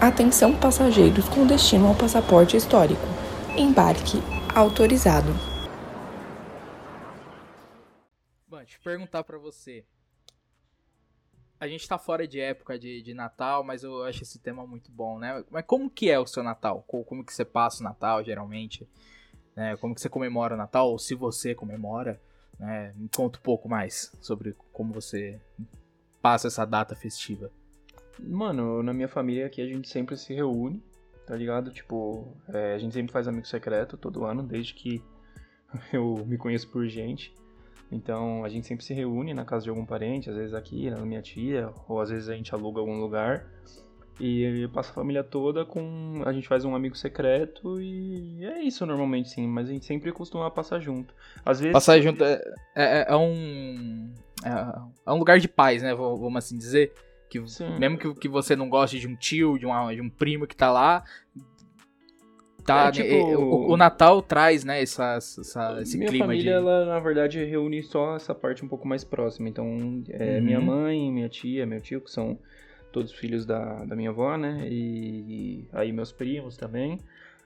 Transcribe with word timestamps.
Atenção 0.00 0.58
passageiros 0.58 1.28
com 1.28 1.46
destino 1.46 1.86
ao 1.86 1.94
passaporte 1.94 2.56
histórico. 2.56 3.02
Embarque 3.54 4.16
autorizado. 4.54 5.28
Bom, 8.48 8.60
eu 8.60 8.66
perguntar 8.82 9.22
para 9.24 9.36
você. 9.36 9.84
A 11.60 11.68
gente 11.68 11.86
tá 11.86 11.98
fora 11.98 12.26
de 12.26 12.40
época 12.40 12.78
de, 12.78 13.02
de 13.02 13.12
Natal, 13.12 13.62
mas 13.62 13.82
eu 13.82 14.02
acho 14.04 14.22
esse 14.22 14.38
tema 14.38 14.66
muito 14.66 14.90
bom, 14.90 15.18
né? 15.18 15.44
Mas 15.50 15.66
como 15.66 15.90
que 15.90 16.10
é 16.10 16.18
o 16.18 16.26
seu 16.26 16.42
Natal? 16.42 16.82
Como 16.86 17.22
que 17.22 17.34
você 17.34 17.44
passa 17.44 17.82
o 17.82 17.84
Natal, 17.84 18.24
geralmente? 18.24 18.88
Né? 19.54 19.76
Como 19.76 19.94
que 19.94 20.00
você 20.00 20.08
comemora 20.08 20.54
o 20.54 20.58
Natal? 20.58 20.88
Ou 20.88 20.98
se 20.98 21.14
você 21.14 21.54
comemora, 21.54 22.18
né? 22.58 22.94
Me 22.96 23.10
conta 23.10 23.38
um 23.38 23.42
pouco 23.42 23.68
mais 23.68 24.16
sobre 24.22 24.56
como 24.72 24.94
você 24.94 25.38
passa 26.22 26.46
essa 26.46 26.64
data 26.64 26.96
festiva. 26.96 27.52
Mano, 28.22 28.82
na 28.82 28.92
minha 28.92 29.08
família 29.08 29.46
aqui 29.46 29.60
a 29.60 29.66
gente 29.66 29.88
sempre 29.88 30.16
se 30.16 30.34
reúne, 30.34 30.82
tá 31.26 31.36
ligado? 31.36 31.70
Tipo, 31.70 32.36
é, 32.48 32.74
a 32.74 32.78
gente 32.78 32.94
sempre 32.94 33.12
faz 33.12 33.28
amigo 33.28 33.46
secreto 33.46 33.96
todo 33.96 34.24
ano, 34.24 34.42
desde 34.42 34.74
que 34.74 35.02
eu 35.92 36.24
me 36.26 36.36
conheço 36.36 36.68
por 36.68 36.86
gente. 36.86 37.34
Então 37.90 38.44
a 38.44 38.48
gente 38.48 38.66
sempre 38.66 38.84
se 38.84 38.94
reúne 38.94 39.34
na 39.34 39.44
casa 39.44 39.64
de 39.64 39.70
algum 39.70 39.84
parente, 39.84 40.30
às 40.30 40.36
vezes 40.36 40.54
aqui, 40.54 40.90
na 40.90 41.04
minha 41.04 41.22
tia, 41.22 41.70
ou 41.88 42.00
às 42.00 42.10
vezes 42.10 42.28
a 42.28 42.34
gente 42.34 42.54
aluga 42.54 42.80
algum 42.80 43.00
lugar. 43.00 43.46
E 44.20 44.68
passa 44.74 44.90
a 44.90 44.94
família 44.94 45.24
toda 45.24 45.64
com. 45.64 46.22
A 46.26 46.32
gente 46.32 46.46
faz 46.46 46.62
um 46.66 46.74
amigo 46.74 46.94
secreto 46.94 47.80
e 47.80 48.44
é 48.44 48.62
isso 48.62 48.84
normalmente, 48.84 49.30
sim. 49.30 49.48
Mas 49.48 49.68
a 49.68 49.72
gente 49.72 49.86
sempre 49.86 50.12
costuma 50.12 50.50
passar 50.50 50.78
junto. 50.78 51.14
Às 51.44 51.58
vezes. 51.58 51.72
Passar 51.72 51.98
junto 52.00 52.22
é, 52.22 52.42
é, 52.76 53.06
é 53.08 53.16
um. 53.16 54.12
É, 54.44 54.50
é, 55.06 55.12
um 55.12 55.18
lugar 55.18 55.40
de 55.40 55.48
paz, 55.48 55.82
né? 55.82 55.94
Vamos 55.94 56.36
assim 56.36 56.58
dizer. 56.58 56.92
Que, 57.30 57.40
mesmo 57.78 57.96
que, 57.96 58.12
que 58.14 58.28
você 58.28 58.56
não 58.56 58.68
goste 58.68 58.98
de 58.98 59.06
um 59.06 59.14
tio, 59.14 59.56
de, 59.56 59.64
uma, 59.64 59.94
de 59.94 60.00
um 60.00 60.10
primo 60.10 60.48
que 60.48 60.56
tá 60.56 60.70
lá, 60.70 61.04
tá, 62.64 62.88
é, 62.88 62.90
tipo, 62.90 63.14
o, 63.14 63.70
o, 63.72 63.76
Natal 63.76 64.20
traz, 64.20 64.64
né, 64.64 64.82
essa, 64.82 65.14
essa 65.14 65.78
esse 65.80 65.96
minha 65.96 66.10
clima 66.10 66.26
família, 66.26 66.42
de... 66.42 66.58
ela, 66.58 66.86
na 66.86 66.98
verdade, 66.98 67.44
reúne 67.44 67.84
só 67.84 68.16
essa 68.16 68.34
parte 68.34 68.64
um 68.64 68.68
pouco 68.68 68.88
mais 68.88 69.04
próxima. 69.04 69.48
Então, 69.48 70.02
é 70.08 70.38
uhum. 70.38 70.44
minha 70.44 70.60
mãe, 70.60 71.12
minha 71.12 71.28
tia, 71.28 71.64
meu 71.64 71.80
tio, 71.80 72.00
que 72.00 72.10
são 72.10 72.36
todos 72.90 73.12
filhos 73.12 73.46
da, 73.46 73.84
da 73.84 73.94
minha 73.94 74.10
avó, 74.10 74.36
né, 74.36 74.66
e, 74.68 75.64
e 75.64 75.68
aí 75.72 75.92
meus 75.92 76.10
primos 76.10 76.56
também. 76.56 76.98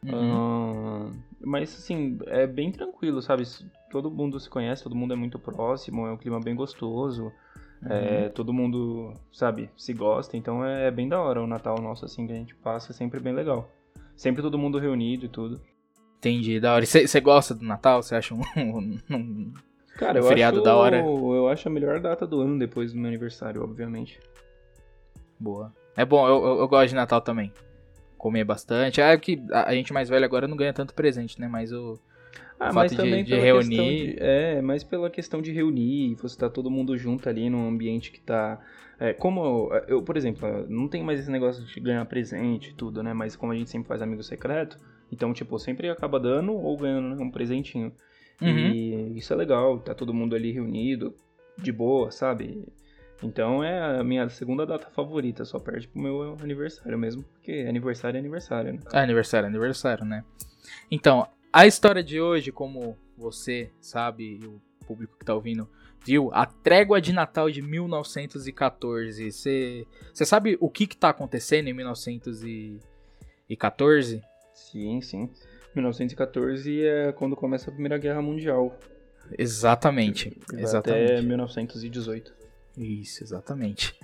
Uhum. 0.03 1.09
Uh, 1.09 1.13
mas, 1.41 1.75
assim, 1.75 2.19
é 2.27 2.47
bem 2.47 2.73
tranquilo, 2.73 3.21
sabe? 3.21 3.45
Todo 3.91 4.11
mundo 4.11 4.41
se 4.41 4.49
conhece, 4.49 4.83
todo 4.83 4.95
mundo 4.95 5.13
é 5.13 5.17
muito 5.17 5.39
próximo, 5.39 6.07
é 6.07 6.13
um 6.13 6.17
clima 6.17 6.41
bem 6.41 6.55
gostoso. 6.55 7.31
Uhum. 7.85 7.93
É, 7.93 8.29
todo 8.31 8.53
mundo, 8.53 9.13
sabe, 9.31 9.69
se 9.77 9.93
gosta, 9.93 10.37
então 10.37 10.65
é, 10.65 10.87
é 10.87 10.91
bem 10.91 11.09
da 11.09 11.21
hora 11.21 11.43
o 11.43 11.47
Natal 11.47 11.81
nosso, 11.81 12.05
assim, 12.05 12.27
que 12.27 12.33
a 12.33 12.37
gente 12.37 12.55
passa, 12.55 12.93
é 12.93 12.95
sempre 12.95 13.21
bem 13.21 13.35
legal. 13.35 13.69
Sempre 14.17 14.43
todo 14.43 14.59
mundo 14.59 14.79
reunido 14.79 15.27
e 15.27 15.29
tudo. 15.29 15.61
Entendi, 16.19 16.59
da 16.59 16.73
hora. 16.75 16.85
E 16.85 16.87
você 16.87 17.21
gosta 17.21 17.55
do 17.55 17.65
Natal? 17.65 18.03
Você 18.03 18.15
acha 18.15 18.35
um, 18.35 18.41
um, 18.57 18.99
um 19.11 19.53
Cara, 19.97 20.19
eu 20.19 20.25
feriado 20.25 20.57
acho, 20.59 20.65
da 20.65 20.77
hora? 20.77 20.99
Eu 20.99 21.49
acho 21.49 21.69
a 21.69 21.71
melhor 21.71 22.01
data 22.01 22.27
do 22.27 22.41
ano 22.41 22.59
depois 22.59 22.93
do 22.93 22.99
meu 22.99 23.09
aniversário, 23.09 23.63
obviamente. 23.63 24.19
Boa. 25.39 25.73
É 25.97 26.05
bom, 26.05 26.27
eu, 26.27 26.45
eu, 26.45 26.59
eu 26.61 26.69
gosto 26.69 26.89
de 26.89 26.95
Natal 26.95 27.21
também. 27.21 27.53
Comer 28.17 28.45
bastante. 28.45 29.01
É 29.01 29.17
que 29.19 29.43
a, 29.53 29.69
a 29.69 29.75
gente 29.75 29.93
mais 29.93 30.09
velho 30.09 30.25
agora 30.25 30.49
não 30.49 30.57
ganha 30.57 30.73
tanto 30.73 30.95
presente, 30.95 31.41
né? 31.41 31.47
Mas 31.47 31.73
o. 31.73 31.99
Ah, 32.69 32.73
mas 32.73 32.93
também 32.93 33.23
de, 33.25 33.35
de 33.35 33.39
reunir. 33.39 34.15
De, 34.15 34.17
é, 34.19 34.63
mas 34.63 34.83
pela 34.83 35.11
questão 35.11 35.43
de 35.43 35.53
reunir, 35.53 36.15
você 36.15 36.39
tá 36.39 36.49
todo 36.49 36.71
mundo 36.71 36.97
junto 36.97 37.29
ali 37.29 37.51
num 37.51 37.69
ambiente 37.69 38.11
que 38.11 38.21
tá. 38.21 38.61
É, 38.99 39.13
como 39.13 39.71
eu, 39.89 40.03
por 40.03 40.17
exemplo, 40.17 40.67
não 40.69 40.89
tem 40.89 41.03
mais 41.03 41.21
esse 41.21 41.31
negócio 41.31 41.65
de 41.65 41.81
ganhar 41.81 42.05
presente 42.07 42.71
e 42.71 42.75
tudo, 42.75 43.03
né? 43.03 43.13
Mas 43.13 43.37
como 43.37 43.53
a 43.53 43.57
gente 43.57 43.69
sempre 43.71 43.89
faz 43.89 44.01
amigo 44.01 44.23
secreto, 44.23 44.79
então, 45.11 45.33
tipo, 45.33 45.59
sempre 45.59 45.91
acaba 45.91 46.19
dando 46.19 46.53
ou 46.53 46.77
ganhando 46.77 47.21
um 47.23 47.31
presentinho. 47.31 47.93
Uhum. 48.41 48.49
E 48.49 49.19
isso 49.19 49.33
é 49.33 49.37
legal, 49.37 49.79
tá 49.79 49.95
todo 49.95 50.15
mundo 50.15 50.35
ali 50.35 50.53
reunido, 50.53 51.15
de 51.59 51.73
boa, 51.73 52.11
sabe? 52.11 52.67
Então 53.23 53.63
é 53.63 53.99
a 53.99 54.05
minha 54.05 54.29
segunda 54.29 54.67
data 54.67 54.89
favorita, 54.91 55.45
só 55.45 55.59
perde 55.59 55.89
pro 55.89 56.01
meu 56.01 56.37
aniversário 56.43 56.99
mesmo, 56.99 57.23
porque 57.23 57.65
aniversário 57.69 58.17
é 58.17 58.21
aniversário, 58.21 58.73
né? 58.73 58.81
É 58.93 58.99
aniversário 58.99 59.47
é 59.47 59.49
aniversário, 59.49 60.05
né? 60.05 60.25
Então, 60.91 61.27
a 61.55 61.67
história 61.69 62.03
de 62.03 62.21
hoje, 62.21 62.51
como 62.51 62.99
você 63.17 63.71
sabe, 63.81 64.41
e 64.43 64.47
o 64.47 64.61
público 64.85 65.17
que 65.17 65.25
tá 65.25 65.33
ouvindo 65.33 65.71
viu, 66.05 66.29
a 66.35 66.45
trégua 66.45 67.01
de 67.01 67.13
Natal 67.13 67.49
de 67.49 67.63
1914. 67.63 69.31
Você 69.31 69.87
sabe 70.13 70.59
o 70.61 70.69
que 70.69 70.89
que 70.89 70.97
tá 70.97 71.11
acontecendo 71.11 71.69
em 71.69 71.73
1914? 71.73 74.21
Sim, 74.53 75.01
sim. 75.01 75.31
1914 75.77 76.83
é 76.83 77.13
quando 77.13 77.37
começa 77.37 77.71
a 77.71 77.73
Primeira 77.73 77.99
Guerra 77.99 78.21
Mundial. 78.21 78.77
Exatamente. 79.39 80.37
exatamente. 80.53 81.13
Até 81.13 81.23
1918. 81.23 82.35
Isso, 82.77 83.23
exatamente. 83.23 83.95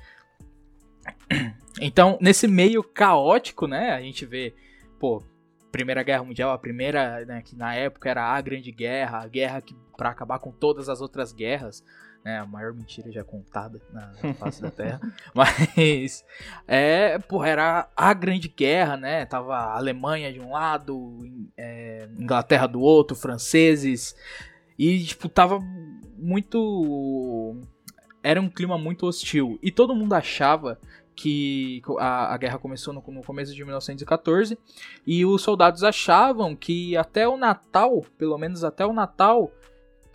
Então, 1.81 2.17
nesse 2.21 2.47
meio 2.47 2.85
caótico, 2.85 3.67
né, 3.67 3.91
a 3.91 4.01
gente 4.03 4.25
vê, 4.27 4.55
pô, 4.99 5.25
Primeira 5.71 6.03
Guerra 6.03 6.25
Mundial, 6.25 6.51
a 6.51 6.59
primeira, 6.59 7.25
né, 7.25 7.43
que 7.43 7.57
na 7.57 7.75
época 7.75 8.11
era 8.11 8.25
a 8.25 8.41
Grande 8.41 8.73
Guerra, 8.73 9.19
a 9.19 9.29
guerra 9.29 9.61
que 9.61 9.75
para 9.97 10.11
acabar 10.11 10.39
com 10.39 10.51
todas 10.51 10.89
as 10.89 11.01
outras 11.01 11.33
guerras, 11.33 11.85
né, 12.25 12.39
a 12.39 12.47
maior 12.47 12.73
mentira 12.73 13.11
já 13.11 13.23
contada 13.23 13.81
na, 13.93 14.13
face 14.35 14.61
da 14.61 14.71
Terra. 14.71 15.01
Mas 15.35 16.25
é, 16.67 17.19
porra, 17.19 17.49
era 17.49 17.89
a 17.97 18.13
Grande 18.15 18.49
Guerra, 18.49 18.97
né? 18.97 19.25
Tava 19.27 19.55
a 19.55 19.77
Alemanha 19.77 20.33
de 20.33 20.41
um 20.41 20.53
lado, 20.53 21.19
é, 21.57 22.09
Inglaterra 22.19 22.67
do 22.67 22.81
outro, 22.81 23.17
franceses 23.17 24.15
e 24.79 25.05
tipo 25.05 25.29
tava 25.29 25.61
muito 26.17 27.61
era 28.23 28.41
um 28.41 28.49
clima 28.49 28.79
muito 28.79 29.07
hostil 29.07 29.59
e 29.63 29.71
todo 29.71 29.95
mundo 29.95 30.15
achava 30.15 30.79
que 31.21 31.83
a, 31.99 32.33
a 32.33 32.37
guerra 32.39 32.59
começou 32.59 32.95
no, 32.95 33.05
no, 33.07 33.23
começo 33.23 33.55
de 33.55 33.63
1914 33.63 34.59
e 35.07 35.27
os 35.27 35.43
soldados 35.43 35.85
achavam 35.85 36.57
que 36.57 36.97
até 36.97 37.29
o 37.29 37.37
Natal, 37.37 38.03
pelo 38.17 38.39
menos 38.39 38.65
até 38.65 38.87
o 38.87 38.93
Natal, 38.95 39.53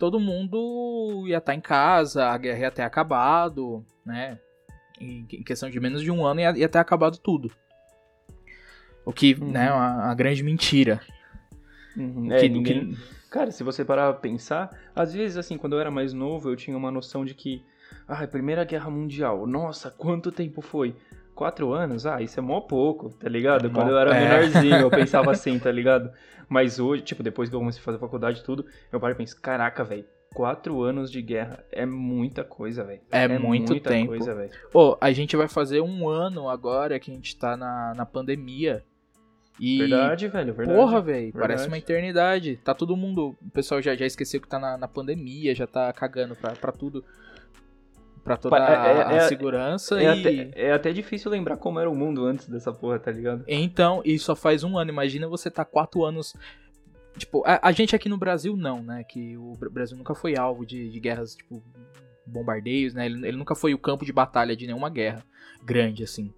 todo 0.00 0.18
mundo 0.18 1.22
ia 1.28 1.38
estar 1.38 1.54
em 1.54 1.60
casa, 1.60 2.26
a 2.26 2.36
guerra 2.36 2.58
ia 2.58 2.70
ter 2.72 2.82
acabado, 2.82 3.84
né? 4.04 4.40
Em, 5.00 5.24
em 5.32 5.44
questão 5.44 5.70
de 5.70 5.78
menos 5.78 6.02
de 6.02 6.10
um 6.10 6.26
ano 6.26 6.40
ia, 6.40 6.58
ia 6.58 6.68
ter 6.68 6.78
acabado 6.78 7.18
tudo. 7.18 7.52
O 9.04 9.12
que, 9.12 9.34
uhum. 9.34 9.52
né, 9.52 9.72
uma, 9.72 10.06
uma, 10.06 10.14
grande 10.16 10.42
mentira. 10.42 11.00
Uhum. 11.96 12.32
É, 12.32 12.40
que, 12.40 12.48
ninguém... 12.48 12.94
que... 12.94 13.30
Cara, 13.30 13.52
se 13.52 13.62
você 13.62 13.84
parar 13.84 14.12
pra 14.12 14.20
pensar, 14.20 14.70
às 14.92 15.14
vezes, 15.14 15.36
assim, 15.36 15.56
quando 15.56 15.74
eu 15.74 15.80
era 15.80 15.90
mais 15.90 16.12
novo, 16.12 16.50
eu 16.50 16.56
tinha 16.56 16.76
uma 16.76 16.90
noção 16.90 17.24
de 17.24 17.32
que 17.32 17.62
ah, 18.08 18.26
Primeira 18.26 18.64
Guerra 18.64 18.90
Mundial. 18.90 19.46
Nossa, 19.46 19.90
quanto 19.90 20.30
tempo 20.30 20.60
foi? 20.60 20.94
Quatro 21.34 21.72
anos? 21.72 22.06
Ah, 22.06 22.22
isso 22.22 22.38
é 22.38 22.42
mó 22.42 22.60
pouco, 22.60 23.10
tá 23.10 23.28
ligado? 23.28 23.66
É 23.66 23.70
Quando 23.70 23.90
eu 23.90 23.98
era 23.98 24.16
é. 24.16 24.20
menorzinho, 24.20 24.76
eu 24.76 24.90
pensava 24.90 25.30
assim, 25.32 25.58
tá 25.58 25.70
ligado? 25.70 26.10
Mas 26.48 26.78
hoje, 26.78 27.02
tipo, 27.02 27.22
depois 27.22 27.48
que 27.48 27.54
eu 27.54 27.60
comecei 27.60 27.80
a 27.80 27.84
fazer 27.84 27.98
faculdade 27.98 28.40
e 28.40 28.42
tudo, 28.44 28.64
eu 28.92 29.00
paro 29.00 29.12
e 29.12 29.16
penso, 29.16 29.38
caraca, 29.40 29.82
velho, 29.84 30.04
quatro 30.32 30.82
anos 30.82 31.10
de 31.10 31.20
guerra 31.20 31.64
é 31.72 31.84
muita 31.84 32.44
coisa, 32.44 32.84
velho. 32.84 33.00
É, 33.10 33.24
é, 33.24 33.38
muito 33.38 33.72
muita 33.72 33.90
tempo. 33.90 34.08
coisa, 34.08 34.34
velho. 34.34 34.50
Pô, 34.70 34.96
a 35.00 35.10
gente 35.12 35.36
vai 35.36 35.48
fazer 35.48 35.80
um 35.80 36.08
ano 36.08 36.48
agora 36.48 36.98
que 37.00 37.10
a 37.10 37.14
gente 37.14 37.36
tá 37.36 37.56
na, 37.56 37.92
na 37.94 38.06
pandemia. 38.06 38.84
E... 39.58 39.78
Verdade, 39.78 40.28
velho, 40.28 40.54
verdade. 40.54 40.78
Porra, 40.78 41.00
velho, 41.00 41.32
parece 41.32 41.66
uma 41.66 41.78
eternidade. 41.78 42.60
Tá 42.62 42.74
todo 42.74 42.96
mundo. 42.96 43.36
O 43.42 43.50
pessoal 43.50 43.82
já, 43.82 43.94
já 43.96 44.06
esqueceu 44.06 44.40
que 44.40 44.48
tá 44.48 44.58
na, 44.58 44.76
na 44.76 44.86
pandemia, 44.86 45.54
já 45.54 45.66
tá 45.66 45.92
cagando 45.92 46.36
pra, 46.36 46.52
pra 46.52 46.70
tudo 46.70 47.02
para 48.26 48.36
toda 48.36 48.56
é, 48.56 48.60
é, 48.60 49.04
a, 49.04 49.12
é, 49.12 49.20
segurança 49.28 50.02
é, 50.02 50.02
e... 50.02 50.06
Até, 50.08 50.50
é 50.60 50.72
até 50.72 50.92
difícil 50.92 51.30
lembrar 51.30 51.56
como 51.58 51.78
era 51.78 51.88
o 51.88 51.94
mundo 51.94 52.26
antes 52.26 52.48
dessa 52.48 52.72
porra, 52.72 52.98
tá 52.98 53.12
ligado? 53.12 53.44
Então, 53.46 54.02
e 54.04 54.18
só 54.18 54.34
faz 54.34 54.64
um 54.64 54.76
ano. 54.76 54.90
Imagina 54.90 55.28
você 55.28 55.48
tá 55.48 55.64
quatro 55.64 56.04
anos... 56.04 56.34
Tipo, 57.16 57.44
a, 57.46 57.68
a 57.68 57.70
gente 57.70 57.94
aqui 57.94 58.08
no 58.08 58.18
Brasil 58.18 58.56
não, 58.56 58.82
né? 58.82 59.04
Que 59.04 59.36
o 59.36 59.52
Brasil 59.70 59.96
nunca 59.96 60.12
foi 60.12 60.36
alvo 60.36 60.66
de, 60.66 60.90
de 60.90 60.98
guerras, 60.98 61.36
tipo, 61.36 61.62
bombardeios, 62.26 62.94
né? 62.94 63.06
Ele, 63.06 63.28
ele, 63.28 63.36
nunca 63.36 63.54
foi 63.54 63.72
o 63.72 63.78
campo 63.78 64.04
de 64.04 64.12
batalha 64.12 64.56
de 64.56 64.66
nenhuma 64.66 64.90
guerra 64.90 65.24
grande, 65.64 66.02
assim. 66.02 66.32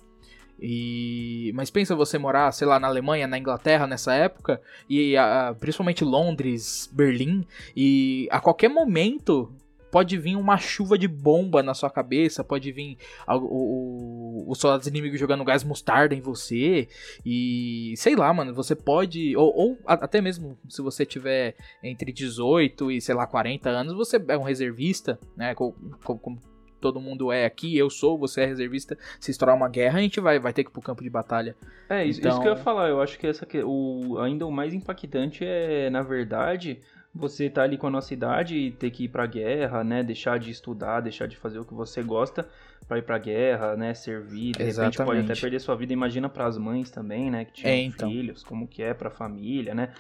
E... 0.61 1.50
Mas 1.55 1.70
pensa 1.70 1.96
você 1.96 2.19
morar, 2.19 2.52
sei 2.52 2.67
lá, 2.67 2.79
na 2.79 2.87
Alemanha, 2.87 3.26
na 3.26 3.38
Inglaterra 3.38 3.87
nessa 3.87 4.12
época, 4.12 4.61
e 4.91 5.17
a, 5.17 5.56
principalmente 5.58 6.05
Londres, 6.05 6.91
Berlim, 6.93 7.46
e 7.75 8.29
a 8.31 8.41
qualquer 8.41 8.69
momento 8.69 9.50
pode 9.90 10.17
vir 10.19 10.37
uma 10.37 10.56
chuva 10.58 10.99
de 10.99 11.08
bomba 11.08 11.62
na 11.62 11.75
sua 11.75 11.90
cabeça, 11.90 12.44
pode 12.44 12.70
vir 12.73 12.99
os 13.26 14.58
soldados 14.58 14.87
inimigos 14.87 15.19
jogando 15.19 15.44
gás 15.44 15.64
mostarda 15.64 16.14
em 16.14 16.20
você, 16.20 16.88
e 17.25 17.94
sei 17.96 18.17
lá, 18.17 18.32
mano, 18.32 18.55
você 18.55 18.75
pode, 18.75 19.37
ou, 19.37 19.55
ou 19.55 19.79
até 19.87 20.20
mesmo 20.20 20.58
se 20.69 20.82
você 20.82 21.05
tiver 21.05 21.55
entre 21.82 22.12
18 22.12 22.90
e 22.90 23.00
sei 23.00 23.14
lá 23.14 23.26
40 23.26 23.69
anos, 23.69 23.94
você 23.94 24.23
é 24.29 24.38
um 24.38 24.43
reservista, 24.43 25.19
né, 25.37 25.55
como, 25.55 25.75
como 26.02 26.38
todo 26.81 27.00
mundo 27.00 27.32
é 27.32 27.44
aqui, 27.44 27.76
eu 27.76 27.91
sou, 27.91 28.17
você 28.17 28.43
é 28.43 28.46
reservista, 28.46 28.96
se 29.20 29.31
estourar 29.31 29.56
uma 29.56 29.69
guerra, 29.69 29.99
a 29.99 30.02
gente 30.02 30.20
vai, 30.20 30.38
vai 30.38 30.52
ter 30.52 30.64
que 30.64 30.70
ir 30.70 30.73
pro 30.73 30.82
campo 30.82 31.02
de 31.02 31.11
batalha. 31.11 31.56
É, 31.88 32.05
isso, 32.05 32.20
então... 32.20 32.32
isso 32.32 32.41
que 32.41 32.49
eu 32.49 32.52
ia 32.52 32.58
falar, 32.58 32.88
eu 32.88 33.00
acho 33.00 33.19
que 33.19 33.26
essa 33.26 33.46
o, 33.64 34.19
ainda 34.19 34.46
o 34.46 34.52
mais 34.52 34.73
impactante 34.73 35.44
é, 35.44 35.91
na 35.91 36.02
verdade, 36.02 36.81
você 37.19 37.50
tá 37.50 37.62
ali 37.62 37.76
com 37.76 37.88
a 37.88 37.91
nossa 37.91 38.15
idade 38.15 38.56
e 38.56 38.70
ter 38.70 38.91
que 38.91 39.05
ir 39.05 39.09
pra 39.09 39.26
guerra, 39.26 39.82
né? 39.82 40.05
Deixar 40.05 40.38
de 40.38 40.50
estudar, 40.50 41.00
deixar 41.00 41.26
de 41.26 41.37
fazer 41.37 41.59
o 41.59 41.65
que 41.65 41.75
você 41.75 42.00
gosta 42.00 42.49
para 42.87 42.99
ir 42.99 43.03
pra 43.03 43.19
guerra, 43.19 43.76
né? 43.76 43.93
Servir, 43.93 44.53
de 44.53 44.62
Exatamente. 44.62 44.99
repente 44.99 45.06
pode 45.06 45.20
até 45.20 45.41
perder 45.41 45.61
sua 45.61 45.75
vida. 45.75 45.93
Imagina 45.93 46.29
para 46.29 46.47
as 46.47 46.56
mães 46.56 46.91
também, 46.91 47.29
né? 47.29 47.44
Que 47.44 47.53
tinham 47.53 47.73
é, 47.73 47.81
então. 47.82 48.09
filhos, 48.09 48.44
como 48.44 48.69
que 48.69 48.82
é 48.82 48.94
pra 48.94 49.11
família, 49.11 49.75
né? 49.75 49.93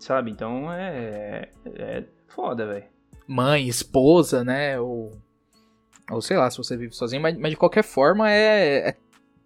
Sabe? 0.00 0.32
Então 0.32 0.72
é, 0.72 1.48
é 1.64 2.04
foda, 2.26 2.66
velho. 2.66 2.86
Mãe, 3.28 3.68
esposa, 3.68 4.42
né? 4.42 4.78
Ou, 4.80 5.12
ou 6.10 6.20
sei 6.20 6.36
lá, 6.36 6.50
se 6.50 6.58
você 6.58 6.76
vive 6.76 6.94
sozinho. 6.94 7.22
Mas, 7.22 7.38
mas 7.38 7.50
de 7.52 7.56
qualquer 7.56 7.84
forma 7.84 8.28
é, 8.28 8.88
é, 8.88 8.96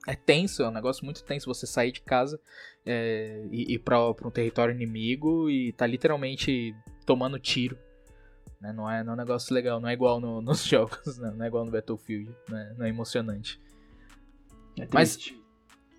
é, 0.09 0.15
tenso, 0.15 0.63
é 0.63 0.69
um 0.69 0.73
negócio 0.73 1.05
muito 1.05 1.23
tenso 1.23 1.53
você 1.53 1.67
sair 1.67 1.93
de 1.93 2.01
casa 2.01 2.41
é, 2.87 3.47
e 3.51 3.75
ir 3.75 3.79
pra, 3.81 4.15
pra 4.15 4.27
um 4.27 4.31
território 4.31 4.75
inimigo 4.75 5.51
e 5.51 5.73
tá 5.75 5.87
literalmente 5.87 6.75
tomando 7.05 7.39
tiro. 7.39 7.79
Né? 8.61 8.73
Não, 8.73 8.91
é, 8.91 9.03
não 9.03 9.13
é 9.13 9.15
um 9.15 9.19
negócio 9.19 9.55
legal, 9.55 9.81
não 9.81 9.89
é 9.89 9.93
igual 9.93 10.21
no, 10.21 10.41
nos 10.43 10.65
jogos, 10.65 11.19
né? 11.19 11.33
não 11.35 11.45
é 11.45 11.49
igual 11.49 11.65
no 11.65 11.71
Battlefield, 11.71 12.31
né? 12.49 12.75
não 12.77 12.87
é 12.87 12.89
emocionante. 12.89 13.61
É 14.79 14.87
Mas 14.93 15.19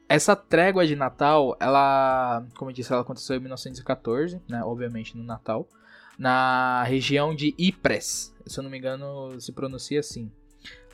essa 0.07 0.36
trégua 0.36 0.86
de 0.86 0.95
Natal, 0.95 1.56
ela, 1.59 2.45
como 2.57 2.69
eu 2.69 2.75
disse, 2.75 2.92
ela 2.92 3.01
aconteceu 3.01 3.38
em 3.38 3.39
1914, 3.39 4.42
né? 4.48 4.63
Obviamente 4.63 5.15
no 5.15 5.24
Natal, 5.24 5.68
na 6.19 6.83
região 6.83 7.33
de 7.33 7.56
Ypres, 7.57 8.36
se 8.45 8.59
eu 8.59 8.63
não 8.63 8.69
me 8.69 8.77
engano, 8.77 9.39
se 9.39 9.51
pronuncia 9.53 10.00
assim, 10.00 10.31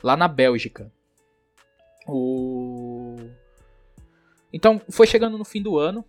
lá 0.02 0.16
na 0.16 0.28
Bélgica. 0.28 0.92
O 2.06 3.16
então 4.52 4.80
foi 4.88 5.06
chegando 5.06 5.36
no 5.36 5.44
fim 5.44 5.60
do 5.60 5.78
ano, 5.78 6.04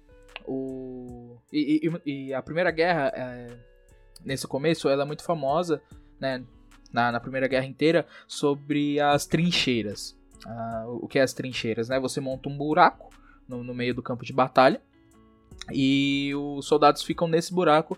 o 0.46 1.38
e, 1.52 1.90
e, 2.06 2.28
e 2.28 2.34
a 2.34 2.42
Primeira 2.42 2.72
Guerra 2.72 3.12
é 3.16 3.69
nesse 4.24 4.48
começo, 4.48 4.90
ela 4.90 5.04
é 5.04 5.06
muito 5.06 5.24
famosa, 5.24 5.82
né, 6.20 6.44
na, 6.92 7.12
na 7.12 7.20
Primeira 7.20 7.48
Guerra 7.48 7.66
inteira, 7.66 8.06
sobre 8.28 9.00
as 9.00 9.26
trincheiras. 9.26 10.18
Ah, 10.46 10.86
o 10.88 11.08
que 11.08 11.20
é 11.20 11.22
as 11.22 11.34
trincheiras, 11.34 11.90
né? 11.90 12.00
Você 12.00 12.22
monta 12.22 12.50
um 12.50 12.58
buraco 12.58 13.10
no, 13.48 13.64
no 13.64 13.74
meio 13.74 13.94
do 13.94 14.02
campo 14.02 14.24
de 14.24 14.32
batalha 14.32 14.82
e 15.72 16.32
os 16.36 16.66
soldados 16.66 17.04
ficam 17.04 17.28
nesse 17.28 17.54
buraco 17.54 17.98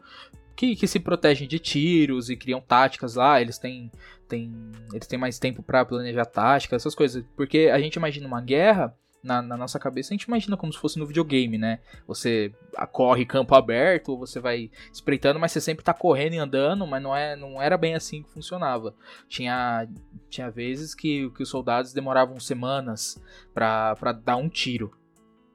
que, 0.56 0.76
que, 0.76 0.88
se 0.88 1.00
protegem 1.00 1.48
de 1.48 1.60
tiros 1.60 2.30
e 2.30 2.36
criam 2.36 2.62
táticas 2.62 3.16
lá. 3.16 3.42
Eles 3.42 3.58
têm, 3.58 3.92
têm, 4.28 4.52
eles 4.94 5.08
têm 5.08 5.20
mais 5.20 5.40
tempo 5.40 5.64
para 5.64 5.86
planejar 5.86 6.26
táticas, 6.26 6.82
essas 6.82 6.96
coisas. 6.96 7.24
Porque 7.36 7.70
a 7.72 7.80
gente 7.80 7.96
imagina 7.96 8.28
uma 8.28 8.42
guerra 8.42 8.96
na, 9.24 9.42
na, 9.42 9.56
nossa 9.56 9.80
cabeça, 9.80 10.10
a 10.10 10.16
gente 10.16 10.24
imagina 10.24 10.58
como 10.58 10.74
se 10.74 10.80
fosse 10.80 10.98
no 10.98 11.06
videogame, 11.06 11.58
né? 11.58 11.80
Você 12.08 12.54
corre 12.92 13.26
campo 13.26 13.54
aberto, 13.54 14.18
você 14.18 14.40
vai 14.40 14.72
espreitando, 14.92 15.40
mas 15.40 15.52
você 15.52 15.62
sempre 15.62 15.84
tá 15.84 15.94
correndo 15.94 16.34
e 16.34 16.38
andando, 16.40 16.88
mas 16.88 17.02
não, 17.02 17.16
é, 17.16 17.36
não 17.36 17.62
era 17.62 17.78
bem 17.78 17.96
assim 17.96 18.24
que 18.24 18.32
funcionava. 18.32 18.96
Tinha, 19.28 19.88
tinha 20.30 20.50
vezes 20.50 20.96
que, 20.96 21.30
que 21.32 21.44
os 21.44 21.50
soldados 21.50 21.94
demoravam 21.94 22.40
semanas 22.40 23.22
para 23.54 24.12
dar 24.24 24.38
um 24.38 24.50
tiro. 24.50 24.92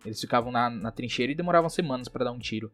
Eles 0.05 0.21
ficavam 0.21 0.53
na, 0.53 0.71
na 0.71 0.93
trincheira 0.93 1.33
e 1.33 1.37
demoravam 1.37 1.69
semanas 1.69 2.09
para 2.09 2.25
dar 2.25 2.33
um 2.33 2.39
tiro. 2.39 2.71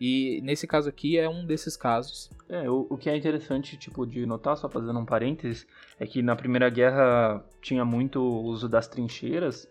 E 0.00 0.40
nesse 0.42 0.66
caso 0.66 0.88
aqui 0.88 1.16
é 1.16 1.28
um 1.28 1.46
desses 1.46 1.76
casos. 1.76 2.30
É, 2.48 2.68
o, 2.68 2.86
o 2.90 2.98
que 2.98 3.08
é 3.08 3.16
interessante, 3.16 3.76
tipo, 3.76 4.06
de 4.06 4.26
notar, 4.26 4.56
só 4.56 4.68
fazendo 4.68 4.98
um 4.98 5.06
parênteses, 5.06 5.66
é 5.98 6.06
que 6.06 6.22
na 6.22 6.36
Primeira 6.36 6.68
Guerra 6.68 7.42
tinha 7.62 7.84
muito 7.84 8.22
uso 8.22 8.68
das 8.68 8.86
trincheiras, 8.86 9.66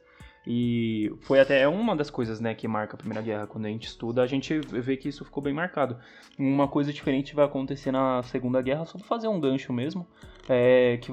e 0.47 1.11
foi 1.21 1.39
até 1.39 1.67
uma 1.67 1.95
das 1.95 2.09
coisas, 2.09 2.39
né, 2.39 2.53
que 2.53 2.67
marca 2.67 2.95
a 2.95 2.97
Primeira 2.97 3.21
Guerra. 3.21 3.47
Quando 3.47 3.65
a 3.65 3.69
gente 3.69 3.87
estuda, 3.87 4.21
a 4.21 4.27
gente 4.27 4.59
vê 4.59 4.95
que 4.95 5.09
isso 5.09 5.25
ficou 5.25 5.41
bem 5.41 5.53
marcado. 5.53 5.97
Uma 6.37 6.67
coisa 6.67 6.93
diferente 6.93 7.33
vai 7.33 7.45
acontecer 7.45 7.91
na 7.91 8.21
Segunda 8.23 8.61
Guerra, 8.61 8.85
só 8.85 8.97
pra 8.97 9.07
fazer 9.07 9.27
um 9.27 9.39
gancho 9.39 9.73
mesmo, 9.73 10.05
é 10.47 10.97
que 10.97 11.11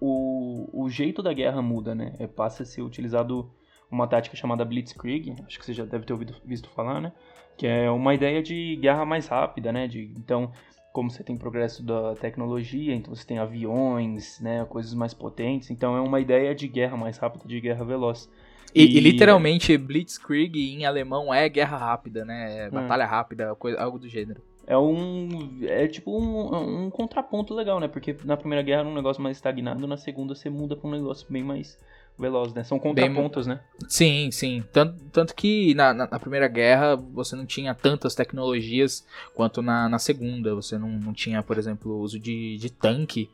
o, 0.00 0.68
o 0.72 0.88
jeito 0.88 1.22
da 1.22 1.32
guerra 1.32 1.60
muda, 1.60 1.94
né? 1.94 2.14
É, 2.18 2.26
passa 2.26 2.62
a 2.62 2.66
ser 2.66 2.82
utilizado 2.82 3.50
uma 3.90 4.06
tática 4.06 4.36
chamada 4.36 4.64
Blitzkrieg, 4.64 5.34
acho 5.46 5.58
que 5.58 5.64
você 5.64 5.72
já 5.72 5.84
deve 5.84 6.04
ter 6.04 6.12
ouvido, 6.12 6.36
visto 6.44 6.68
falar, 6.70 7.00
né? 7.00 7.12
Que 7.56 7.66
é 7.66 7.90
uma 7.90 8.14
ideia 8.14 8.42
de 8.42 8.76
guerra 8.76 9.04
mais 9.04 9.26
rápida, 9.26 9.72
né? 9.72 9.88
De, 9.88 10.12
então, 10.16 10.52
como 10.92 11.10
você 11.10 11.24
tem 11.24 11.36
progresso 11.36 11.84
da 11.84 12.14
tecnologia, 12.14 12.94
então 12.94 13.12
você 13.14 13.26
tem 13.26 13.38
aviões, 13.38 14.38
né? 14.40 14.64
Coisas 14.66 14.94
mais 14.94 15.12
potentes. 15.12 15.70
Então, 15.70 15.96
é 15.96 16.00
uma 16.00 16.20
ideia 16.20 16.54
de 16.54 16.68
guerra 16.68 16.96
mais 16.96 17.18
rápida, 17.18 17.48
de 17.48 17.60
guerra 17.60 17.84
veloz. 17.84 18.30
E, 18.74 18.84
e, 18.84 19.00
literalmente, 19.00 19.76
Blitzkrieg 19.76 20.56
em 20.56 20.84
alemão 20.84 21.32
é 21.32 21.48
guerra 21.48 21.76
rápida, 21.76 22.24
né? 22.24 22.66
É 22.66 22.68
hum. 22.68 22.72
batalha 22.72 23.06
rápida, 23.06 23.54
coisa, 23.54 23.80
algo 23.80 23.98
do 23.98 24.08
gênero. 24.08 24.42
É 24.66 24.76
um. 24.76 25.60
É 25.62 25.88
tipo 25.88 26.10
um, 26.10 26.84
um 26.84 26.90
contraponto 26.90 27.54
legal, 27.54 27.80
né? 27.80 27.88
Porque 27.88 28.14
na 28.24 28.36
Primeira 28.36 28.62
Guerra 28.62 28.80
era 28.80 28.88
um 28.88 28.94
negócio 28.94 29.22
mais 29.22 29.38
estagnado, 29.38 29.86
na 29.86 29.96
Segunda 29.96 30.34
você 30.34 30.50
muda 30.50 30.76
pra 30.76 30.86
um 30.86 30.92
negócio 30.92 31.26
bem 31.30 31.42
mais 31.42 31.78
veloz, 32.18 32.52
né? 32.52 32.64
São 32.64 32.78
contrapontos, 32.78 33.46
bem, 33.46 33.56
né? 33.56 33.62
Sim, 33.88 34.30
sim. 34.30 34.62
Tanto, 34.70 35.02
tanto 35.10 35.34
que 35.34 35.74
na, 35.74 35.94
na, 35.94 36.06
na, 36.06 36.18
Primeira 36.18 36.48
Guerra 36.48 36.96
você 36.96 37.34
não 37.34 37.46
tinha 37.46 37.74
tantas 37.74 38.14
tecnologias 38.14 39.06
quanto 39.34 39.62
na, 39.62 39.88
na 39.88 39.98
Segunda. 39.98 40.54
Você 40.54 40.76
não, 40.76 40.90
não 40.90 41.14
tinha, 41.14 41.42
por 41.42 41.56
exemplo, 41.56 41.92
o 41.92 42.00
uso 42.00 42.18
de, 42.18 42.58
de 42.58 42.70
tanque, 42.70 43.30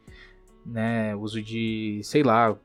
né? 0.64 1.16
Uso 1.16 1.42
de, 1.42 2.00
sei 2.04 2.22
lá, 2.22 2.56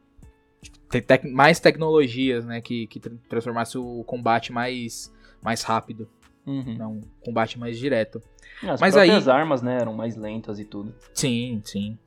tec 0.90 1.24
mais 1.26 1.60
tecnologias, 1.60 2.46
né, 2.46 2.62
que, 2.62 2.88
que 2.88 3.00
transformasse 3.00 3.78
o 3.78 4.04
combate 4.04 4.52
mais, 4.52 5.14
mais 5.42 5.62
rápido. 5.64 6.10
Uhum. 6.46 6.76
Não, 6.78 6.92
um 6.94 7.02
combate 7.24 7.60
mais 7.60 7.78
direto. 7.78 8.22
As 8.64 8.82
Mas 8.82 8.98
aí 8.98 9.12
armas, 9.30 9.62
né, 9.62 9.78
eram 9.80 9.94
mais 9.94 10.16
lentas 10.16 10.60
e 10.60 10.66
tudo. 10.66 10.94
Sim, 11.14 11.62
sim. 11.64 11.98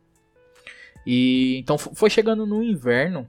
E 1.06 1.58
então 1.58 1.78
foi 1.78 2.10
chegando 2.10 2.46
no 2.46 2.62
inverno, 2.62 3.28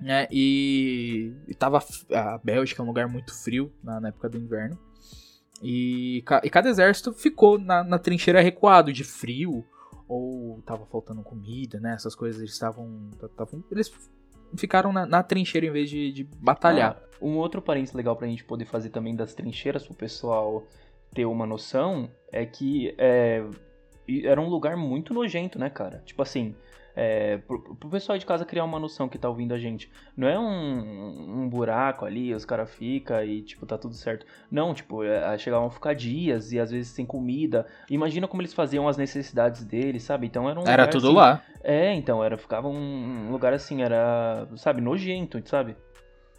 né, 0.00 0.26
e, 0.30 1.32
e 1.48 1.54
tava 1.54 1.82
a 2.12 2.38
Bélgica 2.38 2.82
é 2.82 2.84
um 2.84 2.88
lugar 2.88 3.08
muito 3.08 3.34
frio 3.34 3.72
na, 3.82 4.00
na 4.00 4.08
época 4.08 4.28
do 4.28 4.38
inverno. 4.38 4.78
E, 5.62 6.22
e 6.42 6.50
cada 6.50 6.68
exército 6.68 7.12
ficou 7.12 7.58
na, 7.58 7.82
na 7.82 7.98
trincheira 7.98 8.42
recuado 8.42 8.92
de 8.92 9.04
frio 9.04 9.64
ou 10.08 10.62
tava 10.62 10.84
faltando 10.86 11.22
comida, 11.22 11.80
né? 11.80 11.94
Essas 11.94 12.14
coisas 12.14 12.40
eles 12.40 12.52
estavam 12.52 13.10
eles 13.70 13.90
ficaram 14.56 14.92
na, 14.92 15.06
na, 15.06 15.22
trincheira 15.22 15.66
em 15.66 15.70
vez 15.70 15.88
de, 15.88 16.12
de 16.12 16.24
batalhar. 16.24 16.96
Ah, 17.00 17.16
um 17.20 17.36
outro 17.36 17.62
parênteses 17.62 17.94
legal 17.94 18.14
pra 18.16 18.26
gente 18.26 18.44
poder 18.44 18.66
fazer 18.66 18.90
também 18.90 19.14
das 19.14 19.34
trincheiras 19.34 19.84
pro 19.84 19.94
pessoal 19.94 20.66
ter 21.14 21.24
uma 21.24 21.46
noção 21.46 22.10
é 22.30 22.44
que 22.44 22.94
é, 22.98 23.42
era 24.24 24.40
um 24.40 24.48
lugar 24.48 24.76
muito 24.76 25.14
nojento, 25.14 25.58
né, 25.58 25.70
cara? 25.70 26.02
Tipo 26.04 26.22
assim, 26.22 26.54
é, 26.96 27.36
pro, 27.36 27.76
pro 27.76 27.90
pessoal 27.90 28.16
de 28.16 28.24
casa 28.24 28.46
criar 28.46 28.64
uma 28.64 28.80
noção 28.80 29.06
que 29.06 29.18
tá 29.18 29.28
ouvindo 29.28 29.52
a 29.52 29.58
gente. 29.58 29.90
Não 30.16 30.26
é 30.26 30.38
um, 30.38 31.42
um 31.42 31.48
buraco 31.48 32.06
ali, 32.06 32.34
os 32.34 32.46
caras 32.46 32.72
ficam 32.74 33.22
e, 33.22 33.42
tipo, 33.42 33.66
tá 33.66 33.76
tudo 33.76 33.94
certo. 33.94 34.24
Não, 34.50 34.72
tipo, 34.72 35.04
é, 35.04 35.36
chegavam 35.36 35.66
a 35.66 35.70
ficar 35.70 35.94
dias 35.94 36.52
e 36.52 36.58
às 36.58 36.70
vezes 36.70 36.88
sem 36.88 37.04
comida. 37.04 37.66
Imagina 37.90 38.26
como 38.26 38.40
eles 38.40 38.54
faziam 38.54 38.88
as 38.88 38.96
necessidades 38.96 39.62
deles, 39.62 40.04
sabe? 40.04 40.26
Então 40.26 40.48
era 40.48 40.58
um 40.58 40.66
Era 40.66 40.88
tudo 40.88 41.08
assim, 41.08 41.16
lá. 41.16 41.42
É, 41.62 41.92
então, 41.92 42.24
era, 42.24 42.38
ficava 42.38 42.66
um, 42.66 43.26
um 43.28 43.30
lugar 43.30 43.52
assim, 43.52 43.82
era, 43.82 44.48
sabe, 44.56 44.80
nojento, 44.80 45.42
sabe? 45.46 45.76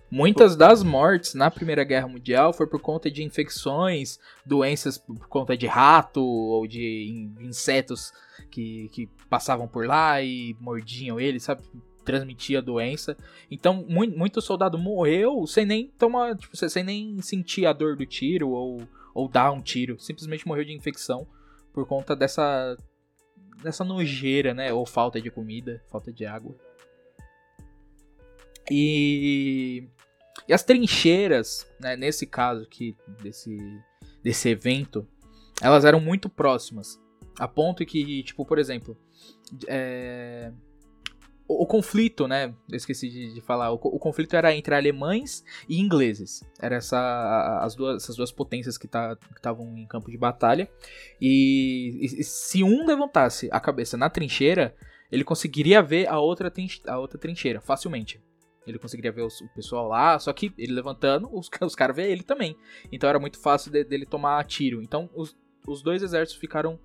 Muitas 0.09 0.55
das 0.55 0.83
mortes 0.83 1.33
na 1.33 1.51
Primeira 1.51 1.83
Guerra 1.83 2.07
Mundial 2.07 2.53
foi 2.53 2.65
por 2.65 2.79
conta 2.79 3.11
de 3.11 3.23
infecções, 3.23 4.17
doenças 4.45 4.97
por 4.97 5.27
conta 5.27 5.57
de 5.57 5.67
rato 5.67 6.23
ou 6.23 6.65
de 6.65 7.33
insetos 7.41 8.13
que, 8.49 8.89
que 8.93 9.07
passavam 9.29 9.67
por 9.67 9.85
lá 9.85 10.21
e 10.21 10.55
mordiam 10.61 11.19
ele, 11.19 11.41
sabe? 11.41 11.61
Transmitia 12.05 12.59
a 12.59 12.61
doença. 12.61 13.17
Então, 13.51 13.85
muito, 13.87 14.17
muito 14.17 14.41
soldado 14.41 14.77
morreu 14.77 15.45
sem 15.45 15.65
nem 15.65 15.87
tomar, 15.99 16.37
tipo, 16.37 16.55
sem 16.55 16.83
nem 16.85 17.21
sentir 17.21 17.65
a 17.65 17.73
dor 17.73 17.97
do 17.97 18.05
tiro 18.05 18.51
ou, 18.51 18.81
ou 19.13 19.27
dar 19.27 19.51
um 19.51 19.61
tiro. 19.61 19.99
Simplesmente 19.99 20.47
morreu 20.47 20.63
de 20.63 20.73
infecção 20.73 21.27
por 21.73 21.85
conta 21.85 22.15
dessa, 22.15 22.77
dessa 23.61 23.83
nojeira, 23.83 24.53
né? 24.53 24.71
Ou 24.71 24.85
falta 24.85 25.19
de 25.19 25.29
comida, 25.29 25.83
falta 25.91 26.13
de 26.13 26.25
água. 26.25 26.55
E 28.71 29.87
e 30.47 30.53
as 30.53 30.63
trincheiras, 30.63 31.67
né, 31.79 31.95
nesse 31.95 32.25
caso 32.25 32.63
aqui, 32.63 32.95
desse, 33.21 33.57
desse 34.23 34.49
evento, 34.49 35.07
elas 35.61 35.85
eram 35.85 35.99
muito 35.99 36.29
próximas. 36.29 36.99
A 37.39 37.47
ponto 37.47 37.85
que, 37.85 38.23
tipo, 38.23 38.45
por 38.45 38.57
exemplo, 38.57 38.97
é, 39.67 40.51
o, 41.47 41.63
o, 41.63 41.65
conflito, 41.65 42.27
né? 42.27 42.53
Eu 42.69 42.77
esqueci 42.77 43.09
de, 43.09 43.33
de 43.33 43.41
falar. 43.41 43.71
O, 43.71 43.75
o, 43.75 43.99
conflito 43.99 44.35
era 44.35 44.53
entre 44.55 44.75
alemães 44.75 45.43
e 45.67 45.79
ingleses. 45.79 46.43
Era 46.59 46.75
essa, 46.75 47.59
as 47.61 47.75
duas, 47.75 48.03
essas 48.03 48.15
duas 48.15 48.31
potências 48.31 48.77
que 48.77 48.87
tá, 48.87 49.17
estavam 49.35 49.77
em 49.77 49.87
campo 49.87 50.11
de 50.11 50.17
batalha. 50.17 50.69
E, 51.21 51.99
e, 52.01 52.23
se 52.23 52.63
um 52.63 52.85
levantasse 52.85 53.49
a 53.51 53.59
cabeça 53.59 53.95
na 53.95 54.09
trincheira, 54.09 54.75
ele 55.11 55.23
conseguiria 55.23 55.81
ver 55.81 56.07
a 56.07 56.19
outra, 56.19 56.51
a 56.87 56.99
outra 56.99 57.17
trincheira 57.17 57.61
facilmente. 57.61 58.21
Ele 58.69 58.79
conseguiria 58.79 59.11
ver 59.11 59.21
os, 59.21 59.41
o 59.41 59.49
pessoal 59.49 59.87
lá, 59.87 60.17
só 60.19 60.31
que 60.33 60.53
ele 60.57 60.73
levantando, 60.73 61.29
os, 61.31 61.49
os 61.61 61.75
caras 61.75 61.95
vê 61.95 62.11
ele 62.11 62.23
também. 62.23 62.57
Então 62.91 63.09
era 63.09 63.19
muito 63.19 63.39
fácil 63.39 63.71
de, 63.71 63.83
dele 63.83 64.05
tomar 64.05 64.43
tiro. 64.45 64.81
Então 64.81 65.09
os, 65.13 65.35
os 65.67 65.81
dois 65.81 66.03
exércitos 66.03 66.39
ficaram 66.39 66.79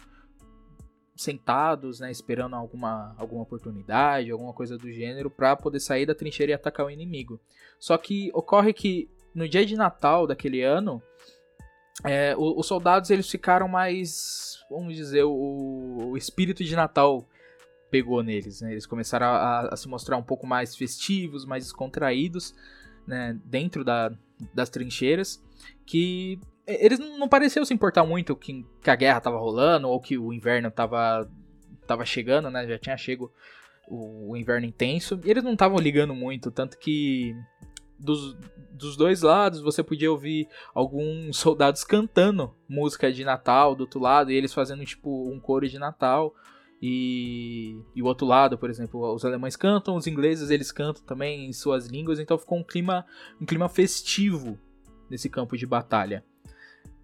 sentados, 1.14 2.00
né, 2.00 2.10
esperando 2.10 2.56
alguma, 2.56 3.14
alguma 3.18 3.42
oportunidade, 3.42 4.30
alguma 4.30 4.52
coisa 4.52 4.78
do 4.78 4.90
gênero, 4.90 5.30
para 5.30 5.54
poder 5.54 5.80
sair 5.80 6.06
da 6.06 6.14
trincheira 6.14 6.52
e 6.52 6.54
atacar 6.54 6.86
o 6.86 6.90
inimigo. 6.90 7.40
Só 7.78 7.96
que 7.98 8.30
ocorre 8.34 8.72
que 8.72 9.08
no 9.34 9.48
dia 9.48 9.64
de 9.64 9.76
Natal 9.76 10.26
daquele 10.26 10.62
ano, 10.62 11.02
é, 12.04 12.34
os, 12.36 12.58
os 12.58 12.66
soldados 12.66 13.10
eles 13.10 13.30
ficaram 13.30 13.68
mais, 13.68 14.58
vamos 14.70 14.94
dizer, 14.96 15.24
o, 15.24 16.10
o 16.10 16.16
espírito 16.16 16.64
de 16.64 16.74
Natal 16.74 17.26
pegou 17.92 18.22
neles. 18.22 18.62
Né? 18.62 18.72
Eles 18.72 18.86
começaram 18.86 19.26
a, 19.26 19.68
a, 19.68 19.76
se 19.76 19.86
mostrar 19.86 20.16
um 20.16 20.22
pouco 20.22 20.46
mais 20.46 20.74
festivos, 20.74 21.44
mais 21.44 21.64
descontraídos, 21.64 22.54
né? 23.06 23.38
dentro 23.44 23.84
da, 23.84 24.10
das 24.54 24.70
trincheiras, 24.70 25.44
que 25.84 26.40
eles 26.66 26.98
não 26.98 27.28
pareciam 27.28 27.66
se 27.66 27.74
importar 27.74 28.04
muito 28.04 28.34
que, 28.34 28.64
que 28.80 28.90
a 28.90 28.96
guerra 28.96 29.18
estava 29.18 29.38
rolando 29.38 29.88
ou 29.88 30.00
que 30.00 30.16
o 30.16 30.32
inverno 30.32 30.68
estava 30.68 31.28
tava 31.86 32.04
chegando, 32.06 32.48
né? 32.48 32.66
Já 32.66 32.78
tinha 32.78 32.96
chego 32.96 33.30
o, 33.88 34.30
o 34.30 34.36
inverno 34.36 34.66
intenso. 34.66 35.20
E 35.24 35.30
eles 35.30 35.44
não 35.44 35.52
estavam 35.52 35.78
ligando 35.78 36.14
muito, 36.14 36.50
tanto 36.50 36.78
que 36.78 37.36
dos, 37.98 38.36
dos 38.70 38.96
dois 38.96 39.20
lados 39.20 39.60
você 39.60 39.82
podia 39.82 40.10
ouvir 40.10 40.48
alguns 40.72 41.36
soldados 41.36 41.84
cantando 41.84 42.54
música 42.68 43.12
de 43.12 43.24
Natal 43.24 43.74
do 43.74 43.82
outro 43.82 44.00
lado 44.00 44.30
e 44.30 44.36
eles 44.36 44.54
fazendo 44.54 44.84
tipo 44.84 45.30
um 45.30 45.38
coro 45.38 45.68
de 45.68 45.78
Natal. 45.78 46.32
E, 46.82 47.80
e 47.94 48.02
o 48.02 48.06
outro 48.06 48.26
lado, 48.26 48.58
por 48.58 48.68
exemplo, 48.68 49.14
os 49.14 49.24
alemães 49.24 49.54
cantam, 49.54 49.94
os 49.94 50.08
ingleses 50.08 50.50
eles 50.50 50.72
cantam 50.72 51.04
também 51.04 51.46
em 51.46 51.52
suas 51.52 51.86
línguas, 51.86 52.18
então 52.18 52.36
ficou 52.36 52.58
um 52.58 52.64
clima, 52.64 53.06
um 53.40 53.46
clima 53.46 53.68
festivo 53.68 54.58
nesse 55.08 55.30
campo 55.30 55.56
de 55.56 55.64
batalha. 55.64 56.24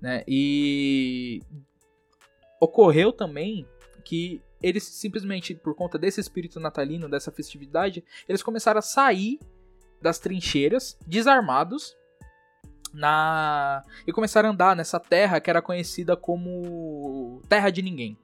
Né? 0.01 0.25
E 0.27 1.41
ocorreu 2.61 3.13
também 3.13 3.65
que 4.05 4.43
eles 4.61 4.83
simplesmente, 4.83 5.55
por 5.55 5.77
conta 5.77 5.97
desse 5.97 6.21
espírito 6.21 6.59
natalino, 6.59 7.09
dessa 7.09 7.31
festividade, 7.31 8.05
eles 8.29 8.43
começaram 8.43 8.81
a 8.81 8.83
sair 8.83 9.39
das 10.03 10.19
trincheiras, 10.19 10.99
desarmados, 11.07 11.97
na 12.93 13.85
e 14.07 14.13
começaram 14.13 14.49
a 14.49 14.53
andar 14.53 14.75
nessa 14.75 14.99
terra 14.99 15.41
que 15.41 15.51
era 15.51 15.63
conhecida 15.63 16.17
como 16.17 17.41
Terra 17.49 17.71
de 17.71 17.83
Ninguém. 17.83 18.19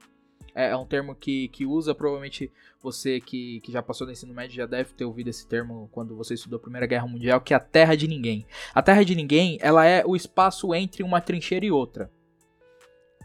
É, 0.55 0.69
é 0.69 0.77
um 0.77 0.85
termo 0.85 1.13
que, 1.13 1.49
que 1.49 1.65
usa, 1.65 1.93
provavelmente 1.93 2.49
você 2.81 3.19
que, 3.19 3.59
que 3.59 3.71
já 3.71 3.83
passou 3.83 4.07
no 4.07 4.13
ensino 4.13 4.33
médio 4.33 4.55
já 4.55 4.65
deve 4.65 4.93
ter 4.93 5.03
ouvido 5.03 5.27
esse 5.27 5.45
termo 5.45 5.89
quando 5.91 6.15
você 6.15 6.33
estudou 6.33 6.57
a 6.57 6.61
Primeira 6.61 6.87
Guerra 6.87 7.05
Mundial, 7.05 7.41
que 7.41 7.53
é 7.53 7.57
a 7.57 7.59
Terra 7.59 7.95
de 7.95 8.07
Ninguém. 8.07 8.47
A 8.73 8.81
Terra 8.81 9.03
de 9.03 9.13
Ninguém, 9.13 9.57
ela 9.59 9.85
é 9.85 10.05
o 10.05 10.15
espaço 10.15 10.73
entre 10.73 11.03
uma 11.03 11.19
trincheira 11.19 11.65
e 11.65 11.71
outra. 11.71 12.09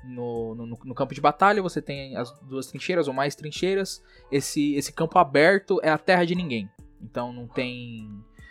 No, 0.03 0.55
no, 0.55 0.67
no, 0.67 0.95
campo 0.95 1.15
de 1.15 1.21
batalha 1.21 1.63
você 1.63 1.81
tem 1.83 2.17
as 2.17 2.33
duas 2.41 2.67
trincheiras 2.67 3.07
ou 3.07 3.15
mais 3.15 3.37
trincheiras. 3.37 4.03
Esse, 4.33 4.75
esse 4.75 4.93
campo 4.93 5.19
aberto 5.19 5.79
é 5.83 5.91
a 5.91 5.99
terra 5.99 6.25
de 6.25 6.35
ninguém. 6.35 6.69
Então 7.01 7.33
não 7.33 7.47
tem 7.47 8.11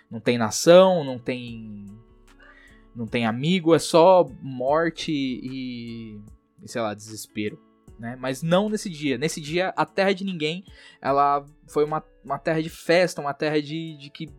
não 0.10 0.20
tem 0.20 0.38
nação, 0.38 1.04
não 1.04 1.20
tem 1.20 1.86
não 2.96 3.08
tem 3.08 3.26
amigo, 3.26 3.74
é 3.74 3.80
só 3.80 4.30
morte 4.42 5.12
e, 5.12 6.22
e 6.62 6.68
sei 6.68 6.82
lá, 6.82 6.94
desespero 6.94 7.60
né? 8.00 8.18
Mas 8.20 8.42
não 8.42 8.70
nesse 8.70 8.90
dia. 8.90 9.18
Nesse 9.18 9.42
dia, 9.42 9.74
a 9.76 9.86
Terra 9.86 10.14
de 10.14 10.24
Ninguém, 10.24 10.64
ela 11.02 11.46
foi 11.68 11.84
uma, 11.84 12.04
uma 12.24 12.40
terra 12.40 12.62
de 12.62 12.70
festa, 12.70 13.22
uma 13.22 13.34
terra 13.34 13.62
de, 13.62 13.98
de 13.98 14.10
que 14.10 14.30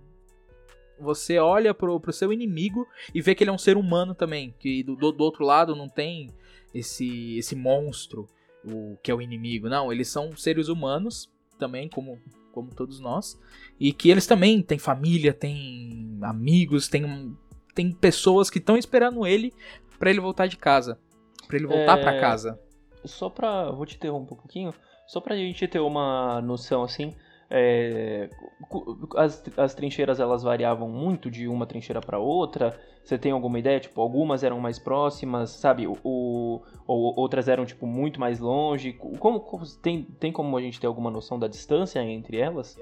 você 0.99 1.39
olha 1.39 1.75
pro, 1.75 2.01
pro 2.01 2.13
seu 2.13 2.33
inimigo 2.33 2.87
e 3.15 3.21
vê 3.21 3.35
que 3.35 3.45
ele 3.45 3.51
é 3.51 3.53
um 3.53 3.59
ser 3.59 3.77
humano 3.77 4.15
também. 4.15 4.55
Que 4.59 4.83
do, 4.83 4.97
do, 4.97 5.23
outro 5.23 5.45
lado 5.45 5.77
não 5.77 5.89
tem 5.89 6.31
esse, 6.75 7.37
esse 7.37 7.55
monstro, 7.55 8.27
o 8.65 8.97
que 9.03 9.11
é 9.11 9.15
o 9.15 9.21
inimigo. 9.21 9.69
Não, 9.69 9.93
eles 9.93 10.09
são 10.09 10.35
seres 10.37 10.69
humanos 10.69 11.31
também, 11.59 11.89
como, 11.89 12.19
como 12.53 12.75
todos 12.75 12.99
nós. 12.99 13.39
E 13.79 13.93
que 13.93 14.11
eles 14.11 14.27
também 14.27 14.63
têm 14.63 14.79
família, 14.79 15.35
têm 15.35 16.19
amigos, 16.23 16.89
têm, 16.89 17.37
têm 17.75 17.93
pessoas 17.93 18.49
que 18.49 18.59
estão 18.59 18.77
esperando 18.77 19.27
ele 19.27 19.53
para 19.99 20.09
ele 20.09 20.21
voltar 20.21 20.47
de 20.47 20.57
casa. 20.57 20.99
para 21.47 21.59
ele 21.59 21.67
voltar 21.67 21.99
é... 21.99 22.03
para 22.03 22.21
casa 22.21 22.59
só 23.05 23.29
pra. 23.29 23.71
Vou 23.71 23.87
te 23.87 23.97
interromper 23.97 24.35
um 24.35 24.37
pouquinho. 24.37 24.75
Só 25.07 25.21
pra 25.21 25.37
gente 25.37 25.67
ter 25.67 25.81
uma 25.81 26.41
noção 26.41 26.83
assim. 26.83 27.15
É, 27.53 28.31
as, 29.17 29.43
as 29.57 29.75
trincheiras 29.75 30.21
elas 30.21 30.45
variavam 30.45 30.89
muito 30.89 31.29
de 31.29 31.49
uma 31.49 31.67
trincheira 31.67 32.01
para 32.01 32.19
outra. 32.19 32.79
Você 33.03 33.19
tem 33.19 33.33
alguma 33.33 33.59
ideia? 33.59 33.81
Tipo, 33.81 34.01
algumas 34.01 34.45
eram 34.45 34.61
mais 34.61 34.79
próximas, 34.79 35.51
sabe? 35.51 35.89
O, 35.89 36.63
ou 36.87 37.19
outras 37.19 37.49
eram 37.49 37.67
tipo 37.67 37.87
muito 37.87 38.21
mais 38.21 38.39
longe. 38.39 38.93
Como, 38.93 39.41
como, 39.41 39.67
tem, 39.67 40.05
tem 40.05 40.31
como 40.31 40.57
a 40.57 40.61
gente 40.61 40.79
ter 40.79 40.87
alguma 40.87 41.11
noção 41.11 41.41
da 41.41 41.49
distância 41.49 42.01
entre 42.01 42.37
elas? 42.37 42.79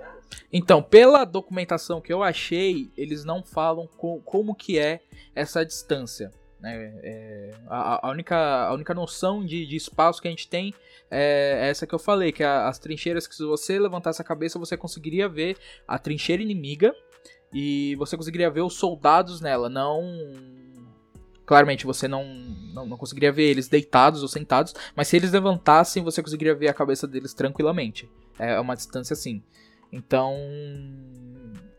Então, 0.52 0.82
pela 0.82 1.24
documentação 1.24 2.00
que 2.00 2.12
eu 2.12 2.22
achei, 2.22 2.90
eles 2.94 3.24
não 3.24 3.42
falam 3.42 3.88
com, 3.96 4.20
como 4.20 4.54
que 4.54 4.78
é 4.78 5.00
essa 5.34 5.64
distância. 5.64 6.30
Né? 6.60 6.92
É, 7.02 7.50
a, 7.68 8.08
a, 8.08 8.10
única, 8.10 8.36
a 8.36 8.74
única 8.74 8.92
noção 8.92 9.44
de, 9.44 9.64
de 9.64 9.76
espaço 9.76 10.20
que 10.20 10.28
a 10.28 10.30
gente 10.30 10.48
tem 10.48 10.74
é 11.10 11.68
essa 11.70 11.86
que 11.86 11.94
eu 11.94 11.98
falei, 11.98 12.32
que 12.32 12.42
é 12.42 12.46
as 12.46 12.78
trincheiras 12.78 13.26
que 13.26 13.34
se 13.34 13.44
você 13.44 13.78
levantasse 13.78 14.20
a 14.20 14.24
cabeça 14.24 14.58
você 14.58 14.76
conseguiria 14.76 15.28
ver 15.28 15.56
a 15.86 15.98
trincheira 15.98 16.42
inimiga 16.42 16.94
e 17.52 17.94
você 17.96 18.16
conseguiria 18.16 18.50
ver 18.50 18.60
os 18.62 18.74
soldados 18.74 19.40
nela, 19.40 19.68
não 19.68 20.02
claramente 21.46 21.86
você 21.86 22.06
não, 22.06 22.24
não, 22.74 22.86
não, 22.86 22.98
conseguiria 22.98 23.32
ver 23.32 23.44
eles 23.44 23.68
deitados 23.68 24.20
ou 24.20 24.28
sentados, 24.28 24.74
mas 24.94 25.08
se 25.08 25.16
eles 25.16 25.32
levantassem, 25.32 26.04
você 26.04 26.22
conseguiria 26.22 26.54
ver 26.54 26.68
a 26.68 26.74
cabeça 26.74 27.08
deles 27.08 27.32
tranquilamente. 27.32 28.06
É 28.38 28.60
uma 28.60 28.76
distância 28.76 29.14
assim. 29.14 29.42
Então, 29.90 30.36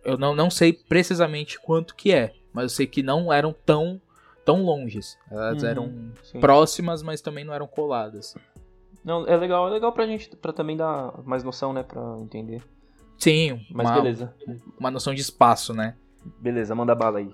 eu 0.04 0.18
não, 0.18 0.34
não 0.34 0.50
sei 0.50 0.74
precisamente 0.74 1.60
quanto 1.60 1.96
que 1.96 2.12
é, 2.12 2.34
mas 2.52 2.64
eu 2.64 2.70
sei 2.70 2.88
que 2.88 3.04
não 3.04 3.32
eram 3.32 3.54
tão 3.54 4.02
tão 4.50 4.64
longes. 4.64 5.16
Elas 5.30 5.62
uhum, 5.62 5.70
eram 5.70 6.12
sim. 6.24 6.40
próximas, 6.40 7.04
mas 7.04 7.22
também 7.22 7.46
não 7.46 7.54
eram 7.54 7.68
coladas. 7.68 8.34
Não, 9.06 9.28
é 9.28 9.38
legal, 9.38 9.68
é 9.68 9.72
legal 9.72 9.92
pra 9.92 10.08
gente, 10.08 10.36
pra 10.36 10.52
também 10.52 10.76
dar 10.76 11.22
mais 11.24 11.44
noção, 11.44 11.72
né, 11.72 11.84
pra 11.84 12.18
entender. 12.20 12.60
Sim, 13.16 13.62
mas 13.72 13.88
uma, 13.88 13.96
beleza. 13.96 14.34
Uma 14.80 14.90
noção 14.90 15.14
de 15.14 15.22
espaço, 15.22 15.72
né? 15.72 15.96
Beleza, 16.40 16.74
manda 16.74 16.96
bala 16.96 17.20
aí. 17.20 17.32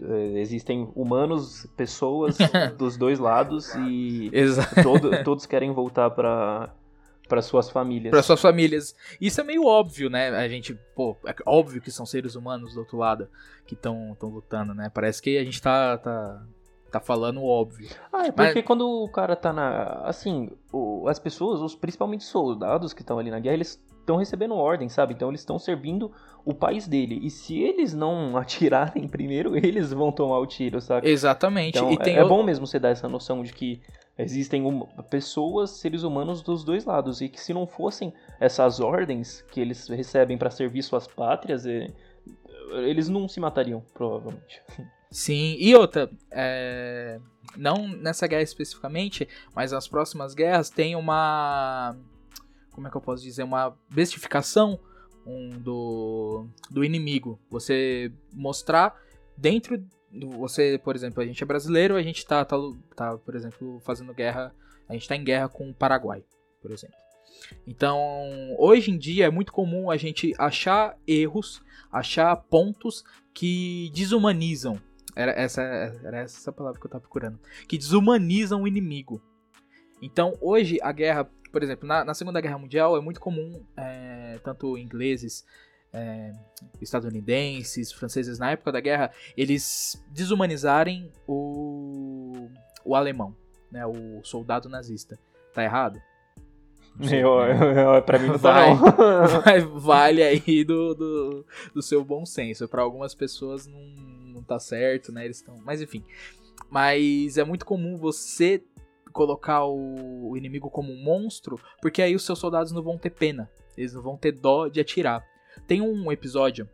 É, 0.00 0.40
existem 0.40 0.90
humanos, 0.96 1.66
pessoas 1.76 2.38
dos 2.78 2.96
dois 2.96 3.18
lados 3.18 3.74
e 3.74 4.30
todo, 4.82 5.22
todos 5.24 5.44
querem 5.44 5.72
voltar 5.72 6.10
para 6.10 6.72
para 7.28 7.42
suas 7.42 7.70
famílias. 7.70 8.10
Para 8.10 8.22
suas 8.22 8.40
famílias. 8.40 8.94
Isso 9.20 9.40
é 9.40 9.44
meio 9.44 9.64
óbvio, 9.64 10.08
né? 10.08 10.28
A 10.30 10.48
gente, 10.48 10.74
pô, 10.94 11.16
é 11.26 11.34
óbvio 11.44 11.80
que 11.80 11.90
são 11.90 12.06
seres 12.06 12.34
humanos 12.34 12.74
do 12.74 12.80
outro 12.80 12.98
lado 12.98 13.28
que 13.66 13.74
estão 13.74 14.16
lutando, 14.22 14.74
né? 14.74 14.90
Parece 14.92 15.20
que 15.20 15.36
a 15.36 15.44
gente 15.44 15.60
tá, 15.60 15.98
tá, 15.98 16.42
tá 16.90 17.00
falando 17.00 17.42
óbvio. 17.42 17.88
Ah, 18.12 18.26
é 18.26 18.32
porque 18.32 18.54
Mas... 18.54 18.64
quando 18.64 18.88
o 18.88 19.08
cara 19.08 19.34
tá 19.34 19.52
na. 19.52 20.02
Assim, 20.04 20.50
o, 20.72 21.08
as 21.08 21.18
pessoas, 21.18 21.60
os 21.60 21.74
principalmente 21.74 22.24
soldados 22.24 22.92
que 22.92 23.02
estão 23.02 23.18
ali 23.18 23.30
na 23.30 23.40
guerra, 23.40 23.54
eles 23.54 23.82
estão 24.00 24.16
recebendo 24.16 24.54
ordem, 24.54 24.88
sabe? 24.88 25.14
Então 25.14 25.28
eles 25.28 25.40
estão 25.40 25.58
servindo 25.58 26.12
o 26.44 26.54
país 26.54 26.86
dele. 26.86 27.18
E 27.22 27.28
se 27.28 27.58
eles 27.58 27.92
não 27.92 28.36
atirarem 28.38 29.08
primeiro, 29.08 29.56
eles 29.56 29.92
vão 29.92 30.12
tomar 30.12 30.38
o 30.38 30.46
tiro, 30.46 30.80
sabe? 30.80 31.08
Exatamente. 31.10 31.78
Então, 31.78 31.90
é, 32.06 32.10
é 32.10 32.24
bom 32.24 32.42
mesmo 32.42 32.66
você 32.66 32.78
dar 32.78 32.90
essa 32.90 33.08
noção 33.08 33.42
de 33.42 33.52
que 33.52 33.80
existem 34.18 34.64
um, 34.64 34.86
pessoas, 35.10 35.70
seres 35.70 36.02
humanos 36.02 36.42
dos 36.42 36.64
dois 36.64 36.84
lados. 36.84 37.20
E 37.20 37.28
que 37.28 37.40
se 37.40 37.52
não 37.52 37.66
fossem 37.66 38.12
essas 38.40 38.80
ordens 38.80 39.42
que 39.50 39.60
eles 39.60 39.88
recebem 39.88 40.38
para 40.38 40.50
servir 40.50 40.82
suas 40.82 41.06
pátrias, 41.06 41.66
é, 41.66 41.92
eles 42.70 43.08
não 43.08 43.28
se 43.28 43.40
matariam, 43.40 43.82
provavelmente. 43.94 44.62
Sim, 45.10 45.56
e 45.58 45.74
outra, 45.74 46.10
é... 46.30 47.20
não 47.56 47.88
nessa 47.88 48.26
guerra 48.26 48.42
especificamente, 48.42 49.28
mas 49.54 49.72
nas 49.72 49.86
próximas 49.86 50.34
guerras 50.34 50.68
tem 50.68 50.96
uma. 50.96 51.96
Como 52.72 52.86
é 52.86 52.90
que 52.90 52.96
eu 52.96 53.00
posso 53.00 53.22
dizer? 53.22 53.44
Uma 53.44 53.74
bestificação 53.88 54.78
um, 55.24 55.50
do, 55.50 56.46
do 56.70 56.84
inimigo. 56.84 57.40
Você 57.50 58.12
mostrar 58.32 58.94
dentro. 59.36 59.82
Você, 60.38 60.80
por 60.82 60.94
exemplo, 60.94 61.22
a 61.22 61.26
gente 61.26 61.42
é 61.42 61.46
brasileiro, 61.46 61.96
a 61.96 62.02
gente 62.02 62.24
tá, 62.26 62.44
tá, 62.44 62.56
tá, 62.94 63.18
por 63.18 63.34
exemplo, 63.34 63.80
fazendo 63.80 64.14
guerra. 64.14 64.54
A 64.88 64.92
gente 64.92 65.08
tá 65.08 65.16
em 65.16 65.24
guerra 65.24 65.48
com 65.48 65.68
o 65.68 65.74
Paraguai, 65.74 66.24
por 66.62 66.70
exemplo. 66.70 66.96
Então, 67.66 67.98
hoje 68.58 68.90
em 68.90 68.98
dia 68.98 69.26
é 69.26 69.30
muito 69.30 69.52
comum 69.52 69.90
a 69.90 69.96
gente 69.96 70.32
achar 70.38 70.96
erros, 71.06 71.62
achar 71.92 72.34
pontos 72.36 73.04
que 73.34 73.90
desumanizam. 73.94 74.80
Era 75.14 75.32
essa, 75.32 75.62
era 75.62 76.18
essa 76.18 76.52
palavra 76.52 76.78
que 76.80 76.86
eu 76.86 76.90
tava 76.90 77.02
procurando. 77.02 77.38
Que 77.68 77.76
desumanizam 77.76 78.62
o 78.62 78.68
inimigo. 78.68 79.20
Então, 80.00 80.36
hoje 80.40 80.78
a 80.82 80.92
guerra 80.92 81.28
por 81.56 81.62
exemplo, 81.62 81.88
na, 81.88 82.04
na 82.04 82.12
Segunda 82.12 82.38
Guerra 82.38 82.58
Mundial 82.58 82.98
é 82.98 83.00
muito 83.00 83.18
comum, 83.18 83.64
é, 83.74 84.38
tanto 84.44 84.76
ingleses, 84.76 85.42
é, 85.96 86.32
estadunidenses, 86.80 87.92
franceses, 87.92 88.38
na 88.38 88.50
época 88.50 88.72
da 88.72 88.80
guerra, 88.80 89.10
eles 89.36 90.02
desumanizarem 90.10 91.10
o, 91.26 92.48
o 92.84 92.94
alemão, 92.94 93.34
né, 93.70 93.86
o 93.86 94.20
soldado 94.22 94.68
nazista. 94.68 95.18
Tá 95.54 95.64
errado? 95.64 96.00
Eu, 97.00 97.40
eu, 97.40 97.94
eu, 97.94 98.02
pra 98.02 98.18
mim 98.18 98.28
não 98.28 98.38
tá 98.38 98.52
vai, 98.52 98.74
não. 98.74 98.80
vai, 99.42 99.60
vale 99.60 100.22
aí 100.22 100.64
do, 100.64 100.94
do, 100.94 101.46
do, 101.74 101.82
seu 101.82 102.02
bom 102.02 102.24
senso. 102.24 102.66
Para 102.68 102.82
algumas 102.82 103.14
pessoas 103.14 103.66
não, 103.66 103.80
não 104.32 104.42
tá 104.42 104.58
certo, 104.58 105.12
né? 105.12 105.24
Eles 105.24 105.38
estão. 105.38 105.58
Mas 105.62 105.82
enfim. 105.82 106.02
Mas 106.70 107.36
é 107.36 107.44
muito 107.44 107.66
comum 107.66 107.98
você 107.98 108.62
colocar 109.12 109.64
o, 109.64 110.30
o 110.30 110.36
inimigo 110.36 110.70
como 110.70 110.90
um 110.92 111.02
monstro, 111.02 111.58
porque 111.80 112.02
aí 112.02 112.14
os 112.14 112.24
seus 112.24 112.38
soldados 112.38 112.72
não 112.72 112.82
vão 112.82 112.96
ter 112.96 113.10
pena. 113.10 113.50
Eles 113.76 113.92
não 113.92 114.02
vão 114.02 114.16
ter 114.16 114.32
dó 114.32 114.68
de 114.68 114.80
atirar. 114.80 115.22
Tem 115.66 115.80
um 115.80 116.10
episódio 116.10 116.68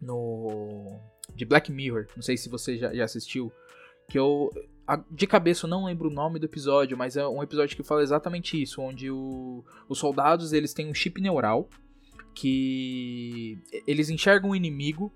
no 0.00 1.00
de 1.34 1.44
Black 1.44 1.70
Mirror, 1.70 2.06
não 2.16 2.22
sei 2.22 2.36
se 2.36 2.48
você 2.48 2.78
já, 2.78 2.92
já 2.92 3.04
assistiu, 3.04 3.52
que 4.08 4.18
eu 4.18 4.50
de 5.10 5.26
cabeça 5.26 5.66
eu 5.66 5.70
não 5.70 5.84
lembro 5.84 6.08
o 6.08 6.12
nome 6.12 6.38
do 6.38 6.46
episódio, 6.46 6.96
mas 6.96 7.16
é 7.16 7.26
um 7.26 7.42
episódio 7.42 7.76
que 7.76 7.82
fala 7.82 8.02
exatamente 8.02 8.60
isso, 8.60 8.80
onde 8.80 9.10
o, 9.10 9.62
os 9.88 9.98
soldados 9.98 10.52
eles 10.52 10.72
têm 10.72 10.88
um 10.88 10.94
chip 10.94 11.20
neural 11.20 11.68
que 12.34 13.60
eles 13.86 14.08
enxergam 14.08 14.50
o 14.50 14.56
inimigo 14.56 15.12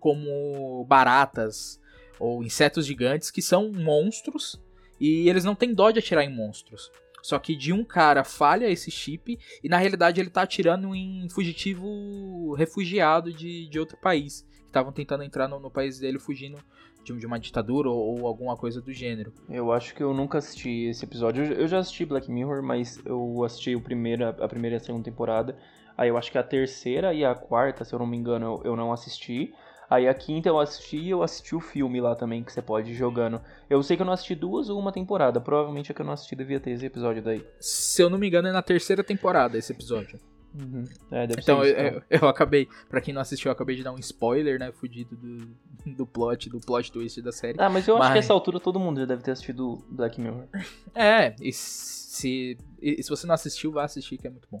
como 0.00 0.84
baratas 0.86 1.80
ou 2.18 2.42
insetos 2.42 2.84
gigantes 2.84 3.30
que 3.30 3.40
são 3.40 3.70
monstros 3.70 4.60
e 4.98 5.28
eles 5.28 5.44
não 5.44 5.54
têm 5.54 5.72
dó 5.72 5.90
de 5.90 5.98
atirar 5.98 6.24
em 6.24 6.34
monstros. 6.34 6.90
Só 7.22 7.38
que 7.38 7.56
de 7.56 7.72
um 7.72 7.84
cara 7.84 8.24
falha 8.24 8.70
esse 8.70 8.90
chip 8.90 9.38
e 9.62 9.68
na 9.68 9.78
realidade 9.78 10.20
ele 10.20 10.30
tá 10.30 10.42
atirando 10.42 10.94
em 10.94 11.28
fugitivo 11.30 12.54
refugiado 12.54 13.32
de, 13.32 13.68
de 13.68 13.78
outro 13.78 13.96
país. 13.96 14.46
Que 14.60 14.66
estavam 14.66 14.92
tentando 14.92 15.24
entrar 15.24 15.48
no, 15.48 15.58
no, 15.58 15.70
país 15.70 15.98
dele 15.98 16.18
fugindo 16.18 16.58
de, 17.04 17.16
de 17.16 17.26
uma 17.26 17.38
ditadura 17.38 17.88
ou, 17.88 18.20
ou, 18.20 18.26
alguma 18.26 18.56
coisa 18.56 18.80
do 18.80 18.92
gênero. 18.92 19.32
Eu 19.48 19.72
acho 19.72 19.94
que 19.94 20.02
eu 20.02 20.14
nunca 20.14 20.38
assisti 20.38 20.86
esse 20.88 21.04
episódio. 21.04 21.44
Eu, 21.44 21.52
eu 21.52 21.68
já 21.68 21.78
assisti 21.78 22.04
Black 22.04 22.30
Mirror, 22.30 22.62
mas 22.62 23.00
eu 23.04 23.42
assisti 23.44 23.74
o 23.74 23.80
primeiro, 23.80 24.28
a 24.28 24.48
primeira 24.48 24.76
e 24.76 24.78
a 24.78 24.80
segunda 24.80 25.04
temporada. 25.04 25.56
Aí 25.96 26.08
eu 26.08 26.16
acho 26.16 26.32
que 26.32 26.38
a 26.38 26.42
terceira 26.42 27.12
e 27.12 27.24
a 27.24 27.34
quarta, 27.34 27.84
se 27.84 27.94
eu 27.94 27.98
não 27.98 28.06
me 28.06 28.16
engano, 28.16 28.46
eu, 28.46 28.70
eu 28.70 28.76
não 28.76 28.92
assisti. 28.92 29.52
Aí 29.90 30.06
a 30.06 30.14
quinta 30.14 30.48
eu 30.48 30.60
assisti 30.60 30.98
e 30.98 31.10
eu 31.10 31.20
assisti 31.20 31.52
o 31.56 31.60
filme 31.60 32.00
lá 32.00 32.14
também, 32.14 32.44
que 32.44 32.52
você 32.52 32.62
pode 32.62 32.92
ir 32.92 32.94
jogando. 32.94 33.40
Eu 33.68 33.82
sei 33.82 33.96
que 33.96 34.02
eu 34.02 34.06
não 34.06 34.12
assisti 34.12 34.36
duas 34.36 34.70
ou 34.70 34.78
uma 34.78 34.92
temporada. 34.92 35.40
Provavelmente 35.40 35.90
é 35.90 35.94
que 35.94 36.00
eu 36.00 36.06
não 36.06 36.12
assisti 36.12 36.36
devia 36.36 36.60
ter 36.60 36.70
esse 36.70 36.86
episódio 36.86 37.20
daí. 37.20 37.44
Se 37.58 38.00
eu 38.00 38.08
não 38.08 38.16
me 38.16 38.28
engano, 38.28 38.46
é 38.46 38.52
na 38.52 38.62
terceira 38.62 39.02
temporada 39.02 39.58
esse 39.58 39.72
episódio. 39.72 40.20
Uhum. 40.54 40.84
É, 41.10 41.24
então, 41.24 41.64
isso, 41.64 41.74
eu, 41.74 41.88
então. 41.88 42.02
eu, 42.08 42.18
eu, 42.22 42.28
acabei, 42.28 42.68
pra 42.88 43.00
quem 43.00 43.12
não 43.12 43.20
assistiu, 43.20 43.48
eu 43.48 43.52
acabei 43.52 43.74
de 43.74 43.82
dar 43.82 43.92
um 43.92 43.98
spoiler, 43.98 44.60
né? 44.60 44.70
Fudido 44.70 45.16
do, 45.16 45.94
do 45.96 46.06
plot, 46.06 46.48
do 46.48 46.60
plot 46.60 46.92
twist 46.92 47.20
da 47.20 47.32
série. 47.32 47.60
Ah, 47.60 47.68
mas 47.68 47.88
eu 47.88 47.98
mas... 47.98 48.04
acho 48.04 48.12
que 48.12 48.18
essa 48.20 48.32
altura 48.32 48.60
todo 48.60 48.78
mundo 48.78 49.00
já 49.00 49.06
deve 49.06 49.22
ter 49.22 49.32
assistido 49.32 49.84
Black 49.90 50.20
Mirror. 50.20 50.46
É, 50.94 51.34
e 51.40 51.52
se, 51.52 52.56
e 52.80 53.02
se 53.02 53.08
você 53.08 53.26
não 53.26 53.34
assistiu, 53.34 53.72
vá 53.72 53.84
assistir, 53.84 54.18
que 54.18 54.26
é 54.26 54.30
muito 54.30 54.48
bom. 54.50 54.60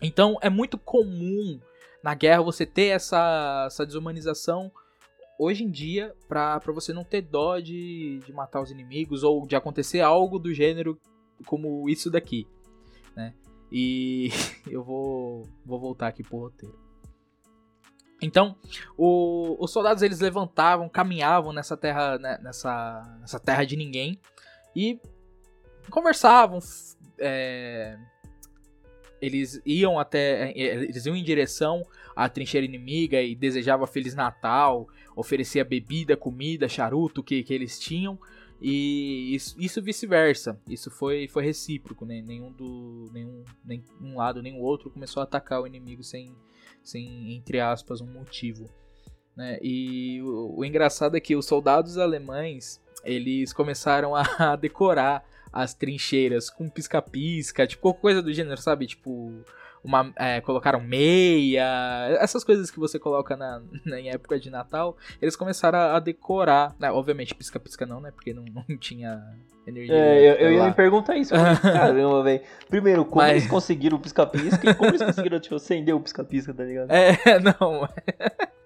Então, 0.00 0.38
é 0.40 0.50
muito 0.50 0.76
comum 0.78 1.60
na 2.02 2.14
guerra 2.14 2.42
você 2.42 2.66
ter 2.66 2.88
essa, 2.88 3.64
essa 3.66 3.86
desumanização 3.86 4.70
hoje 5.38 5.64
em 5.64 5.70
dia 5.70 6.14
pra 6.28 6.60
você 6.66 6.92
não 6.92 7.04
ter 7.04 7.22
dó 7.22 7.58
de, 7.58 8.20
de 8.24 8.32
matar 8.32 8.60
os 8.60 8.70
inimigos 8.70 9.22
ou 9.22 9.46
de 9.46 9.56
acontecer 9.56 10.00
algo 10.00 10.38
do 10.38 10.52
gênero 10.52 10.98
como 11.46 11.88
isso 11.88 12.10
daqui, 12.10 12.46
né? 13.16 13.34
E 13.70 14.30
eu 14.70 14.84
vou, 14.84 15.48
vou 15.64 15.80
voltar 15.80 16.08
aqui 16.08 16.22
pro 16.22 16.38
roteiro. 16.38 16.78
Então, 18.20 18.54
o, 18.96 19.56
os 19.58 19.72
soldados 19.72 20.02
eles 20.02 20.20
levantavam, 20.20 20.88
caminhavam 20.88 21.52
nessa 21.52 21.76
terra, 21.76 22.18
né, 22.18 22.38
nessa, 22.40 23.18
nessa 23.20 23.40
terra 23.40 23.64
de 23.64 23.76
ninguém 23.76 24.20
e 24.76 25.00
conversavam, 25.90 26.60
é, 27.18 27.98
eles 29.22 29.62
iam 29.64 30.00
até. 30.00 30.50
Eh, 30.50 30.52
eh, 30.56 30.82
eles 30.82 31.06
iam 31.06 31.14
em 31.14 31.22
direção 31.22 31.86
à 32.14 32.28
trincheira 32.28 32.66
inimiga 32.66 33.22
e 33.22 33.36
desejava 33.36 33.86
Feliz 33.86 34.16
Natal, 34.16 34.88
oferecia 35.14 35.64
bebida, 35.64 36.16
comida, 36.16 36.68
charuto 36.68 37.22
que, 37.22 37.44
que 37.44 37.54
eles 37.54 37.78
tinham. 37.78 38.18
E 38.60 39.34
isso, 39.34 39.60
isso 39.60 39.80
vice-versa. 39.80 40.60
Isso 40.68 40.90
foi, 40.90 41.28
foi 41.28 41.44
recíproco. 41.44 42.04
Né? 42.04 42.20
Nenhum 42.20 42.50
do. 42.50 43.08
Nenhum, 43.12 43.44
nem 43.64 43.84
um 44.00 44.16
lado 44.16 44.42
nem 44.42 44.58
o 44.58 44.62
outro 44.62 44.90
começou 44.90 45.20
a 45.20 45.24
atacar 45.24 45.62
o 45.62 45.66
inimigo 45.66 46.02
sem, 46.02 46.34
sem 46.82 47.34
entre 47.34 47.60
aspas, 47.60 48.00
um 48.00 48.06
motivo. 48.06 48.68
Né? 49.36 49.58
E 49.62 50.20
o, 50.22 50.58
o 50.58 50.64
engraçado 50.64 51.16
é 51.16 51.20
que 51.20 51.36
os 51.36 51.46
soldados 51.46 51.96
alemães 51.96 52.82
eles 53.04 53.52
começaram 53.52 54.14
a 54.14 54.56
decorar 54.60 55.24
as 55.52 55.74
trincheiras 55.74 56.48
com 56.48 56.68
pisca-pisca, 56.68 57.66
tipo, 57.66 57.92
coisa 57.94 58.22
do 58.22 58.32
gênero, 58.32 58.60
sabe? 58.60 58.86
Tipo, 58.86 59.44
uma, 59.84 60.12
é, 60.16 60.40
colocaram 60.40 60.80
meia, 60.80 61.64
essas 62.20 62.44
coisas 62.44 62.70
que 62.70 62.78
você 62.78 62.98
coloca 62.98 63.36
na, 63.36 63.62
na 63.84 64.00
em 64.00 64.10
época 64.10 64.38
de 64.38 64.50
Natal, 64.50 64.96
eles 65.20 65.34
começaram 65.34 65.78
a, 65.78 65.96
a 65.96 66.00
decorar, 66.00 66.74
né? 66.78 66.90
Obviamente, 66.90 67.34
pisca-pisca 67.34 67.84
não, 67.84 68.00
né? 68.00 68.10
Porque 68.12 68.32
não, 68.32 68.44
não 68.68 68.76
tinha 68.78 69.20
energia. 69.66 69.94
É, 69.94 70.30
eu, 70.30 70.34
eu 70.34 70.52
ia 70.52 70.64
me 70.64 70.72
perguntar 70.72 71.16
isso. 71.16 71.34
Caramba, 71.62 72.22
velho. 72.22 72.40
Primeiro, 72.68 73.04
como 73.04 73.22
Mas... 73.22 73.32
eles 73.32 73.46
conseguiram 73.46 73.96
o 73.96 74.00
pisca-pisca 74.00 74.70
e 74.70 74.74
como 74.74 74.90
eles 74.90 75.02
conseguiram 75.02 75.40
tipo, 75.40 75.56
acender 75.56 75.94
o 75.94 76.00
pisca-pisca, 76.00 76.54
tá 76.54 76.64
ligado? 76.64 76.90
É, 76.90 77.38
não. 77.40 77.88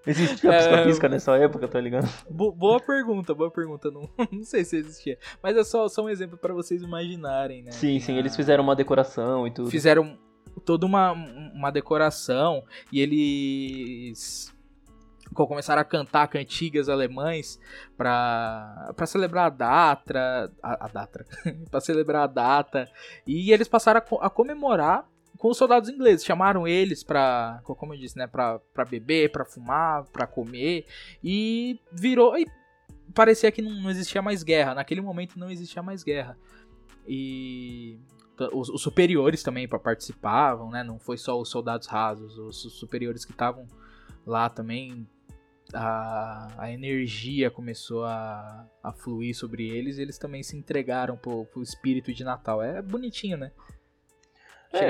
Existia 0.07 0.53
é, 0.53 0.59
pisca-pisca 0.59 1.09
nessa 1.09 1.37
época, 1.37 1.67
tá 1.67 1.81
ligado? 1.81 2.09
boa 2.31 2.79
pergunta, 2.79 3.35
boa 3.35 3.51
pergunta. 3.51 3.91
Não, 3.91 4.09
não 4.31 4.45
sei 4.45 4.65
se 4.65 4.77
existia. 4.77 5.19
Mas 5.43 5.57
é 5.57 5.65
só, 5.65 5.89
só 5.89 6.05
um 6.05 6.09
exemplo 6.09 6.39
para 6.39 6.55
vocês 6.55 6.83
imaginarem, 6.83 7.63
né? 7.63 7.73
Sim, 7.73 7.99
sim, 7.99 8.17
eles 8.17 8.37
fizeram 8.37 8.63
uma 8.63 8.77
decoração 8.77 9.47
e 9.47 9.51
tudo. 9.51 9.71
Fizeram 9.71 10.17
toda 10.65 10.87
uma, 10.87 11.13
uma 11.13 11.71
decoração 11.71 12.65
e 12.91 13.01
eles 13.01 14.55
começaram 15.33 15.83
a 15.83 15.85
cantar 15.85 16.29
cantigas 16.29 16.89
alemães 16.89 17.61
para 17.97 18.95
celebrar 19.07 19.47
a 19.47 19.51
data, 19.51 20.53
a, 20.63 20.87
a 20.87 20.89
data, 20.89 21.27
para 21.71 21.81
celebrar 21.81 22.23
a 22.25 22.27
data 22.27 22.91
e 23.27 23.53
eles 23.53 23.69
passaram 23.69 24.01
a, 24.01 24.27
a 24.27 24.31
comemorar 24.31 25.07
com 25.37 25.49
os 25.49 25.57
soldados 25.57 25.89
ingleses. 25.89 26.25
Chamaram 26.25 26.67
eles 26.67 27.05
pra, 27.05 27.61
como 27.63 27.95
eu 27.95 27.99
disse, 27.99 28.17
né, 28.17 28.27
pra 28.27 28.61
beber, 28.89 29.31
pra 29.31 29.45
fumar, 29.45 30.05
pra 30.07 30.27
comer. 30.27 30.87
E 31.23 31.79
virou. 31.93 32.37
E 32.37 32.47
parecia 33.15 33.53
que 33.53 33.63
não 33.63 33.91
existia 33.91 34.23
mais 34.23 34.43
guerra. 34.43 34.75
Naquele 34.75 35.01
momento 35.01 35.39
não 35.39 35.51
existia 35.51 35.83
mais 35.83 36.03
guerra. 36.03 36.39
E. 37.07 37.99
Os, 38.53 38.69
os 38.69 38.83
superiores 38.83 39.43
também 39.43 39.67
participavam, 39.67 40.71
né? 40.71 40.83
Não 40.83 40.99
foi 40.99 41.17
só 41.17 41.41
os 41.41 41.49
soldados 41.49 41.87
rasos, 41.87 42.37
os, 42.39 42.57
superiores 42.75 43.25
que 43.25 43.33
estavam 43.33 43.67
lá 44.27 44.49
também 44.51 45.07
a, 45.73 46.49
a, 46.59 46.71
energia 46.71 47.51
começou 47.51 48.05
a, 48.05 48.67
a 48.83 48.93
fluir 48.93 49.35
sobre 49.35 49.69
eles 49.69 49.99
e 49.99 50.03
eles 50.03 50.19
também 50.19 50.43
se 50.43 50.57
entregaram 50.57 51.17
pro, 51.17 51.47
pro 51.47 51.63
espírito 51.63 52.13
de 52.13 52.25
Natal. 52.25 52.63
É 52.63 52.83
bonitinho, 52.83 53.37
né? 53.37 53.51
É, 54.73 54.85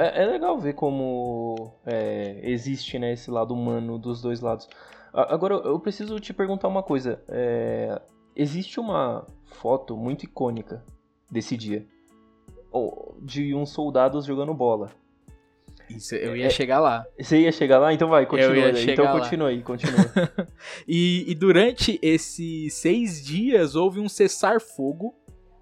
é, 0.00 0.22
é, 0.22 0.26
legal 0.26 0.58
ver 0.58 0.74
como 0.74 1.74
é, 1.84 2.40
existe 2.42 2.98
né, 2.98 3.12
esse 3.12 3.30
lado 3.30 3.52
humano 3.52 3.98
dos 3.98 4.22
dois 4.22 4.40
lados. 4.40 4.68
Agora, 5.12 5.56
eu 5.56 5.78
preciso 5.78 6.18
te 6.18 6.32
perguntar 6.32 6.68
uma 6.68 6.82
coisa. 6.82 7.22
É, 7.28 8.00
existe 8.34 8.80
uma 8.80 9.26
foto 9.44 9.96
muito 9.96 10.24
icônica 10.24 10.82
desse 11.30 11.56
dia 11.56 11.86
de 13.20 13.54
uns 13.54 13.70
soldados 13.70 14.24
jogando 14.24 14.54
bola. 14.54 14.90
Isso, 15.88 16.14
eu 16.14 16.36
ia 16.36 16.46
é, 16.46 16.50
chegar 16.50 16.80
lá. 16.80 17.04
Você 17.20 17.40
ia 17.40 17.52
chegar 17.52 17.78
lá? 17.78 17.92
Então 17.92 18.08
vai, 18.08 18.24
continua. 18.24 18.70
Então 18.80 19.06
continua 19.12 19.48
aí, 19.48 19.62
continua. 19.62 19.98
e, 20.88 21.24
e 21.30 21.34
durante 21.34 21.98
esses 22.02 22.72
seis 22.74 23.22
dias 23.22 23.74
houve 23.74 24.00
um 24.00 24.08
cessar-fogo, 24.08 25.14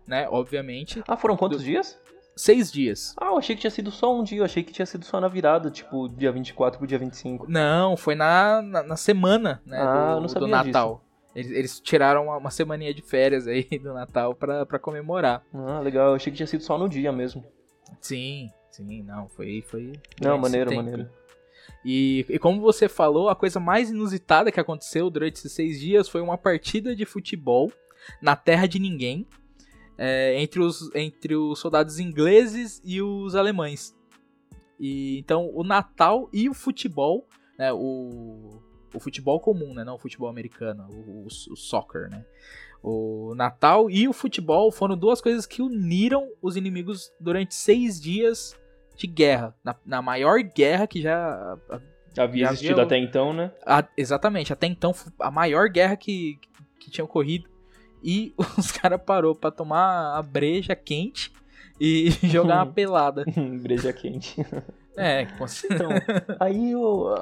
né? 0.07 0.29
Obviamente. 0.31 1.03
Ah, 1.09 1.16
foram 1.16 1.37
quantos 1.37 1.59
do... 1.59 1.64
dias? 1.64 1.99
seis 2.37 2.73
dias. 2.73 3.14
Ah, 3.20 3.27
eu 3.27 3.38
achei 3.38 3.55
que 3.55 3.61
tinha 3.61 3.70
sido 3.70 3.90
só 3.90 4.18
um 4.18 4.25
dia, 4.25 4.38
eu 4.38 4.44
achei 4.44 4.62
que 4.62 4.73
tinha 4.73 4.87
sido 4.87 5.05
só 5.05 5.20
na 5.20 5.29
virada, 5.29 5.70
tipo, 5.70 6.09
dia 6.09 6.33
24 6.33 6.79
pro 6.79 6.87
dia 6.87 6.99
25. 6.99 7.46
Não, 7.51 7.96
foi 7.96 8.14
na, 8.14 8.62
na, 8.62 8.83
na 8.83 8.96
semana, 8.96 9.61
né, 9.66 9.79
ah, 9.79 10.14
do, 10.14 10.20
não 10.23 10.29
sabia 10.29 10.46
do 10.46 10.51
Natal. 10.51 11.05
Eles, 11.35 11.51
eles, 11.53 11.81
tiraram 11.81 12.25
uma, 12.25 12.37
uma 12.38 12.51
semaninha 12.51 12.93
de 12.93 13.03
férias 13.03 13.47
aí 13.47 13.64
do 13.79 13.95
Natal 13.95 14.35
pra, 14.35 14.66
pra 14.66 14.79
comemorar. 14.79 15.45
Ah, 15.55 15.81
legal, 15.81 16.09
eu 16.09 16.14
achei 16.14 16.33
que 16.33 16.37
tinha 16.37 16.47
sido 16.47 16.62
só 16.62 16.77
no 16.77 16.88
dia 16.88 17.12
mesmo. 17.12 17.45
Sim, 18.01 18.51
sim, 18.71 19.03
não, 19.03 19.29
foi... 19.29 19.62
foi 19.62 19.93
não, 20.21 20.38
maneiro, 20.38 20.75
maneiro. 20.75 21.09
E, 21.85 22.27
e, 22.29 22.38
como 22.38 22.61
você 22.61 22.88
falou, 22.88 23.29
a 23.29 23.37
coisa 23.37 23.61
mais 23.61 23.90
inusitada 23.90 24.53
que 24.53 24.61
aconteceu 24.61 25.09
durante 25.09 25.37
esses 25.37 25.53
seis 25.53 25.81
dias 25.81 26.09
foi 26.09 26.21
uma 26.21 26.37
partida 26.37 26.95
de 26.95 27.05
futebol 27.05 27.73
na 28.21 28.37
terra 28.37 28.66
de 28.66 28.79
ninguém, 28.79 29.27
é, 29.97 30.40
entre, 30.40 30.61
os, 30.61 30.95
entre 30.95 31.37
os 31.37 31.59
soldados 31.59 31.99
ingleses 31.99 32.81
e 32.85 33.01
os 33.01 33.35
alemães. 33.35 33.95
E, 34.79 35.19
então, 35.19 35.51
o 35.55 35.62
Natal 35.62 36.29
e 36.33 36.49
o 36.49 36.55
futebol, 36.55 37.27
né, 37.59 37.73
o, 37.73 38.62
o 38.94 39.00
futebol 39.00 39.40
comum, 39.40 39.74
né, 39.74 39.85
não 39.85 39.94
o 39.94 39.98
futebol 39.98 40.29
americano, 40.29 40.87
o, 40.90 41.24
o, 41.24 41.26
o 41.26 41.57
soccer, 41.57 42.11
né, 42.11 42.24
o 42.83 43.35
Natal 43.35 43.90
e 43.90 44.09
o 44.09 44.12
futebol 44.12 44.72
foram 44.72 44.96
duas 44.96 45.20
coisas 45.20 45.44
que 45.44 45.61
uniram 45.61 46.29
os 46.40 46.57
inimigos 46.57 47.12
durante 47.20 47.55
seis 47.55 48.00
dias 48.00 48.59
de 48.96 49.07
guerra. 49.07 49.55
Na, 49.62 49.76
na 49.85 50.03
maior 50.03 50.42
guerra 50.42 50.87
que 50.87 51.00
já. 51.03 51.59
Havia 52.16 52.46
já 52.46 52.53
existido 52.53 52.72
havia, 52.81 52.85
até 52.85 52.98
então, 52.98 53.33
né? 53.33 53.53
A, 53.64 53.87
exatamente, 53.96 54.53
até 54.53 54.66
então 54.66 54.92
a 55.20 55.31
maior 55.31 55.68
guerra 55.68 55.96
que, 55.96 56.38
que 56.81 56.90
tinha 56.90 57.05
ocorrido. 57.05 57.48
E 58.03 58.35
os 58.59 58.72
caras 58.72 59.00
parou 59.05 59.35
para 59.35 59.50
tomar 59.50 60.16
a 60.16 60.22
breja 60.22 60.74
quente 60.74 61.31
e 61.79 62.11
jogar 62.29 62.64
uma 62.64 62.66
pelada. 62.72 63.24
breja 63.61 63.92
quente. 63.92 64.37
É, 64.96 65.22
então, 65.70 65.88
aí, 66.38 66.72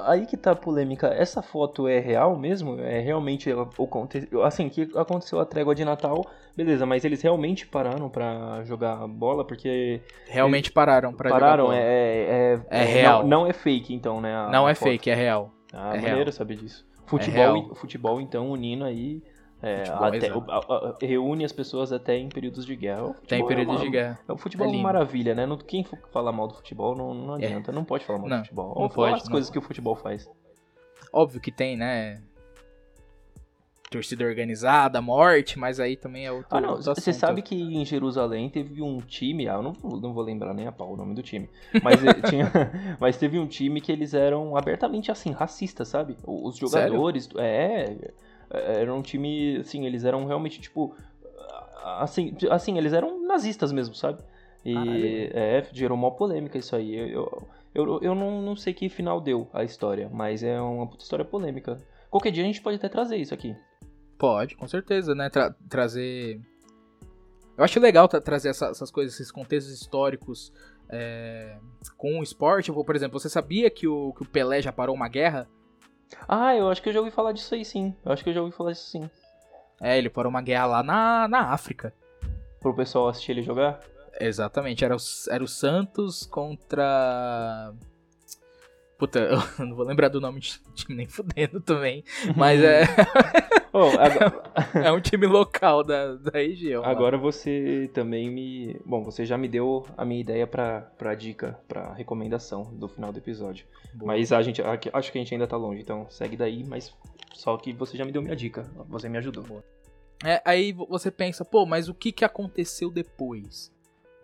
aí 0.05 0.25
que 0.25 0.35
tá 0.35 0.51
a 0.51 0.55
polêmica. 0.55 1.07
Essa 1.07 1.41
foto 1.41 1.87
é 1.87 1.99
real 1.99 2.35
mesmo? 2.37 2.79
É 2.79 2.99
realmente 2.99 3.49
o 3.51 4.43
assim 4.43 4.69
que 4.69 4.89
aconteceu 4.95 5.39
a 5.39 5.45
trégua 5.45 5.75
de 5.75 5.85
Natal, 5.85 6.25
beleza? 6.55 6.85
Mas 6.85 7.05
eles 7.05 7.21
realmente 7.21 7.67
pararam 7.67 8.09
para 8.09 8.63
jogar 8.63 9.07
bola 9.07 9.45
porque 9.45 10.01
realmente 10.27 10.71
pararam 10.71 11.13
para 11.13 11.29
pararam 11.29 11.65
jogar 11.65 11.77
bola. 11.77 11.77
É, 11.77 12.59
é, 12.71 12.79
é, 12.79 12.81
é 12.81 12.85
real. 12.85 13.21
Não, 13.21 13.41
não, 13.41 13.47
é 13.47 13.53
fake 13.53 13.93
então, 13.93 14.19
né? 14.19 14.35
A, 14.35 14.49
não 14.49 14.65
a 14.65 14.71
é 14.71 14.75
foto. 14.75 14.89
fake, 14.89 15.09
é 15.09 15.15
real. 15.15 15.51
Ah, 15.71 15.91
é 15.95 15.97
maneiro 15.97 16.17
real. 16.17 16.31
saber 16.31 16.57
disso. 16.57 16.85
É 16.97 17.09
futebol, 17.09 17.75
futebol 17.75 18.21
então 18.21 18.49
unindo 18.49 18.83
aí 18.83 19.21
é, 19.61 19.83
até, 19.89 20.33
o, 20.33 20.43
a, 20.49 20.57
a, 20.57 20.97
reúne 21.01 21.43
as 21.43 21.51
pessoas 21.51 21.91
até 21.91 22.17
em 22.17 22.29
períodos 22.29 22.65
de 22.65 22.75
guerra. 22.75 23.13
Tem 23.27 23.45
períodos 23.45 23.75
é 23.75 23.77
uma, 23.77 23.85
de 23.85 23.89
guerra. 23.89 24.19
É, 24.27 24.31
o 24.31 24.37
futebol 24.37 24.67
é, 24.67 24.69
uma 24.69 24.81
maravilha, 24.81 25.35
né? 25.35 25.45
Quem 25.67 25.85
falar 26.11 26.31
mal 26.31 26.47
do 26.47 26.53
futebol 26.53 26.95
não, 26.95 27.13
não 27.13 27.33
é. 27.35 27.45
adianta, 27.45 27.71
não 27.71 27.83
pode 27.83 28.05
falar 28.05 28.19
mal 28.19 28.29
não, 28.29 28.37
do 28.37 28.43
futebol. 28.43 28.79
Não 28.79 28.89
pode, 28.89 29.15
as 29.15 29.27
coisas 29.27 29.49
que 29.49 29.57
o 29.59 29.61
futebol 29.61 29.95
faz. 29.95 30.29
Óbvio 31.11 31.41
que 31.41 31.51
tem, 31.51 31.75
né? 31.75 32.21
Torcida 33.89 34.23
organizada, 34.23 35.01
morte, 35.01 35.57
mas 35.57 35.79
aí 35.79 35.97
também 35.97 36.25
é 36.25 36.31
outro. 36.31 36.47
Ah, 36.51 36.61
não. 36.61 36.79
Você 36.79 37.11
sabe 37.11 37.41
que 37.41 37.55
em 37.55 37.83
Jerusalém 37.83 38.47
teve 38.47 38.81
um 38.83 38.99
time, 38.99 39.49
ah, 39.49 39.55
eu 39.55 39.63
não, 39.63 39.73
não 39.99 40.13
vou 40.13 40.23
lembrar 40.23 40.53
nem 40.53 40.67
a 40.67 40.71
pau 40.71 40.93
o 40.93 40.95
nome 40.95 41.15
do 41.15 41.23
time, 41.23 41.49
mas, 41.83 42.01
eh, 42.05 42.13
tinha, 42.29 42.51
mas 42.99 43.17
teve 43.17 43.39
um 43.39 43.47
time 43.47 43.81
que 43.81 43.91
eles 43.91 44.13
eram 44.13 44.55
abertamente 44.55 45.11
assim, 45.11 45.31
racistas, 45.31 45.87
sabe? 45.87 46.15
Os 46.23 46.55
jogadores. 46.55 47.25
Sério? 47.25 47.41
É 47.41 47.89
é, 47.89 48.11
era 48.49 48.93
um 48.93 49.01
time, 49.01 49.57
assim, 49.57 49.85
eles 49.85 50.03
eram 50.03 50.25
realmente, 50.25 50.59
tipo, 50.59 50.95
assim, 51.97 52.35
assim 52.49 52.77
eles 52.77 52.93
eram 52.93 53.25
nazistas 53.25 53.71
mesmo, 53.71 53.95
sabe? 53.95 54.21
E 54.65 54.73
Caralho. 54.73 55.05
é, 55.33 55.67
gerou 55.71 55.97
uma 55.97 56.11
polêmica 56.11 56.57
isso 56.57 56.75
aí. 56.75 56.95
Eu, 56.95 57.47
eu, 57.73 57.99
eu 58.01 58.15
não, 58.15 58.41
não 58.41 58.55
sei 58.55 58.73
que 58.73 58.89
final 58.89 59.21
deu 59.21 59.47
a 59.53 59.63
história, 59.63 60.09
mas 60.11 60.43
é 60.43 60.59
uma 60.59 60.87
puta 60.87 61.03
história 61.03 61.23
polêmica. 61.23 61.77
Qualquer 62.09 62.31
dia 62.31 62.43
a 62.43 62.47
gente 62.47 62.61
pode 62.61 62.77
até 62.77 62.89
trazer 62.89 63.17
isso 63.17 63.33
aqui. 63.33 63.55
Pode, 64.17 64.55
com 64.55 64.67
certeza, 64.67 65.15
né? 65.15 65.29
Tra 65.29 65.55
trazer. 65.69 66.41
Eu 67.57 67.63
acho 67.63 67.79
legal 67.79 68.07
tra 68.07 68.19
trazer 68.19 68.49
essa, 68.49 68.67
essas 68.67 68.91
coisas, 68.91 69.13
esses 69.13 69.31
contextos 69.31 69.73
históricos 69.73 70.51
é, 70.89 71.57
com 71.95 72.19
o 72.19 72.23
esporte. 72.23 72.71
Por 72.71 72.95
exemplo, 72.95 73.19
você 73.19 73.29
sabia 73.29 73.69
que 73.69 73.87
o, 73.87 74.13
que 74.13 74.23
o 74.23 74.25
Pelé 74.25 74.61
já 74.61 74.73
parou 74.73 74.95
uma 74.95 75.07
guerra? 75.07 75.47
Ah, 76.27 76.55
eu 76.55 76.69
acho 76.69 76.81
que 76.81 76.89
eu 76.89 76.93
já 76.93 76.99
ouvi 76.99 77.11
falar 77.11 77.31
disso 77.31 77.53
aí 77.55 77.63
sim. 77.63 77.95
Eu 78.05 78.11
acho 78.11 78.23
que 78.23 78.29
eu 78.29 78.33
já 78.33 78.41
ouvi 78.41 78.55
falar 78.55 78.71
disso 78.71 78.89
sim. 78.89 79.09
É, 79.81 79.97
ele 79.97 80.09
parou 80.09 80.29
uma 80.29 80.41
guerra 80.41 80.65
lá 80.65 80.83
na, 80.83 81.27
na 81.27 81.53
África. 81.53 81.93
Pro 82.59 82.75
pessoal 82.75 83.07
assistir 83.07 83.31
ele 83.31 83.41
jogar? 83.41 83.79
Exatamente, 84.19 84.83
era 84.83 84.95
o, 84.95 84.99
era 85.29 85.43
o 85.43 85.47
Santos 85.47 86.25
contra. 86.25 87.73
Puta, 88.99 89.19
eu 89.19 89.39
não 89.65 89.77
vou 89.77 89.85
lembrar 89.85 90.09
do 90.09 90.19
nome 90.19 90.41
de 90.41 90.59
time 90.75 90.97
nem 90.97 91.07
fudendo 91.07 91.61
também. 91.61 92.03
Mas 92.35 92.61
é. 92.61 92.83
oh, 93.71 93.97
agora... 93.97 94.43
é 94.85 94.91
um 94.91 94.99
time 94.99 95.25
local 95.25 95.85
da, 95.85 96.15
da 96.15 96.31
região. 96.37 96.83
Agora 96.83 97.17
você 97.17 97.89
também 97.93 98.29
me. 98.29 98.77
Bom, 98.85 99.01
você 99.01 99.25
já 99.25 99.37
me 99.37 99.47
deu 99.47 99.85
a 99.97 100.03
minha 100.03 100.19
ideia 100.19 100.45
pra, 100.45 100.81
pra 100.97 101.15
dica, 101.15 101.57
pra 101.65 101.93
recomendação 101.93 102.73
do 102.73 102.89
final 102.89 103.13
do 103.13 103.19
episódio. 103.19 103.65
Boa. 103.93 104.07
Mas 104.07 104.33
a 104.33 104.41
gente, 104.41 104.61
acho 104.61 105.11
que 105.11 105.17
a 105.17 105.21
gente 105.21 105.33
ainda 105.33 105.47
tá 105.47 105.55
longe, 105.55 105.81
então 105.81 106.05
segue 106.09 106.35
daí, 106.35 106.65
mas 106.65 106.93
só 107.33 107.55
que 107.55 107.71
você 107.71 107.95
já 107.95 108.03
me 108.03 108.11
deu 108.11 108.21
minha 108.21 108.35
dica. 108.35 108.69
Você 108.89 109.07
me 109.07 109.17
ajudou. 109.17 109.45
Boa. 109.45 109.63
É, 110.25 110.41
aí 110.43 110.73
você 110.73 111.09
pensa, 111.09 111.45
pô, 111.45 111.65
mas 111.65 111.87
o 111.87 111.93
que, 111.93 112.11
que 112.11 112.25
aconteceu 112.25 112.91
depois? 112.91 113.71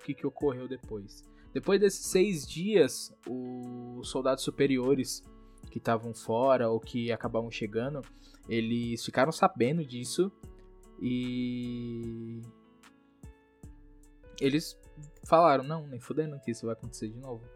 O 0.01 0.03
que, 0.03 0.13
que 0.13 0.27
ocorreu 0.27 0.67
depois? 0.67 1.23
Depois 1.55 1.79
desses 1.79 2.07
seis 2.07 2.45
dias, 2.45 3.15
os 3.25 4.09
soldados 4.09 4.43
superiores 4.43 5.23
que 5.71 5.77
estavam 5.77 6.13
fora 6.13 6.69
ou 6.69 6.81
que 6.81 7.13
acabavam 7.13 7.49
chegando, 7.49 8.01
eles 8.49 9.05
ficaram 9.05 9.31
sabendo 9.31 9.81
disso 9.85 10.29
e 11.01 12.41
eles 14.41 14.77
falaram, 15.23 15.63
não, 15.63 15.87
nem 15.87 15.97
fudendo 15.97 16.37
que 16.41 16.51
isso 16.51 16.65
vai 16.65 16.73
acontecer 16.73 17.07
de 17.07 17.17
novo. 17.17 17.47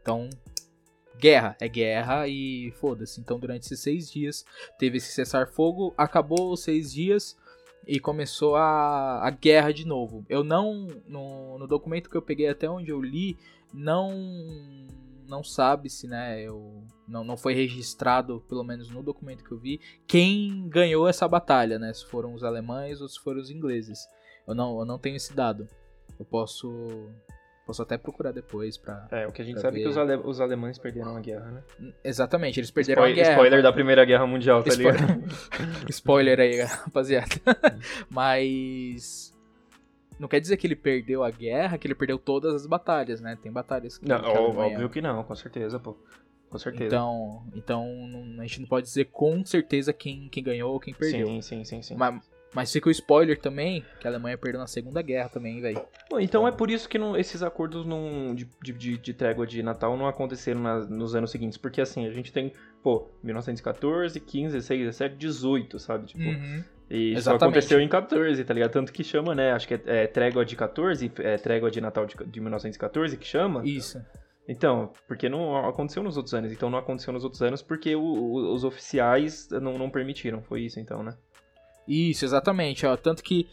Então, 0.00 0.30
guerra, 1.18 1.56
é 1.60 1.68
guerra 1.68 2.28
e 2.28 2.70
foda-se. 2.76 3.20
Então, 3.20 3.40
durante 3.40 3.64
esses 3.64 3.80
seis 3.80 4.08
dias, 4.08 4.44
teve 4.78 4.98
esse 4.98 5.10
cessar-fogo, 5.10 5.92
acabou 5.98 6.52
os 6.52 6.62
seis 6.62 6.92
dias, 6.92 7.36
e 7.86 7.98
começou 7.98 8.56
a, 8.56 9.26
a 9.26 9.30
guerra 9.30 9.72
de 9.72 9.86
novo. 9.86 10.24
Eu 10.28 10.44
não. 10.44 10.88
No, 11.06 11.58
no 11.58 11.66
documento 11.66 12.10
que 12.10 12.16
eu 12.16 12.22
peguei 12.22 12.48
até 12.48 12.68
onde 12.68 12.90
eu 12.90 13.00
li, 13.00 13.36
não. 13.72 14.12
Não 15.26 15.44
sabe-se, 15.44 16.06
né? 16.06 16.40
Eu, 16.40 16.82
não, 17.06 17.22
não 17.22 17.36
foi 17.36 17.52
registrado, 17.52 18.42
pelo 18.48 18.64
menos 18.64 18.88
no 18.88 19.02
documento 19.02 19.44
que 19.44 19.52
eu 19.52 19.58
vi, 19.58 19.78
quem 20.06 20.66
ganhou 20.70 21.06
essa 21.06 21.28
batalha, 21.28 21.78
né? 21.78 21.92
Se 21.92 22.06
foram 22.06 22.32
os 22.32 22.42
alemães 22.42 23.02
ou 23.02 23.08
se 23.08 23.20
foram 23.20 23.38
os 23.38 23.50
ingleses. 23.50 24.06
Eu 24.46 24.54
não, 24.54 24.78
eu 24.78 24.86
não 24.86 24.98
tenho 24.98 25.16
esse 25.16 25.34
dado. 25.34 25.68
Eu 26.18 26.24
posso 26.24 27.10
Posso 27.68 27.82
até 27.82 27.98
procurar 27.98 28.32
depois 28.32 28.78
pra. 28.78 29.06
É, 29.10 29.26
o 29.26 29.30
que 29.30 29.42
a 29.42 29.44
gente 29.44 29.60
sabe 29.60 29.80
é 29.80 29.82
que 29.82 29.88
os, 29.88 29.98
ale... 29.98 30.16
os, 30.16 30.40
alemães 30.40 30.78
perderam 30.78 31.14
a 31.14 31.20
guerra, 31.20 31.50
né? 31.50 31.92
Exatamente, 32.02 32.58
eles 32.58 32.70
perderam 32.70 33.02
Spoil... 33.02 33.12
a 33.12 33.14
guerra. 33.14 33.32
Spoiler 33.32 33.62
da 33.62 33.70
Primeira 33.70 34.06
Guerra 34.06 34.26
Mundial, 34.26 34.62
tá 34.62 34.70
Spoiler... 34.70 34.98
ligado? 34.98 35.24
Spoiler 35.90 36.40
aí, 36.40 36.62
rapaziada. 36.62 37.26
Mas. 38.08 39.36
Não 40.18 40.28
quer 40.28 40.40
dizer 40.40 40.56
que 40.56 40.66
ele 40.66 40.76
perdeu 40.76 41.22
a 41.22 41.30
guerra, 41.30 41.76
que 41.76 41.86
ele 41.86 41.94
perdeu 41.94 42.18
todas 42.18 42.54
as 42.54 42.66
batalhas, 42.66 43.20
né? 43.20 43.36
Tem 43.42 43.52
batalhas 43.52 43.98
que. 43.98 44.08
Não, 44.08 44.16
óbvio 44.16 44.88
que 44.88 45.02
não, 45.02 45.22
com 45.22 45.34
certeza, 45.34 45.78
pô. 45.78 45.94
Com 46.48 46.56
certeza. 46.56 46.86
Então, 46.86 47.42
então 47.54 47.84
a 48.38 48.42
gente 48.44 48.62
não 48.62 48.68
pode 48.68 48.86
dizer 48.86 49.10
com 49.12 49.44
certeza 49.44 49.92
quem, 49.92 50.30
quem 50.30 50.42
ganhou 50.42 50.72
ou 50.72 50.80
quem 50.80 50.94
perdeu. 50.94 51.26
Sim, 51.26 51.42
sim, 51.42 51.64
sim, 51.64 51.82
sim. 51.82 51.96
Mas, 51.96 52.18
mas 52.54 52.72
fica 52.72 52.88
o 52.88 52.90
spoiler 52.90 53.38
também, 53.38 53.84
que 54.00 54.06
a 54.06 54.10
Alemanha 54.10 54.38
perdeu 54.38 54.60
na 54.60 54.66
Segunda 54.66 55.02
Guerra 55.02 55.28
também, 55.28 55.60
velho. 55.60 55.80
Então 56.18 56.48
é 56.48 56.52
por 56.52 56.70
isso 56.70 56.88
que 56.88 56.98
não, 56.98 57.16
esses 57.16 57.42
acordos 57.42 57.84
não, 57.84 58.34
de, 58.34 58.48
de, 58.62 58.98
de, 58.98 59.14
trégua 59.14 59.46
de 59.46 59.62
Natal 59.62 59.96
não 59.96 60.06
aconteceram 60.06 60.60
na, 60.60 60.78
nos 60.86 61.14
anos 61.14 61.30
seguintes. 61.30 61.58
Porque 61.58 61.80
assim, 61.80 62.06
a 62.06 62.10
gente 62.10 62.32
tem, 62.32 62.52
pô, 62.82 63.08
1914, 63.22 64.18
15, 64.18 64.54
16, 64.54 64.80
17, 64.80 65.16
18, 65.16 65.78
sabe? 65.78 66.06
Tipo, 66.06 66.24
uhum. 66.24 66.64
E 66.90 67.12
isso 67.12 67.30
aconteceu 67.30 67.80
em 67.80 67.88
14, 67.88 68.42
tá 68.44 68.54
ligado? 68.54 68.70
Tanto 68.70 68.92
que 68.92 69.04
chama, 69.04 69.34
né? 69.34 69.52
Acho 69.52 69.68
que 69.68 69.74
é, 69.74 69.80
é 69.86 70.06
trégua 70.06 70.44
de 70.44 70.56
14, 70.56 71.12
é 71.18 71.36
trégua 71.36 71.70
de 71.70 71.80
Natal 71.80 72.06
de, 72.06 72.16
de 72.26 72.40
1914 72.40 73.16
que 73.18 73.26
chama. 73.26 73.62
Isso. 73.64 74.02
Então, 74.48 74.90
porque 75.06 75.28
não 75.28 75.68
aconteceu 75.68 76.02
nos 76.02 76.16
outros 76.16 76.32
anos. 76.32 76.50
Então 76.50 76.70
não 76.70 76.78
aconteceu 76.78 77.12
nos 77.12 77.22
outros 77.22 77.42
anos 77.42 77.60
porque 77.60 77.94
o, 77.94 78.00
o, 78.00 78.54
os 78.54 78.64
oficiais 78.64 79.48
não, 79.50 79.76
não 79.76 79.90
permitiram. 79.90 80.42
Foi 80.42 80.62
isso 80.62 80.80
então, 80.80 81.02
né? 81.02 81.14
Isso, 81.88 82.24
exatamente. 82.24 82.86
Ó. 82.86 82.96
Tanto 82.96 83.22
que, 83.22 83.48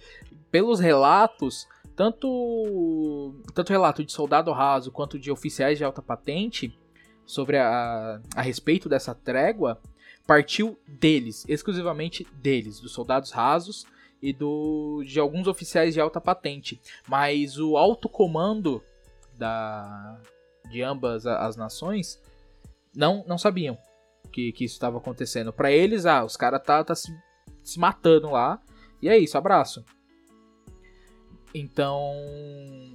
pelos 0.52 0.80
relatos, 0.80 1.67
tanto, 1.95 3.34
tanto 3.54 3.71
relato 3.71 4.04
de 4.04 4.12
soldado 4.12 4.52
raso 4.52 4.91
quanto 4.91 5.17
de 5.17 5.32
oficiais 5.32 5.78
de 5.78 5.86
alta 5.86 6.02
patente 6.02 6.78
sobre 7.26 7.58
a, 7.58 8.21
a 8.36 8.41
respeito 8.41 8.89
dessa 8.89 9.15
trégua, 9.15 9.82
partiu 10.28 10.78
deles, 10.88 11.45
exclusivamente 11.48 12.28
deles, 12.34 12.80
dos 12.80 12.91
soldados 12.91 13.32
rasos 13.32 13.86
e 14.21 14.34
do, 14.34 15.04
de 15.06 15.19
alguns 15.19 15.48
oficiais 15.48 15.93
de 15.93 16.02
alta 16.02 16.19
patente. 16.19 16.82
Mas 17.08 17.58
o 17.58 17.78
alto 17.78 18.10
comando 18.10 18.84
da, 19.38 20.19
de 20.69 20.82
ambas 20.82 21.26
as 21.26 21.56
nações 21.56 22.21
não, 22.93 23.24
não 23.28 23.38
sabiam 23.38 23.78
que, 24.32 24.52
que 24.52 24.65
isso 24.65 24.76
estava 24.76 24.98
acontecendo. 24.98 25.54
Para 25.54 25.71
eles, 25.71 26.06
ah, 26.06 26.26
os 26.26 26.36
caras 26.36 26.62
tá, 26.62 26.84
tá 26.84 26.93
se 26.93 27.12
se 27.65 27.80
matando 27.80 28.30
lá. 28.30 28.62
E 29.01 29.10
é 29.10 29.17
isso, 29.17 29.38
abraço. 29.38 29.84
Então, 31.54 32.13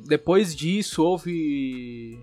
depois 0.07 0.55
disso, 0.55 1.03
houve 1.03 2.19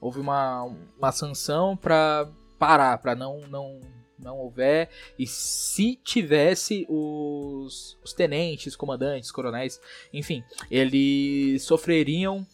houve 0.00 0.18
uma, 0.18 0.64
uma 0.98 1.12
sanção 1.12 1.76
para 1.76 2.28
parar, 2.58 2.98
para 2.98 3.14
não, 3.14 3.40
não 3.48 3.80
não 4.22 4.38
houver. 4.38 4.90
E 5.18 5.26
se 5.26 5.96
tivesse 5.96 6.86
os, 6.88 7.98
os 8.04 8.12
tenentes, 8.12 8.76
comandantes, 8.76 9.30
coronéis, 9.30 9.80
enfim, 10.12 10.44
eles 10.70 11.62
sofreriam 11.62 12.46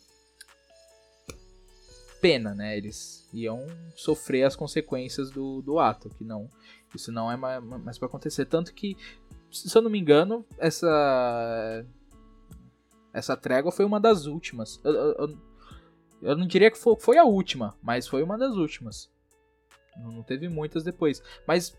pena, 2.20 2.54
né? 2.54 2.76
Eles 2.76 3.28
iam 3.32 3.66
sofrer 3.94 4.44
as 4.44 4.56
consequências 4.56 5.30
do, 5.30 5.60
do 5.62 5.78
ato, 5.78 6.08
que 6.10 6.24
não. 6.24 6.48
Isso 6.96 7.12
não 7.12 7.30
é 7.30 7.36
mais, 7.36 7.62
mais 7.62 7.98
para 7.98 8.08
acontecer. 8.08 8.46
Tanto 8.46 8.74
que, 8.74 8.96
se 9.50 9.76
eu 9.76 9.82
não 9.82 9.90
me 9.90 9.98
engano, 9.98 10.44
essa. 10.58 11.86
Essa 13.12 13.36
trégua 13.36 13.72
foi 13.72 13.84
uma 13.84 13.98
das 13.98 14.26
últimas. 14.26 14.80
Eu, 14.84 14.92
eu, 14.92 15.38
eu 16.22 16.36
não 16.36 16.46
diria 16.46 16.70
que 16.70 16.78
foi, 16.78 17.18
a 17.18 17.24
última, 17.24 17.74
mas 17.82 18.06
foi 18.06 18.22
uma 18.22 18.36
das 18.36 18.56
últimas. 18.56 19.10
Não, 19.96 20.22
teve 20.22 20.48
muitas 20.48 20.84
depois. 20.84 21.22
Mas 21.46 21.76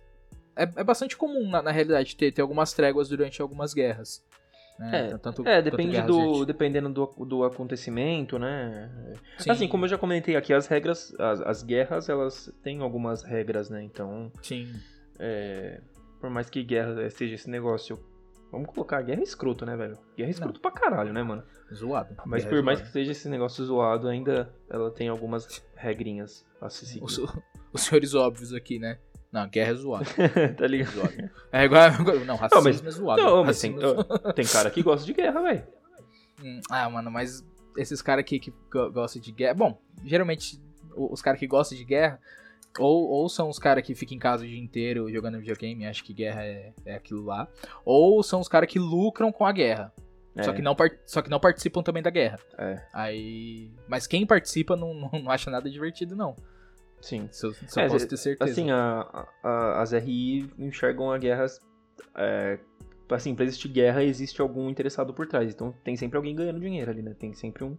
é, 0.55 0.63
é 0.63 0.83
bastante 0.83 1.15
comum, 1.15 1.47
na, 1.49 1.61
na, 1.61 1.71
realidade, 1.71 2.15
ter, 2.15 2.31
ter 2.31 2.41
algumas 2.41 2.73
tréguas 2.73 3.09
durante 3.09 3.41
algumas 3.41 3.73
guerras. 3.73 4.25
Né? 4.79 5.09
É, 5.09 5.17
tanto, 5.17 5.47
é 5.47 5.59
depende 5.61 5.99
do, 6.03 6.45
dependendo 6.45 6.89
do, 6.89 7.25
do 7.25 7.43
acontecimento, 7.43 8.37
né? 8.37 8.91
Sim. 9.39 9.51
Assim, 9.51 9.67
como 9.67 9.85
eu 9.85 9.89
já 9.89 9.97
comentei 9.97 10.35
aqui, 10.35 10.53
as 10.53 10.67
regras, 10.67 11.13
as, 11.19 11.41
as 11.41 11.63
guerras, 11.63 12.09
elas 12.09 12.51
têm 12.61 12.81
algumas 12.81 13.23
regras, 13.23 13.69
né? 13.69 13.81
Então, 13.81 14.31
Sim. 14.43 14.71
É, 15.19 15.81
por 16.19 16.29
mais 16.29 16.49
que 16.49 16.63
guerra 16.63 17.09
seja 17.09 17.35
esse 17.35 17.49
negócio 17.49 17.99
Vamos 18.51 18.69
colocar 18.69 19.01
guerra 19.01 19.21
escroto, 19.21 19.65
né, 19.65 19.75
velho? 19.75 19.97
Guerra 20.15 20.29
escroto 20.29 20.55
não. 20.55 20.61
pra 20.61 20.71
caralho, 20.71 21.11
né, 21.11 21.21
mano? 21.21 21.43
Zoado. 21.73 22.15
Mas 22.25 22.43
guerra 22.43 22.55
por 22.55 22.63
mais 22.63 22.81
que 22.81 22.87
seja 22.87 23.11
esse 23.11 23.27
negócio 23.27 23.63
zoado, 23.65 24.07
ainda 24.07 24.53
ela 24.69 24.89
tem 24.89 25.09
algumas 25.09 25.63
regrinhas 25.75 26.45
a 26.61 26.69
se 26.69 26.85
seguir. 26.85 27.03
Os, 27.03 27.17
os 27.73 27.81
senhores 27.81 28.13
óbvios 28.13 28.53
aqui, 28.53 28.79
né? 28.79 28.99
Não, 29.31 29.47
guerra 29.49 29.71
é 29.71 29.75
zoado. 29.75 30.05
tá 30.57 30.65
ligado? 30.65 30.93
Zoado. 30.93 31.29
É 31.51 31.65
igual. 31.65 31.91
Não, 32.25 32.35
racismo 32.37 32.55
não, 32.55 32.63
mas, 32.63 32.85
é 32.85 32.91
zoado. 32.91 33.21
Não, 33.21 33.43
mas 33.43 33.59
tem, 33.59 33.75
é 33.75 34.33
tem 34.33 34.45
cara 34.45 34.71
que 34.71 34.81
gosta 34.81 35.05
de 35.05 35.13
guerra, 35.13 35.41
velho. 35.41 35.63
Hum, 36.41 36.61
ah, 36.71 36.89
mano, 36.89 37.11
mas 37.11 37.45
esses 37.75 38.01
caras 38.01 38.21
aqui 38.21 38.39
que 38.39 38.53
gostam 38.71 39.21
de 39.21 39.31
guerra. 39.33 39.55
Bom, 39.55 39.81
geralmente 40.05 40.61
os 40.95 41.21
caras 41.21 41.39
que 41.39 41.47
gostam 41.47 41.77
de 41.77 41.83
guerra 41.83 42.19
ou, 42.79 43.07
ou 43.09 43.29
são 43.29 43.49
os 43.49 43.59
caras 43.59 43.83
que 43.83 43.95
ficam 43.95 44.15
em 44.15 44.19
casa 44.19 44.43
o 44.43 44.47
dia 44.47 44.59
inteiro 44.59 45.11
jogando 45.11 45.39
videogame, 45.39 45.85
acho 45.85 46.03
que 46.03 46.13
guerra 46.13 46.43
é, 46.43 46.73
é 46.85 46.95
aquilo 46.95 47.23
lá. 47.23 47.47
Ou 47.85 48.21
são 48.23 48.39
os 48.39 48.47
caras 48.47 48.69
que 48.69 48.79
lucram 48.79 49.31
com 49.31 49.45
a 49.45 49.51
guerra. 49.51 49.93
É. 50.35 50.43
Só, 50.43 50.53
que 50.53 50.61
não 50.61 50.75
só 51.05 51.21
que 51.21 51.29
não 51.29 51.39
participam 51.39 51.81
também 51.81 52.03
da 52.03 52.11
guerra. 52.11 52.39
É. 52.57 52.81
Aí. 52.93 53.71
Mas 53.87 54.05
quem 54.05 54.25
participa 54.25 54.75
não, 54.75 54.93
não, 54.93 55.09
não 55.23 55.31
acha 55.31 55.49
nada 55.49 55.69
divertido, 55.69 56.15
não. 56.15 56.35
Sim. 57.01 57.27
Isso, 57.31 57.55
isso 57.65 57.79
é, 57.79 57.85
eu 57.85 57.89
posso 57.89 58.07
ter 58.07 58.17
certeza. 58.17 58.51
Assim, 58.51 58.69
a, 58.69 59.27
a, 59.43 59.81
as 59.81 59.91
RI 59.93 60.49
enxergam 60.59 61.11
a 61.11 61.17
guerra. 61.17 61.45
É, 62.15 62.59
assim, 63.09 63.33
pra 63.33 63.45
existir 63.45 63.69
guerra, 63.69 64.03
existe 64.03 64.39
algum 64.39 64.69
interessado 64.69 65.13
por 65.13 65.27
trás. 65.27 65.51
Então 65.51 65.73
tem 65.83 65.95
sempre 65.95 66.17
alguém 66.17 66.35
ganhando 66.35 66.59
dinheiro 66.59 66.91
ali, 66.91 67.01
né? 67.01 67.15
Tem 67.17 67.33
sempre 67.33 67.63
um. 67.63 67.75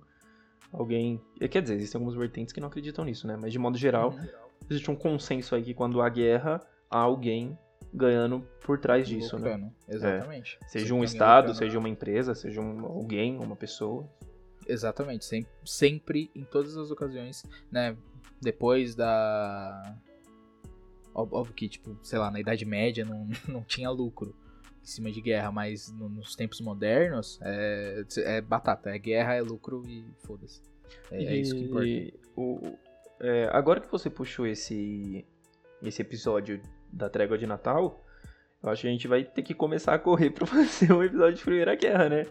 Alguém. 0.73 1.21
Quer 1.51 1.63
dizer, 1.63 1.75
existem 1.75 1.99
algumas 1.99 2.19
vertentes 2.19 2.53
que 2.53 2.61
não 2.61 2.69
acreditam 2.69 3.05
nisso, 3.05 3.27
né? 3.27 3.37
Mas 3.37 3.53
de 3.53 3.59
modo 3.59 3.79
geral, 3.79 4.11
uhum 4.11 4.48
existe 4.69 4.91
um 4.91 4.97
consenso 4.97 5.55
aí 5.55 5.63
que 5.63 5.75
quando 5.75 6.01
há 6.01 6.09
guerra, 6.09 6.61
há 6.91 6.99
alguém 6.99 7.59
ganhando 7.93 8.47
por 8.65 8.79
trás 8.79 9.09
disso, 9.09 9.37
Lucrando. 9.37 9.67
né? 9.67 9.73
Exatamente. 9.89 10.59
É. 10.63 10.69
Seja 10.69 10.95
um 10.95 11.03
estado, 11.03 11.55
seja 11.55 11.79
uma 11.79 11.89
empresa, 11.89 12.35
seja 12.35 12.61
um, 12.61 12.85
alguém, 12.85 13.39
uma 13.39 13.57
pessoa. 13.57 14.09
Exatamente, 14.67 15.25
sempre, 15.25 15.51
sempre, 15.65 16.31
em 16.35 16.45
todas 16.45 16.77
as 16.77 16.91
ocasiões, 16.91 17.43
né? 17.71 17.97
Depois 18.41 18.95
da. 18.95 19.97
Óbvio 21.15 21.55
que, 21.55 21.69
tipo, 21.69 21.99
sei 22.03 22.19
lá, 22.19 22.31
na 22.31 22.39
Idade 22.39 22.65
Média 22.65 23.05
não, 23.05 23.27
não 23.49 23.63
tinha 23.63 23.91
lucro 23.91 24.37
em 24.83 24.87
cima 24.87 25.11
de 25.11 25.21
guerra, 25.21 25.51
mas 25.51 25.91
no, 25.91 26.09
nos 26.09 26.37
tempos 26.37 26.61
modernos 26.61 27.39
é, 27.43 28.05
é 28.19 28.41
batata, 28.41 28.91
é 28.91 28.99
guerra, 28.99 29.35
é 29.35 29.43
lucro 29.43 29.83
e 29.87 30.05
foda-se. 30.19 30.63
É, 31.11 31.25
é, 31.25 31.37
isso 31.37 31.55
que 31.55 31.65
importa. 31.65 31.89
O, 32.37 32.79
é, 33.21 33.49
agora 33.53 33.81
que 33.81 33.91
você 33.91 34.09
puxou 34.09 34.47
esse, 34.47 35.25
esse 35.83 36.03
episódio 36.03 36.61
da 36.93 37.09
Trégua 37.09 37.37
de 37.37 37.47
Natal, 37.47 38.05
eu 38.63 38.71
acho 38.71 38.83
que 38.83 38.89
a 38.89 38.91
gente 38.91 39.07
vai 39.07 39.25
ter 39.25 39.43
que 39.43 39.55
começar 39.55 39.95
a 39.95 39.99
correr 39.99 40.31
pra 40.33 40.47
fazer 40.47 40.93
um 40.93 41.03
episódio 41.03 41.35
de 41.35 41.43
Primeira 41.43 41.75
Guerra, 41.75 42.09
né? 42.09 42.27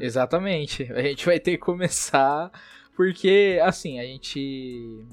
Exatamente. 0.00 0.90
A 0.92 1.02
gente 1.02 1.26
vai 1.26 1.40
ter 1.40 1.52
que 1.52 1.58
começar, 1.58 2.50
porque, 2.96 3.58
assim, 3.62 3.98
a 3.98 4.04
gente. 4.04 5.04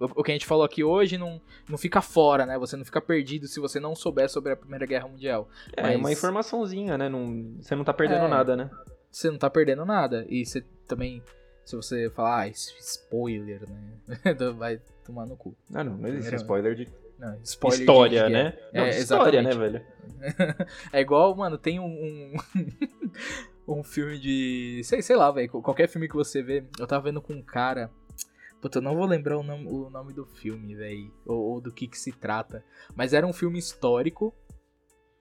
O 0.00 0.22
que 0.22 0.30
a 0.30 0.34
gente 0.34 0.46
falou 0.46 0.64
aqui 0.64 0.84
hoje 0.84 1.18
não, 1.18 1.40
não 1.68 1.76
fica 1.76 2.00
fora, 2.00 2.46
né? 2.46 2.56
Você 2.56 2.76
não 2.76 2.84
fica 2.84 3.00
perdido 3.00 3.48
se 3.48 3.58
você 3.58 3.80
não 3.80 3.96
souber 3.96 4.30
sobre 4.30 4.52
a 4.52 4.56
Primeira 4.56 4.86
Guerra 4.86 5.08
Mundial. 5.08 5.48
É, 5.76 5.82
Mas... 5.82 5.96
uma 5.96 6.12
informaçãozinha, 6.12 6.96
né? 6.96 7.08
Não, 7.08 7.56
você 7.60 7.74
não 7.74 7.82
tá 7.82 7.92
perdendo 7.92 8.26
é, 8.26 8.28
nada, 8.28 8.56
né? 8.56 8.70
Você 9.10 9.28
não 9.28 9.38
tá 9.38 9.50
perdendo 9.50 9.84
nada. 9.84 10.24
E 10.28 10.46
você 10.46 10.60
também 10.86 11.20
se 11.68 11.76
você 11.76 12.08
falar, 12.08 12.44
ah, 12.44 12.48
spoiler, 12.48 13.60
né? 13.68 13.92
Vai 14.56 14.80
tomar 15.04 15.26
no 15.26 15.36
cu. 15.36 15.54
Ah, 15.74 15.84
não, 15.84 15.98
não 15.98 16.08
existe 16.08 16.36
spoiler 16.36 16.74
de. 16.74 16.88
Não, 17.18 17.38
spoiler 17.42 17.80
história, 17.80 18.24
de 18.24 18.32
né? 18.32 18.58
É, 18.72 18.78
não, 18.78 18.86
é, 18.86 18.98
história, 18.98 19.42
né, 19.42 19.50
velho? 19.50 19.84
é 20.90 21.00
igual, 21.02 21.36
mano, 21.36 21.58
tem 21.58 21.78
um. 21.78 21.84
Um, 21.84 22.36
um 23.80 23.84
filme 23.84 24.18
de. 24.18 24.80
Sei, 24.82 25.02
sei 25.02 25.14
lá, 25.14 25.30
velho. 25.30 25.50
Qualquer 25.60 25.88
filme 25.88 26.08
que 26.08 26.14
você 26.14 26.42
vê. 26.42 26.64
Eu 26.78 26.86
tava 26.86 27.04
vendo 27.04 27.20
com 27.20 27.34
um 27.34 27.42
cara. 27.42 27.90
Puta, 28.62 28.78
eu 28.78 28.82
não 28.82 28.96
vou 28.96 29.04
lembrar 29.04 29.36
o 29.36 29.42
nome, 29.42 29.68
o 29.68 29.90
nome 29.90 30.14
do 30.14 30.24
filme, 30.24 30.74
velho. 30.74 31.12
Ou, 31.26 31.38
ou 31.38 31.60
do 31.60 31.70
que 31.70 31.86
que 31.86 31.98
se 31.98 32.12
trata. 32.12 32.64
Mas 32.96 33.12
era 33.12 33.26
um 33.26 33.32
filme 33.32 33.58
histórico 33.58 34.34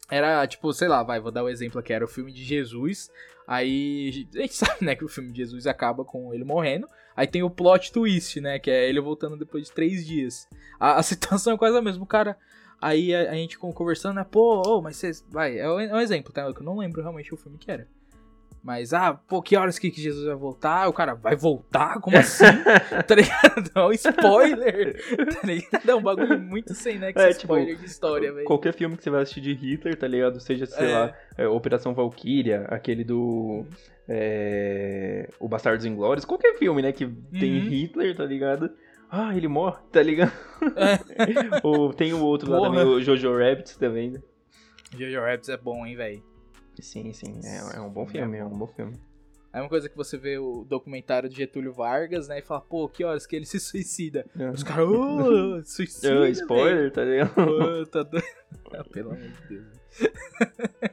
era, 0.09 0.47
tipo, 0.47 0.71
sei 0.71 0.87
lá, 0.87 1.03
vai, 1.03 1.19
vou 1.19 1.31
dar 1.31 1.43
o 1.43 1.47
um 1.47 1.49
exemplo 1.49 1.79
aqui, 1.79 1.91
era 1.91 2.05
o 2.05 2.07
filme 2.07 2.31
de 2.31 2.43
Jesus, 2.43 3.11
aí 3.47 4.27
a 4.35 4.39
gente 4.39 4.53
sabe, 4.55 4.85
né, 4.85 4.95
que 4.95 5.05
o 5.05 5.07
filme 5.07 5.31
de 5.31 5.37
Jesus 5.37 5.65
acaba 5.65 6.03
com 6.03 6.33
ele 6.33 6.43
morrendo, 6.43 6.87
aí 7.15 7.25
tem 7.25 7.41
o 7.41 7.49
plot 7.49 7.91
twist, 7.91 8.41
né, 8.41 8.59
que 8.59 8.69
é 8.69 8.89
ele 8.89 8.99
voltando 8.99 9.37
depois 9.37 9.65
de 9.65 9.71
três 9.71 10.05
dias. 10.05 10.47
A, 10.79 10.99
a 10.99 11.03
situação 11.03 11.53
é 11.53 11.57
quase 11.57 11.77
a 11.77 11.81
mesma, 11.81 12.03
o 12.03 12.07
cara, 12.07 12.37
aí 12.81 13.15
a, 13.15 13.31
a 13.31 13.35
gente 13.35 13.57
conversando, 13.57 14.15
né, 14.15 14.25
pô, 14.29 14.61
oh, 14.65 14.81
mas 14.81 14.97
você, 14.97 15.11
vai, 15.29 15.57
é 15.57 15.71
um, 15.71 15.79
é 15.79 15.93
um 15.93 15.99
exemplo, 16.01 16.33
tá, 16.33 16.41
eu 16.41 16.53
não 16.61 16.77
lembro 16.77 17.01
realmente 17.01 17.33
o 17.33 17.37
filme 17.37 17.57
que 17.57 17.71
era. 17.71 17.87
Mas, 18.67 18.93
ah, 18.93 19.13
pô, 19.13 19.41
que 19.41 19.55
horas 19.55 19.79
que, 19.79 19.89
Jesus 19.89 20.25
vai 20.25 20.35
voltar? 20.35 20.89
O 20.89 20.93
cara, 20.93 21.13
vai 21.13 21.37
voltar? 21.37 22.01
Como 22.01 22.17
assim? 22.17 22.43
tá 23.07 23.15
ligado? 23.15 23.71
É 23.73 23.79
um 23.79 23.93
spoiler. 23.93 25.01
tá 25.15 25.47
ligado? 25.47 25.89
É 25.89 25.95
um 25.95 26.01
bagulho 26.01 26.37
muito 26.37 26.73
sem 26.73 26.99
nexo 26.99 27.17
é, 27.17 27.29
tipo, 27.29 27.43
spoiler 27.43 27.77
de 27.77 27.85
história, 27.85 28.33
velho. 28.33 28.45
Qualquer 28.45 28.73
filme 28.73 28.97
que 28.97 29.05
você 29.05 29.09
vai 29.09 29.21
assistir 29.21 29.39
de 29.39 29.53
Hitler, 29.53 29.97
tá 29.97 30.05
ligado? 30.05 30.41
Seja, 30.41 30.65
sei 30.65 30.91
é. 30.91 30.93
lá, 30.93 31.13
é, 31.37 31.47
Operação 31.47 31.93
Valkyria, 31.93 32.65
aquele 32.67 33.05
do... 33.05 33.63
É, 34.05 35.29
o 35.39 35.47
Bastardos 35.47 35.85
Inglórios, 35.85 36.25
qualquer 36.25 36.57
filme, 36.57 36.81
né, 36.81 36.91
que 36.91 37.05
uhum. 37.05 37.15
tem 37.39 37.59
Hitler, 37.59 38.17
tá 38.17 38.25
ligado? 38.25 38.69
Ah, 39.09 39.33
ele 39.33 39.47
morre, 39.47 39.77
tá 39.93 40.03
ligado? 40.03 40.33
É. 40.75 41.61
Ou 41.63 41.93
tem 41.93 42.11
o 42.11 42.21
outro 42.21 42.47
Porra. 42.47 42.59
lá 42.59 42.67
também, 42.67 42.83
o 42.83 43.01
Jojo 43.01 43.31
Rabbit 43.31 43.79
também. 43.79 44.11
Né? 44.11 44.19
Jojo 44.91 45.21
Rabbit 45.21 45.51
é 45.51 45.55
bom, 45.55 45.85
hein, 45.85 45.95
velho. 45.95 46.36
Sim, 46.81 47.13
sim. 47.13 47.39
É, 47.43 47.77
é 47.77 47.81
um 47.81 47.89
bom 47.89 48.05
filme, 48.05 48.37
é 48.37 48.45
um 48.45 48.57
bom 48.57 48.67
filme. 48.67 48.97
É 49.53 49.61
uma 49.61 49.69
coisa 49.69 49.89
que 49.89 49.97
você 49.97 50.17
vê 50.17 50.37
o 50.37 50.63
documentário 50.63 51.27
de 51.27 51.35
Getúlio 51.35 51.73
Vargas, 51.73 52.27
né? 52.27 52.39
E 52.39 52.41
fala, 52.41 52.61
pô, 52.61 52.87
que 52.87 53.03
horas 53.03 53.25
que 53.25 53.35
ele 53.35 53.45
se 53.47 53.59
suicida? 53.59 54.25
É. 54.37 54.49
Os 54.49 54.63
caras, 54.63 54.87
oh, 54.87 55.61
suicida. 55.65 56.19
Oh, 56.19 56.25
spoiler, 56.25 56.91
tá 56.91 57.03
ligado? 57.03 57.33
Oh, 57.37 57.85
tá 57.85 58.03
doido. 58.03 58.25
Ah, 58.73 58.83
pelo 58.83 59.11
amor 59.11 59.27
de 59.27 59.47
Deus. 59.47 59.67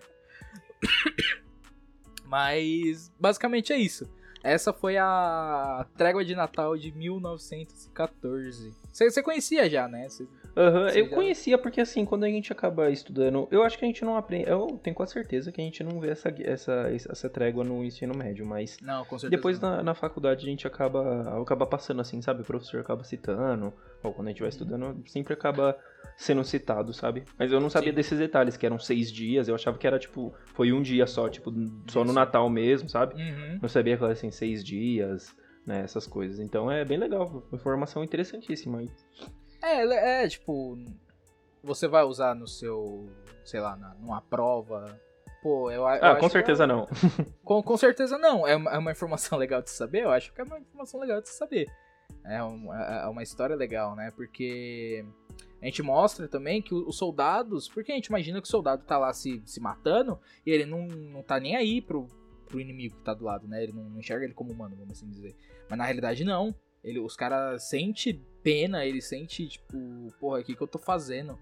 Mas, 2.24 3.12
basicamente 3.18 3.72
é 3.72 3.76
isso. 3.76 4.08
Essa 4.42 4.72
foi 4.72 4.96
a 4.96 5.86
trégua 5.96 6.24
de 6.24 6.34
Natal 6.34 6.76
de 6.76 6.92
1914. 6.92 8.74
Você 8.92 9.22
conhecia 9.22 9.68
já, 9.70 9.88
né? 9.88 10.08
Cê... 10.08 10.26
Uhum, 10.56 10.88
eu 10.88 11.08
conhecia 11.10 11.58
porque 11.58 11.80
assim, 11.80 12.04
quando 12.04 12.24
a 12.24 12.28
gente 12.28 12.52
acaba 12.52 12.88
estudando, 12.90 13.48
eu 13.50 13.62
acho 13.62 13.76
que 13.76 13.84
a 13.84 13.88
gente 13.88 14.04
não 14.04 14.16
aprende, 14.16 14.48
eu 14.48 14.78
tenho 14.82 14.94
quase 14.94 15.12
certeza 15.12 15.50
que 15.50 15.60
a 15.60 15.64
gente 15.64 15.82
não 15.82 16.00
vê 16.00 16.10
essa, 16.10 16.32
essa, 16.42 16.90
essa 16.90 17.28
trégua 17.28 17.64
no 17.64 17.84
ensino 17.84 18.14
médio, 18.16 18.46
mas 18.46 18.78
não, 18.80 19.04
com 19.04 19.18
certeza 19.18 19.30
depois 19.30 19.58
na, 19.58 19.82
na, 19.82 19.94
faculdade 19.94 20.46
a 20.46 20.48
gente 20.48 20.66
acaba, 20.66 21.40
acaba 21.42 21.66
passando 21.66 22.00
assim, 22.00 22.22
sabe? 22.22 22.42
O 22.42 22.44
professor 22.44 22.80
acaba 22.80 23.02
citando, 23.02 23.72
ou 24.02 24.12
quando 24.12 24.28
a 24.28 24.30
gente 24.30 24.40
vai 24.40 24.46
uhum. 24.46 24.52
estudando, 24.52 25.02
sempre 25.08 25.34
acaba 25.34 25.76
sendo 26.16 26.44
citado, 26.44 26.92
sabe? 26.92 27.24
Mas 27.36 27.50
eu 27.50 27.60
não 27.60 27.68
sabia 27.68 27.90
Sim. 27.90 27.96
desses 27.96 28.18
detalhes, 28.18 28.56
que 28.56 28.64
eram 28.64 28.78
seis 28.78 29.10
dias, 29.10 29.48
eu 29.48 29.54
achava 29.54 29.76
que 29.76 29.86
era 29.86 29.98
tipo, 29.98 30.32
foi 30.54 30.72
um 30.72 30.82
dia 30.82 31.06
só, 31.06 31.28
tipo, 31.28 31.52
só 31.90 32.02
Isso. 32.02 32.04
no 32.04 32.12
Natal 32.12 32.48
mesmo, 32.48 32.88
sabe? 32.88 33.14
Uhum. 33.14 33.58
Não 33.60 33.68
sabia 33.68 33.96
que 33.96 34.04
era 34.04 34.12
assim, 34.12 34.30
seis 34.30 34.62
dias, 34.62 35.34
né? 35.66 35.82
Essas 35.82 36.06
coisas. 36.06 36.38
Então 36.38 36.70
é 36.70 36.84
bem 36.84 36.98
legal, 36.98 37.42
informação 37.52 38.04
interessantíssima 38.04 38.78
aí. 38.78 38.90
É, 39.64 40.24
é, 40.24 40.29
tipo, 40.29 40.79
você 41.62 41.88
vai 41.88 42.05
usar 42.05 42.35
no 42.35 42.46
seu, 42.46 43.09
sei 43.44 43.61
lá, 43.61 43.77
na, 43.77 43.94
numa 43.94 44.20
prova. 44.20 45.00
Pô, 45.42 45.70
eu, 45.70 45.83
eu 45.83 45.87
Ah, 45.87 46.16
com 46.16 46.29
certeza 46.29 46.64
é, 46.64 46.66
não. 46.66 46.87
Com, 47.44 47.62
com 47.62 47.77
certeza 47.77 48.16
não. 48.16 48.46
É 48.46 48.57
uma, 48.57 48.70
é 48.70 48.79
uma 48.79 48.92
informação 48.92 49.37
legal 49.38 49.61
de 49.61 49.70
saber? 49.70 50.05
Eu 50.05 50.11
acho 50.11 50.33
que 50.33 50.40
é 50.40 50.44
uma 50.44 50.59
informação 50.59 51.00
legal 51.00 51.20
de 51.20 51.29
saber. 51.29 51.70
É 52.24 52.42
uma, 52.42 52.83
é 52.83 53.07
uma 53.07 53.22
história 53.22 53.55
legal, 53.55 53.94
né? 53.94 54.11
Porque 54.14 55.05
A 55.61 55.66
gente 55.66 55.83
mostra 55.83 56.29
também 56.29 56.62
que 56.62 56.74
os 56.74 56.96
soldados. 56.96 57.68
Porque 57.68 57.92
a 57.92 57.94
gente 57.94 58.07
imagina 58.07 58.40
que 58.40 58.48
o 58.48 58.50
soldado 58.50 58.85
tá 58.85 58.98
lá 58.98 59.12
se, 59.12 59.42
se 59.44 59.61
matando 59.61 60.18
e 60.46 60.50
ele 60.50 60.64
não, 60.64 60.87
não 60.87 61.22
tá 61.22 61.38
nem 61.38 61.57
aí 61.57 61.83
pro, 61.83 62.07
pro 62.46 62.61
inimigo 62.61 62.96
que 62.96 63.03
tá 63.03 63.12
do 63.12 63.24
lado, 63.24 63.46
né? 63.46 63.62
Ele 63.62 63.72
não, 63.72 63.85
não 63.85 64.00
enxerga 64.00 64.24
ele 64.24 64.35
como 64.35 64.53
humano, 64.53 64.77
vamos 64.77 64.96
assim 64.96 65.11
dizer. 65.11 65.35
Mas 65.68 65.79
na 65.79 65.85
realidade, 65.85 66.24
não. 66.24 66.55
Ele, 66.84 67.00
os 67.00 67.16
caras 67.16 67.64
sente 67.64 68.22
pena, 68.42 68.84
ele 68.84 69.00
sente, 69.00 69.48
tipo, 69.48 70.12
porra, 70.20 70.40
o 70.40 70.44
que, 70.44 70.54
que 70.54 70.62
eu 70.62 70.68
tô 70.68 70.78
fazendo? 70.78 71.38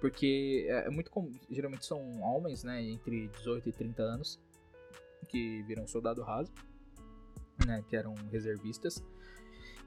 Porque 0.00 0.66
é, 0.68 0.86
é 0.86 0.90
muito 0.90 1.10
comum. 1.10 1.32
Geralmente 1.50 1.84
são 1.84 2.20
homens, 2.22 2.64
né? 2.64 2.82
Entre 2.82 3.28
18 3.28 3.68
e 3.68 3.72
30 3.72 4.02
anos. 4.02 4.40
Que 5.28 5.62
viram 5.64 5.86
soldado 5.86 6.22
raso. 6.22 6.50
Né, 7.66 7.84
que 7.88 7.96
eram 7.96 8.14
reservistas. 8.30 9.04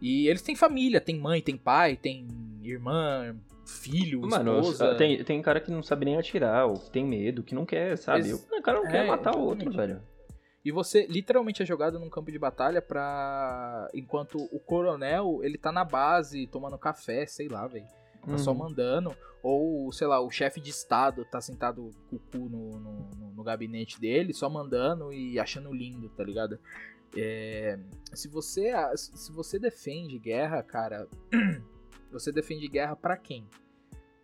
E 0.01 0.27
eles 0.27 0.41
têm 0.41 0.55
família, 0.55 0.99
tem 0.99 1.17
mãe, 1.17 1.41
tem 1.41 1.55
pai, 1.55 1.95
tem 1.95 2.27
irmã, 2.63 3.35
filho, 3.65 4.21
Mano, 4.21 4.59
esposa. 4.59 4.95
Tem, 4.95 5.23
tem 5.23 5.41
cara 5.41 5.61
que 5.61 5.71
não 5.71 5.81
sabe 5.81 6.05
nem 6.05 6.17
atirar, 6.17 6.65
ou 6.67 6.79
que 6.79 6.89
tem 6.89 7.05
medo, 7.05 7.43
que 7.43 7.55
não 7.55 7.65
quer, 7.65 7.97
sabe? 7.97 8.27
Ex 8.27 8.47
o 8.51 8.61
cara 8.61 8.79
não 8.79 8.87
é, 8.87 8.91
quer 8.91 9.07
matar 9.07 9.35
o 9.35 9.41
outro, 9.41 9.71
velho. 9.71 10.01
E 10.63 10.71
você 10.71 11.08
literalmente 11.08 11.63
é 11.63 11.65
jogado 11.65 12.00
num 12.00 12.10
campo 12.10 12.32
de 12.32 12.38
batalha 12.38 12.82
pra. 12.82 13.89
Enquanto 13.93 14.38
o 14.52 14.60
coronel, 14.60 15.39
ele 15.43 15.58
tá 15.58 15.71
na 15.71 15.84
base 15.84 16.45
tomando 16.47 16.78
café, 16.78 17.26
sei 17.26 17.47
lá, 17.47 17.65
velho. 17.67 17.88
Tá 18.26 18.34
uhum. 18.34 18.38
só 18.38 18.54
mandando. 18.54 19.15
Ou, 19.41 19.91
sei 19.91 20.06
lá, 20.06 20.21
o 20.21 20.30
chefe 20.30 20.62
de 20.62 20.69
estado 20.69 21.26
tá 21.26 21.41
sentado 21.41 21.89
com 22.10 22.15
o 22.15 22.19
cu 22.19 22.38
no, 22.47 22.80
no, 22.80 23.32
no, 23.34 23.43
gabinete 23.43 24.00
dele, 24.00 24.34
só 24.34 24.47
mandando 24.47 25.12
e 25.12 25.39
achando 25.39 25.74
lindo, 25.74 26.10
tá 26.10 26.24
ligado? 26.24 26.60
É, 27.17 27.80
se 28.13 28.28
você 28.28 28.71
se 28.95 29.32
você 29.32 29.58
defende 29.58 30.19
guerra, 30.19 30.62
cara, 30.62 31.08
você 32.12 32.32
defende 32.32 32.67
guerra 32.67 32.95
para 32.95 33.17
quem? 33.17 33.47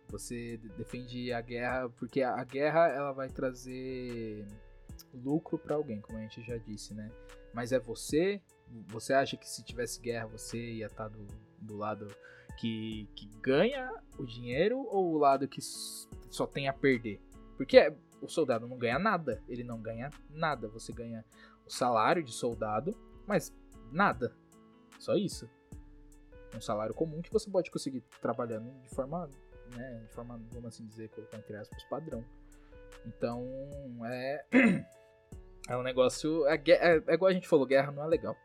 Você 0.08 0.58
defende 0.76 1.32
a 1.32 1.40
guerra 1.40 1.90
porque 1.90 2.22
a, 2.22 2.42
guerra 2.44 2.88
ela 2.88 3.12
vai 3.12 3.28
trazer 3.28 4.46
lucro 5.12 5.58
para 5.58 5.76
alguém, 5.76 6.00
como 6.00 6.18
a 6.18 6.22
gente 6.22 6.42
já 6.42 6.56
disse, 6.56 6.94
né? 6.94 7.10
Mas 7.52 7.72
é 7.72 7.78
você? 7.78 8.40
Você 8.88 9.12
acha 9.12 9.36
que 9.36 9.48
se 9.48 9.64
tivesse 9.64 10.00
guerra 10.00 10.26
você 10.26 10.58
ia 10.58 10.86
estar 10.86 11.08
tá 11.08 11.16
do, 11.16 11.26
do 11.58 11.76
lado 11.76 12.06
que, 12.58 13.08
que 13.14 13.26
ganha 13.40 13.90
o 14.18 14.24
dinheiro 14.24 14.78
ou 14.78 15.14
o 15.14 15.18
lado 15.18 15.48
que 15.48 15.60
só 15.62 16.46
tem 16.46 16.68
a 16.68 16.72
perder? 16.72 17.20
Porque 17.56 17.92
o 18.20 18.28
soldado 18.28 18.66
não 18.66 18.76
ganha 18.76 18.98
nada, 18.98 19.42
ele 19.48 19.64
não 19.64 19.80
ganha 19.80 20.10
nada. 20.30 20.68
Você 20.68 20.92
ganha 20.92 21.24
o 21.66 21.70
salário 21.70 22.22
de 22.22 22.32
soldado, 22.32 22.96
mas 23.26 23.54
nada. 23.90 24.34
Só 24.98 25.14
isso. 25.14 25.48
Um 26.54 26.60
salário 26.60 26.94
comum 26.94 27.20
que 27.20 27.32
você 27.32 27.50
pode 27.50 27.70
conseguir 27.70 28.02
trabalhando 28.20 28.70
de 28.82 28.88
forma, 28.90 29.28
né, 29.76 30.04
de 30.06 30.14
forma, 30.14 30.40
vamos 30.52 30.68
assim 30.68 30.86
dizer, 30.86 31.08
colocar 31.10 31.38
entre 31.38 31.56
aspas, 31.56 31.84
padrão. 31.84 32.24
Então, 33.06 33.46
é 34.04 34.44
é 35.68 35.76
um 35.76 35.82
negócio, 35.82 36.46
é, 36.46 36.60
é, 36.66 37.02
é 37.06 37.14
igual 37.14 37.30
a 37.30 37.34
gente 37.34 37.48
falou, 37.48 37.66
guerra 37.66 37.92
não 37.92 38.04
é 38.04 38.06
legal. 38.06 38.36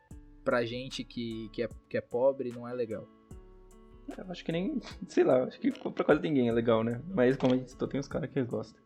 Pra 0.44 0.64
gente 0.64 1.04
que, 1.04 1.48
que, 1.52 1.62
é, 1.62 1.68
que 1.88 1.96
é 1.96 2.00
pobre, 2.00 2.52
não 2.52 2.68
é 2.68 2.72
legal. 2.72 3.08
É, 4.16 4.20
eu 4.20 4.30
acho 4.30 4.44
que 4.44 4.52
nem, 4.52 4.80
sei 5.08 5.24
lá, 5.24 5.44
acho 5.44 5.58
que 5.58 5.70
pra 5.70 6.04
quase 6.04 6.20
ninguém 6.20 6.48
é 6.48 6.52
legal, 6.52 6.84
né? 6.84 7.00
Mas 7.08 7.36
como 7.36 7.54
a 7.54 7.56
gente 7.56 7.70
citou, 7.70 7.88
tem 7.88 8.00
uns 8.00 8.08
caras 8.08 8.30
que 8.30 8.42
gostam. 8.42 8.82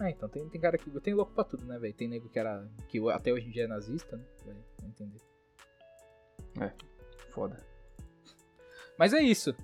É, 0.00 0.10
então 0.10 0.28
tem, 0.28 0.48
tem 0.48 0.60
cara 0.60 0.78
que. 0.78 0.90
Tem 1.00 1.14
louco 1.14 1.32
pra 1.32 1.44
tudo, 1.44 1.64
né, 1.64 1.78
velho? 1.78 1.94
Tem 1.94 2.08
nego 2.08 2.28
que 2.28 2.38
era. 2.38 2.66
que 2.88 2.98
até 3.10 3.32
hoje 3.32 3.46
em 3.46 3.50
dia 3.50 3.64
é 3.64 3.68
nazista, 3.68 4.16
né? 4.16 4.24
Vai 4.80 4.88
entender. 4.88 5.20
É, 6.60 6.72
foda. 7.30 7.56
Mas 8.98 9.12
é 9.12 9.22
isso. 9.22 9.54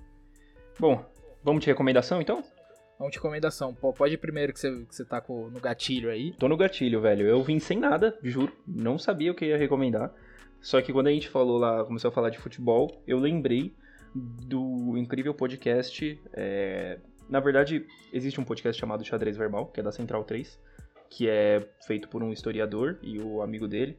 Bom, 0.79 1.03
vamos 1.43 1.61
de 1.61 1.67
recomendação 1.67 2.21
então? 2.21 2.43
Vamos 2.99 3.13
de 3.13 3.17
recomendação. 3.17 3.73
Pode 3.73 4.13
ir 4.13 4.17
primeiro 4.17 4.53
que 4.53 4.59
você, 4.59 4.85
que 4.85 4.95
você 4.95 5.05
tá 5.05 5.19
com, 5.21 5.49
no 5.49 5.59
gatilho 5.59 6.11
aí. 6.11 6.33
Tô 6.33 6.47
no 6.47 6.57
gatilho, 6.57 7.01
velho. 7.01 7.25
Eu 7.25 7.41
vim 7.41 7.57
sem 7.57 7.79
nada, 7.79 8.15
juro. 8.21 8.51
Não 8.67 8.99
sabia 8.99 9.31
o 9.31 9.35
que 9.35 9.45
ia 9.45 9.57
recomendar. 9.57 10.13
Só 10.61 10.81
que 10.81 10.91
quando 10.91 11.07
a 11.07 11.11
gente 11.11 11.29
falou 11.29 11.57
lá, 11.57 11.85
começou 11.85 12.09
a 12.09 12.11
falar 12.11 12.29
de 12.29 12.37
futebol, 12.37 13.01
eu 13.07 13.17
lembrei 13.17 13.73
do 14.13 14.97
incrível 14.97 15.33
podcast 15.33 16.19
é, 16.33 16.99
na 17.29 17.39
verdade, 17.39 17.85
existe 18.11 18.41
um 18.41 18.43
podcast 18.43 18.79
chamado 18.79 19.05
Xadrez 19.05 19.37
Verbal, 19.37 19.67
que 19.67 19.79
é 19.79 19.83
da 19.83 19.91
Central 19.91 20.23
3, 20.23 20.59
que 21.11 21.29
é 21.29 21.63
feito 21.85 22.09
por 22.09 22.23
um 22.23 22.33
historiador 22.33 22.97
e 23.03 23.19
o 23.19 23.43
amigo 23.43 23.67
dele, 23.67 23.95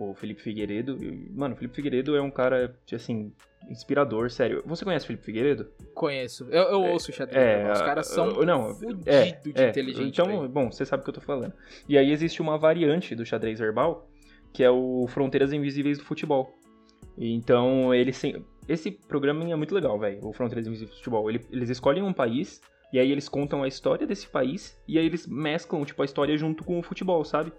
o 0.00 0.14
Felipe 0.14 0.40
Figueiredo. 0.40 0.98
Mano, 1.32 1.54
o 1.54 1.56
Felipe 1.56 1.74
Figueiredo 1.74 2.16
é 2.16 2.22
um 2.22 2.30
cara, 2.30 2.74
assim, 2.92 3.32
inspirador, 3.68 4.30
sério. 4.30 4.62
Você 4.66 4.84
conhece 4.84 5.04
o 5.04 5.08
Felipe 5.08 5.24
Figueiredo? 5.24 5.70
Conheço. 5.94 6.44
Eu, 6.50 6.62
eu 6.62 6.84
é, 6.84 6.90
ouço 6.90 7.10
o 7.10 7.14
Xadrez 7.14 7.42
é, 7.42 7.56
Verbal. 7.56 7.72
Os 7.72 7.82
caras 7.82 8.06
são 8.06 8.26
não, 8.42 8.70
é, 9.06 9.32
de 9.32 9.52
é, 9.54 9.68
inteligente. 9.68 10.08
Então, 10.08 10.26
véio. 10.26 10.48
bom, 10.48 10.70
você 10.70 10.84
sabe 10.84 11.02
o 11.02 11.04
que 11.04 11.10
eu 11.10 11.14
tô 11.14 11.20
falando. 11.20 11.52
E 11.88 11.98
aí 11.98 12.10
existe 12.10 12.40
uma 12.40 12.56
variante 12.56 13.14
do 13.14 13.24
Xadrez 13.24 13.58
Verbal, 13.58 14.08
que 14.52 14.64
é 14.64 14.70
o 14.70 15.06
Fronteiras 15.08 15.52
Invisíveis 15.52 15.98
do 15.98 16.04
Futebol. 16.04 16.54
Então, 17.18 17.94
ele 17.94 18.12
esse 18.68 18.90
programa 18.90 19.44
é 19.50 19.56
muito 19.56 19.74
legal, 19.74 19.98
velho. 19.98 20.24
O 20.24 20.32
Fronteiras 20.32 20.66
Invisíveis 20.66 20.90
do 20.90 20.98
Futebol. 20.98 21.28
Ele, 21.28 21.44
eles 21.50 21.70
escolhem 21.70 22.02
um 22.02 22.12
país 22.12 22.60
e 22.92 22.98
aí 22.98 23.10
eles 23.10 23.28
contam 23.28 23.62
a 23.62 23.68
história 23.68 24.06
desse 24.06 24.28
país 24.28 24.80
e 24.86 24.98
aí 24.98 25.06
eles 25.06 25.26
mesclam, 25.26 25.84
tipo, 25.84 26.00
a 26.02 26.04
história 26.04 26.36
junto 26.36 26.64
com 26.64 26.78
o 26.78 26.82
futebol, 26.82 27.24
sabe? 27.24 27.52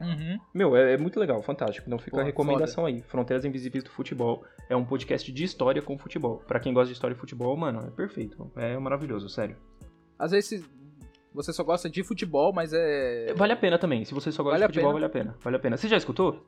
Uhum. 0.00 0.38
Meu, 0.52 0.76
é, 0.76 0.94
é, 0.94 0.96
muito 0.96 1.18
legal, 1.18 1.42
fantástico. 1.42 1.86
Então 1.86 1.98
fica 1.98 2.16
Pô, 2.16 2.20
a 2.20 2.24
recomendação 2.24 2.84
foda. 2.84 2.96
aí. 2.96 3.02
Fronteiras 3.02 3.44
Invisíveis 3.44 3.82
do 3.82 3.90
Futebol 3.90 4.44
é 4.68 4.76
um 4.76 4.84
podcast 4.84 5.30
de 5.30 5.44
história 5.44 5.80
com 5.80 5.96
futebol. 5.98 6.42
Para 6.46 6.60
quem 6.60 6.72
gosta 6.72 6.88
de 6.88 6.92
história 6.92 7.14
e 7.14 7.18
futebol, 7.18 7.56
mano, 7.56 7.86
é 7.86 7.90
perfeito. 7.90 8.50
É 8.56 8.78
maravilhoso, 8.78 9.28
sério. 9.28 9.56
Às 10.18 10.32
vezes 10.32 10.64
você 11.32 11.52
só 11.52 11.62
gosta 11.62 11.88
de 11.88 12.02
futebol, 12.02 12.52
mas 12.52 12.72
é. 12.72 13.34
Vale 13.34 13.52
a 13.52 13.56
pena 13.56 13.78
também. 13.78 14.04
Se 14.04 14.14
você 14.14 14.32
só 14.32 14.42
gosta 14.42 14.58
vale 14.58 14.66
de 14.66 14.74
futebol, 14.74 14.92
vale 14.92 15.04
a 15.04 15.10
pena. 15.10 15.36
Vale 15.42 15.56
a 15.56 15.60
pena. 15.60 15.76
Você 15.76 15.88
já 15.88 15.96
escutou? 15.96 16.44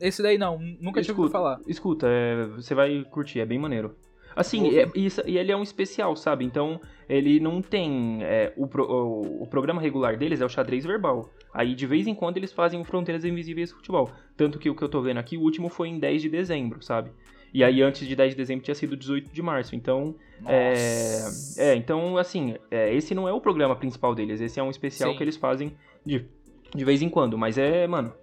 Esse 0.00 0.22
daí 0.22 0.38
não, 0.38 0.58
nunca 0.80 1.02
tinha 1.02 1.14
ouvido 1.14 1.30
falar. 1.30 1.60
Escuta, 1.66 2.06
é, 2.08 2.46
você 2.46 2.74
vai 2.74 3.04
curtir, 3.04 3.40
é 3.40 3.46
bem 3.46 3.58
maneiro. 3.58 3.94
Assim, 4.34 4.78
é, 4.78 4.88
isso, 4.94 5.20
e 5.26 5.36
ele 5.36 5.50
é 5.50 5.56
um 5.56 5.64
especial, 5.64 6.14
sabe? 6.14 6.44
Então, 6.44 6.80
ele 7.08 7.40
não 7.40 7.60
tem. 7.60 8.22
É, 8.22 8.52
o, 8.56 8.68
pro, 8.68 8.84
o, 8.84 9.42
o, 9.42 9.46
programa 9.48 9.80
regular 9.80 10.16
deles 10.16 10.40
é 10.40 10.44
o 10.44 10.48
xadrez 10.48 10.84
verbal. 10.84 11.28
Aí, 11.58 11.74
de 11.74 11.88
vez 11.88 12.06
em 12.06 12.14
quando, 12.14 12.36
eles 12.36 12.52
fazem 12.52 12.84
Fronteiras 12.84 13.24
Invisíveis 13.24 13.72
Futebol. 13.72 14.12
Tanto 14.36 14.60
que 14.60 14.70
o 14.70 14.76
que 14.76 14.82
eu 14.84 14.88
tô 14.88 15.02
vendo 15.02 15.18
aqui, 15.18 15.36
o 15.36 15.40
último 15.40 15.68
foi 15.68 15.88
em 15.88 15.98
10 15.98 16.22
de 16.22 16.28
dezembro, 16.28 16.80
sabe? 16.80 17.10
E 17.52 17.64
aí, 17.64 17.82
antes 17.82 18.06
de 18.06 18.14
10 18.14 18.30
de 18.30 18.36
dezembro, 18.36 18.64
tinha 18.64 18.76
sido 18.76 18.96
18 18.96 19.32
de 19.32 19.42
março. 19.42 19.74
Então, 19.74 20.14
é, 20.46 21.24
é, 21.56 21.74
então, 21.74 22.16
assim, 22.16 22.54
é, 22.70 22.94
esse 22.94 23.12
não 23.12 23.26
é 23.26 23.32
o 23.32 23.40
programa 23.40 23.74
principal 23.74 24.14
deles. 24.14 24.40
Esse 24.40 24.60
é 24.60 24.62
um 24.62 24.70
especial 24.70 25.10
Sim. 25.10 25.16
que 25.16 25.24
eles 25.24 25.36
fazem 25.36 25.76
de, 26.06 26.24
de 26.72 26.84
vez 26.84 27.02
em 27.02 27.08
quando. 27.08 27.36
Mas 27.36 27.58
é, 27.58 27.88
mano, 27.88 28.14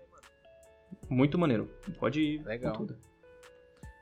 muito 1.10 1.38
maneiro. 1.38 1.69
Pode 2.00 2.21
ir 2.21 2.45
Legal. 2.45 2.71
com 2.71 2.86
tudo. 2.86 2.98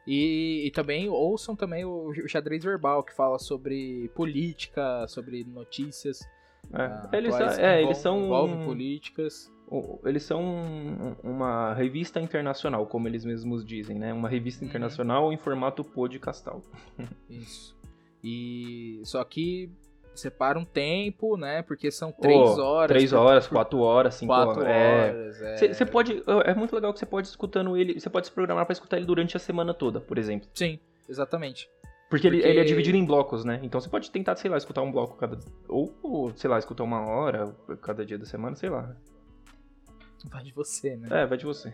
E, 0.06 0.68
e, 0.68 0.70
também 0.70 1.10
ouçam 1.10 1.56
também 1.56 1.84
o, 1.84 2.10
o, 2.10 2.30
xadrez 2.30 2.64
verbal, 2.64 3.02
que 3.02 3.16
fala 3.16 3.40
sobre 3.40 4.12
política, 4.14 5.08
sobre 5.08 5.44
notícias. 5.44 6.20
É, 6.72 6.86
uh, 6.86 7.16
eles, 7.16 7.36
são, 7.36 7.48
é, 7.48 7.82
eles 7.82 7.98
são. 7.98 8.26
Envolvem 8.26 8.66
políticas. 8.66 9.52
Eles 10.06 10.22
são 10.22 11.18
uma 11.24 11.74
revista 11.74 12.20
internacional, 12.20 12.86
como 12.86 13.08
eles 13.08 13.26
mesmos 13.26 13.66
dizem, 13.66 13.98
né? 13.98 14.14
Uma 14.14 14.30
revista 14.30 14.64
uhum. 14.64 14.70
internacional 14.70 15.34
em 15.34 15.38
formato 15.38 15.84
podcastal. 15.84 16.62
Isso. 17.28 17.76
E 18.24 19.02
só 19.04 19.24
que 19.24 19.72
separa 20.16 20.60
um 20.60 20.66
tempo, 20.66 21.36
né? 21.38 21.62
Porque 21.64 21.90
são 21.92 22.12
três 22.12 22.58
oh, 22.58 22.62
horas. 22.62 22.88
Três 22.88 23.14
horas, 23.14 23.48
quatro 23.48 23.80
horas, 23.80 24.16
cinco 24.16 24.34
quatro 24.34 24.62
horas. 24.62 25.38
Você 25.60 25.84
é... 25.84 25.86
pode. 25.86 26.24
É 26.46 26.54
muito 26.54 26.76
legal 26.76 26.94
que 26.94 27.00
você 27.00 27.06
pode 27.06 27.28
escutando 27.28 27.76
ele. 27.76 28.00
Você 28.00 28.10
pode 28.10 28.28
se 28.28 28.34
programar 28.34 28.66
para 28.66 28.74
escutar 28.74 28.98
ele 28.98 29.06
durante 29.06 29.36
a 29.36 29.40
semana 29.40 29.74
toda, 29.74 30.00
por 30.00 30.18
exemplo. 30.18 30.48
Sim, 30.54 30.80
exatamente. 31.10 31.68
Porque, 32.14 32.30
Porque... 32.30 32.46
Ele, 32.46 32.48
ele, 32.48 32.60
é 32.60 32.64
dividido 32.64 32.96
em 32.96 33.04
blocos, 33.04 33.44
né? 33.44 33.60
Então 33.64 33.82
você 33.82 33.90
pode 33.90 34.12
tentar, 34.12 34.36
sei 34.36 34.48
lá, 34.48 34.56
escutar 34.56 34.84
um 34.84 34.92
bloco 34.92 35.18
cada. 35.18 35.40
Ou, 35.68 36.32
sei 36.36 36.48
lá, 36.48 36.60
escutar 36.60 36.84
uma 36.84 37.02
hora 37.02 37.52
cada 37.82 38.06
dia 38.06 38.20
da 38.20 38.26
semana, 38.28 38.56
sei 38.56 38.70
lá. 38.70 38.96
Vai 40.26 40.44
de 40.44 40.54
você, 40.54 40.96
né? 40.96 41.08
É, 41.10 41.26
vai 41.26 41.40
de 41.40 41.44
você. 41.44 41.74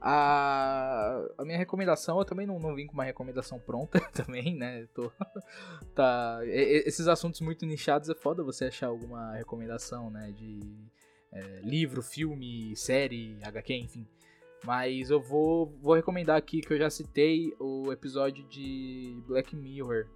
A, 0.00 1.22
a 1.36 1.44
minha 1.44 1.58
recomendação, 1.58 2.18
eu 2.18 2.24
também 2.24 2.46
não, 2.46 2.58
não 2.58 2.74
vim 2.74 2.86
com 2.86 2.94
uma 2.94 3.04
recomendação 3.04 3.58
pronta 3.58 4.00
também, 4.10 4.56
né? 4.56 4.88
Tô, 4.94 5.12
tá, 5.94 6.40
esses 6.46 7.06
assuntos 7.06 7.42
muito 7.42 7.66
nichados 7.66 8.08
é 8.08 8.14
foda 8.14 8.42
você 8.42 8.64
achar 8.64 8.86
alguma 8.86 9.34
recomendação, 9.34 10.08
né? 10.08 10.32
De 10.34 10.60
é, 11.30 11.60
livro, 11.62 12.00
filme, 12.00 12.74
série, 12.74 13.38
HQ, 13.42 13.74
enfim. 13.74 14.06
Mas 14.64 15.10
eu 15.10 15.20
vou, 15.20 15.66
vou 15.80 15.94
recomendar 15.94 16.36
aqui 16.36 16.60
que 16.60 16.72
eu 16.72 16.78
já 16.78 16.90
citei 16.90 17.54
o 17.58 17.92
episódio 17.92 18.44
de 18.48 19.22
Black 19.26 19.54
Mirror 19.54 20.06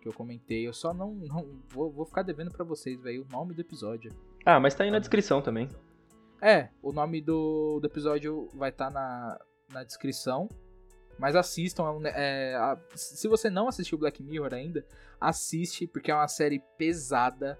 que 0.00 0.08
eu 0.08 0.12
comentei. 0.12 0.66
Eu 0.68 0.72
só 0.74 0.92
não, 0.92 1.14
não 1.14 1.62
vou, 1.70 1.90
vou 1.90 2.04
ficar 2.04 2.22
devendo 2.22 2.50
para 2.50 2.64
vocês, 2.64 3.00
velho, 3.00 3.26
o 3.28 3.32
nome 3.32 3.54
do 3.54 3.60
episódio. 3.62 4.12
Ah, 4.44 4.60
mas 4.60 4.74
tá 4.74 4.84
aí 4.84 4.90
na 4.90 4.98
descrição 4.98 5.40
também. 5.40 5.68
É, 6.42 6.68
o 6.82 6.92
nome 6.92 7.22
do, 7.22 7.80
do 7.80 7.86
episódio 7.86 8.48
vai 8.52 8.68
estar 8.68 8.88
tá 8.88 8.92
na, 8.92 9.40
na 9.72 9.82
descrição. 9.82 10.46
Mas 11.18 11.34
assistam. 11.34 12.02
É, 12.04 12.52
é, 12.52 12.54
a, 12.56 12.78
se 12.94 13.26
você 13.26 13.48
não 13.48 13.66
assistiu 13.66 13.96
Black 13.96 14.22
Mirror 14.22 14.52
ainda, 14.52 14.84
assiste, 15.18 15.86
porque 15.86 16.10
é 16.10 16.14
uma 16.14 16.28
série 16.28 16.62
pesada. 16.76 17.58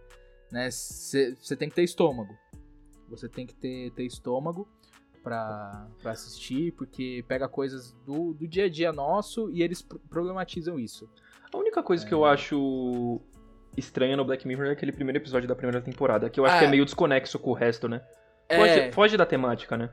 Né? 0.51 0.71
Você 0.71 1.57
tem 1.57 1.71
que 1.71 1.75
ter 1.75 1.85
estômago. 1.85 2.37
Você 3.09 3.29
tem 3.29 3.47
que 3.47 3.55
ter, 3.55 3.91
ter 3.93 4.05
estômago 4.05 4.69
pra, 5.25 5.89
pra 6.03 6.13
assistir, 6.13 6.73
porque 6.73 7.25
pega 7.27 7.49
coisas 7.49 7.93
do, 8.07 8.35
do 8.35 8.47
dia 8.47 8.67
a 8.67 8.69
dia 8.69 8.93
nosso 8.93 9.51
e 9.51 9.63
eles 9.63 9.83
problematizam 9.83 10.79
isso. 10.79 11.11
A 11.53 11.57
única 11.57 11.83
coisa 11.83 12.05
é... 12.05 12.09
que 12.09 12.13
eu 12.13 12.25
acho 12.25 13.21
estranha 13.77 14.17
no 14.17 14.25
Black 14.25 14.47
Mirror 14.47 14.67
é 14.67 14.73
aquele 14.73 14.93
primeiro 14.93 15.19
episódio 15.19 15.49
da 15.49 15.57
primeira 15.57 15.81
temporada, 15.81 16.29
que 16.29 16.39
eu 16.39 16.45
acho 16.45 16.57
ah, 16.57 16.59
que 16.61 16.65
é 16.67 16.69
meio 16.69 16.85
desconexo 16.85 17.39
com 17.39 17.51
o 17.51 17.55
resto, 17.55 17.89
né? 17.89 18.03
Foge, 18.49 18.81
é... 18.81 18.93
foge 18.93 19.17
da 19.17 19.27
temática, 19.27 19.77
né? 19.77 19.91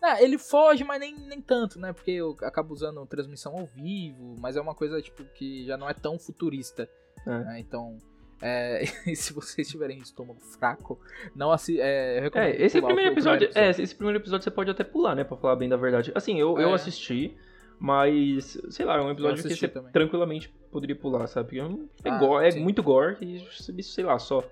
Ah, 0.00 0.22
ele 0.22 0.38
foge, 0.38 0.84
mas 0.84 1.00
nem, 1.00 1.16
nem 1.16 1.40
tanto, 1.40 1.80
né? 1.80 1.92
Porque 1.92 2.12
eu 2.12 2.36
acabo 2.42 2.72
usando 2.72 3.04
transmissão 3.06 3.58
ao 3.58 3.66
vivo, 3.66 4.36
mas 4.38 4.56
é 4.56 4.60
uma 4.60 4.74
coisa, 4.74 5.02
tipo, 5.02 5.24
que 5.24 5.64
já 5.66 5.76
não 5.76 5.88
é 5.88 5.94
tão 5.94 6.18
futurista. 6.18 6.88
É. 7.26 7.30
Né? 7.30 7.60
Então, 7.60 7.98
é, 8.40 8.84
se 9.14 9.32
vocês 9.32 9.68
tiverem 9.68 9.98
estômago 9.98 10.40
fraco, 10.40 10.98
não 11.34 11.50
assim. 11.50 11.78
É, 11.78 12.28
é 12.34 12.64
esse 12.64 12.80
primeiro 12.80 13.12
episódio. 13.12 13.50
É, 13.54 13.70
esse 13.70 13.94
primeiro 13.94 14.18
episódio 14.18 14.44
você 14.44 14.50
pode 14.50 14.70
até 14.70 14.84
pular, 14.84 15.14
né? 15.14 15.24
Pra 15.24 15.36
falar 15.36 15.56
bem 15.56 15.68
da 15.68 15.76
verdade. 15.76 16.12
Assim, 16.14 16.38
eu, 16.38 16.58
é. 16.58 16.64
eu 16.64 16.72
assisti, 16.72 17.36
mas, 17.78 18.58
sei 18.70 18.84
lá, 18.84 18.96
é 18.96 19.00
um 19.00 19.10
episódio 19.10 19.42
que 19.42 19.54
você 19.54 19.68
também. 19.68 19.92
tranquilamente 19.92 20.52
poderia 20.70 20.96
pular, 20.96 21.26
sabe? 21.26 21.58
É, 21.58 22.10
ah, 22.10 22.18
gore, 22.18 22.48
é 22.48 22.54
muito 22.58 22.82
gore 22.82 23.16
e, 23.20 23.82
sei 23.82 24.04
lá, 24.04 24.18
só. 24.18 24.42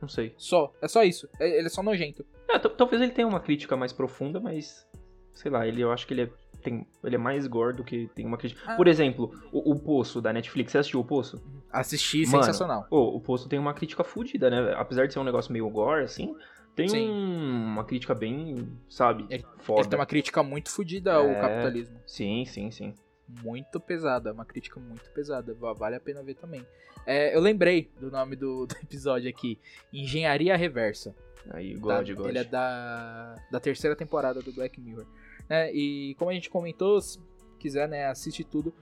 Não 0.00 0.08
sei. 0.08 0.34
Só, 0.36 0.72
é 0.80 0.88
só 0.88 1.04
isso. 1.04 1.28
É, 1.38 1.58
ele 1.58 1.66
é 1.66 1.70
só 1.70 1.82
nojento. 1.82 2.24
É, 2.48 2.58
talvez 2.58 3.00
ele 3.00 3.12
tenha 3.12 3.28
uma 3.28 3.40
crítica 3.40 3.76
mais 3.76 3.92
profunda, 3.92 4.40
mas. 4.40 4.86
Sei 5.32 5.50
lá, 5.50 5.66
ele, 5.66 5.80
eu 5.80 5.90
acho 5.90 6.06
que 6.06 6.12
ele 6.12 6.22
é, 6.22 6.30
tem, 6.62 6.86
ele 7.02 7.14
é 7.14 7.18
mais 7.18 7.46
gore 7.46 7.76
do 7.76 7.84
que 7.84 8.08
tem 8.14 8.26
uma 8.26 8.36
crítica. 8.36 8.60
Ah. 8.66 8.76
Por 8.76 8.86
exemplo, 8.88 9.32
o, 9.50 9.72
o 9.72 9.78
Poço 9.78 10.20
da 10.20 10.32
Netflix. 10.32 10.72
Você 10.72 10.78
assistiu 10.78 11.00
o 11.00 11.04
Poço? 11.04 11.42
Assisti, 11.72 12.26
Mano, 12.26 12.44
sensacional. 12.44 12.86
O, 12.90 13.16
o 13.16 13.20
Poço 13.20 13.48
tem 13.48 13.58
uma 13.58 13.72
crítica 13.72 14.04
fodida, 14.04 14.50
né? 14.50 14.74
Apesar 14.76 15.06
de 15.06 15.12
ser 15.12 15.18
um 15.18 15.24
negócio 15.24 15.52
meio 15.52 15.68
gore, 15.70 16.04
assim. 16.04 16.36
Tem 16.74 16.90
um, 16.90 17.64
uma 17.72 17.84
crítica 17.84 18.14
bem, 18.14 18.68
sabe, 18.88 19.26
ele, 19.28 19.44
foda. 19.58 19.80
Ele 19.80 19.88
tem 19.88 19.98
uma 19.98 20.06
crítica 20.06 20.42
muito 20.42 20.70
fodida 20.70 21.14
ao 21.14 21.28
é, 21.28 21.40
capitalismo. 21.40 21.98
Sim, 22.06 22.44
sim, 22.46 22.70
sim. 22.70 22.94
Muito 23.42 23.78
pesada, 23.78 24.32
uma 24.32 24.44
crítica 24.44 24.80
muito 24.80 25.10
pesada. 25.10 25.54
Vale 25.54 25.96
a 25.96 26.00
pena 26.00 26.22
ver 26.22 26.34
também. 26.34 26.66
É, 27.06 27.34
eu 27.34 27.40
lembrei 27.40 27.90
do 28.00 28.10
nome 28.10 28.36
do, 28.36 28.66
do, 28.66 28.76
episódio 28.82 29.28
aqui: 29.28 29.58
Engenharia 29.92 30.56
Reversa. 30.56 31.14
Aí, 31.50 31.74
God, 31.74 32.08
da, 32.08 32.14
God. 32.14 32.28
Ele 32.28 32.38
é 32.38 32.44
da, 32.44 33.34
da 33.50 33.60
terceira 33.60 33.96
temporada 33.96 34.40
do 34.40 34.52
Black 34.52 34.80
Mirror. 34.80 35.06
É, 35.48 35.70
e 35.72 36.14
como 36.14 36.30
a 36.30 36.34
gente 36.34 36.48
comentou, 36.48 37.00
se 37.00 37.18
quiser, 37.58 37.88
né, 37.88 38.06
assiste 38.06 38.44
tudo. 38.44 38.72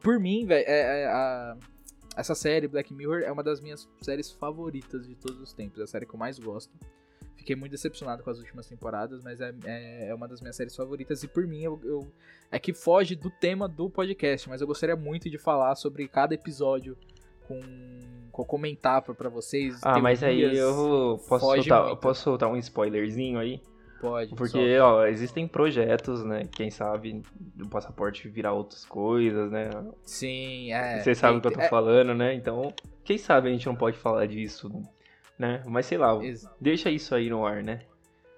Por 0.00 0.20
mim, 0.20 0.46
velho, 0.46 0.64
é, 0.68 1.02
é, 1.02 1.56
essa 2.16 2.34
série, 2.34 2.68
Black 2.68 2.92
Mirror, 2.92 3.22
é 3.22 3.32
uma 3.32 3.42
das 3.42 3.60
minhas 3.60 3.88
séries 4.00 4.30
favoritas 4.30 5.06
de 5.06 5.14
todos 5.14 5.40
os 5.40 5.52
tempos. 5.52 5.80
É 5.80 5.84
a 5.84 5.86
série 5.86 6.06
que 6.06 6.14
eu 6.14 6.18
mais 6.18 6.38
gosto. 6.38 6.72
Fiquei 7.36 7.56
muito 7.56 7.72
decepcionado 7.72 8.22
com 8.22 8.30
as 8.30 8.38
últimas 8.38 8.66
temporadas, 8.66 9.22
mas 9.22 9.40
é, 9.40 9.52
é, 9.64 10.08
é 10.08 10.14
uma 10.14 10.26
das 10.26 10.40
minhas 10.40 10.56
séries 10.56 10.74
favoritas. 10.74 11.22
E 11.22 11.28
por 11.28 11.46
mim, 11.46 11.62
eu, 11.62 11.80
eu, 11.84 12.12
é 12.50 12.58
que 12.58 12.72
foge 12.72 13.14
do 13.14 13.30
tema 13.30 13.68
do 13.68 13.90
podcast, 13.90 14.48
mas 14.48 14.60
eu 14.60 14.66
gostaria 14.66 14.96
muito 14.96 15.28
de 15.28 15.36
falar 15.36 15.74
sobre 15.74 16.08
cada 16.08 16.34
episódio 16.34 16.96
com, 17.46 17.60
com 18.30 18.44
comentar 18.44 19.02
para 19.02 19.28
vocês. 19.28 19.78
Ah, 19.82 19.98
mas 20.00 20.22
aí 20.22 20.42
eu 20.42 21.20
posso 21.28 21.44
soltar, 21.44 21.88
eu 21.88 21.96
posso 21.96 22.22
soltar 22.22 22.48
um 22.50 22.56
spoilerzinho 22.56 23.38
aí? 23.38 23.60
Pode. 24.00 24.34
Porque, 24.34 24.78
ó, 24.78 25.06
existem 25.06 25.48
projetos, 25.48 26.24
né? 26.24 26.42
Quem 26.50 26.70
sabe 26.70 27.22
do 27.34 27.68
passaporte 27.68 28.28
virar 28.28 28.52
outras 28.52 28.84
coisas, 28.84 29.50
né? 29.50 29.70
Sim, 30.02 30.72
é. 30.72 31.00
Você 31.00 31.14
sabe 31.14 31.38
o 31.38 31.40
que 31.40 31.48
eu 31.48 31.52
tô 31.52 31.60
é, 31.60 31.68
falando, 31.68 32.14
né? 32.14 32.34
Então, 32.34 32.72
quem 33.02 33.16
sabe 33.16 33.48
a 33.48 33.52
gente 33.52 33.66
não 33.66 33.76
pode 33.76 33.96
falar 33.96 34.26
disso, 34.26 34.70
né? 35.38 35.62
Mas 35.66 35.86
sei 35.86 35.98
lá, 35.98 36.22
Exato. 36.24 36.56
deixa 36.60 36.90
isso 36.90 37.14
aí 37.14 37.30
no 37.30 37.46
ar, 37.46 37.62
né? 37.62 37.80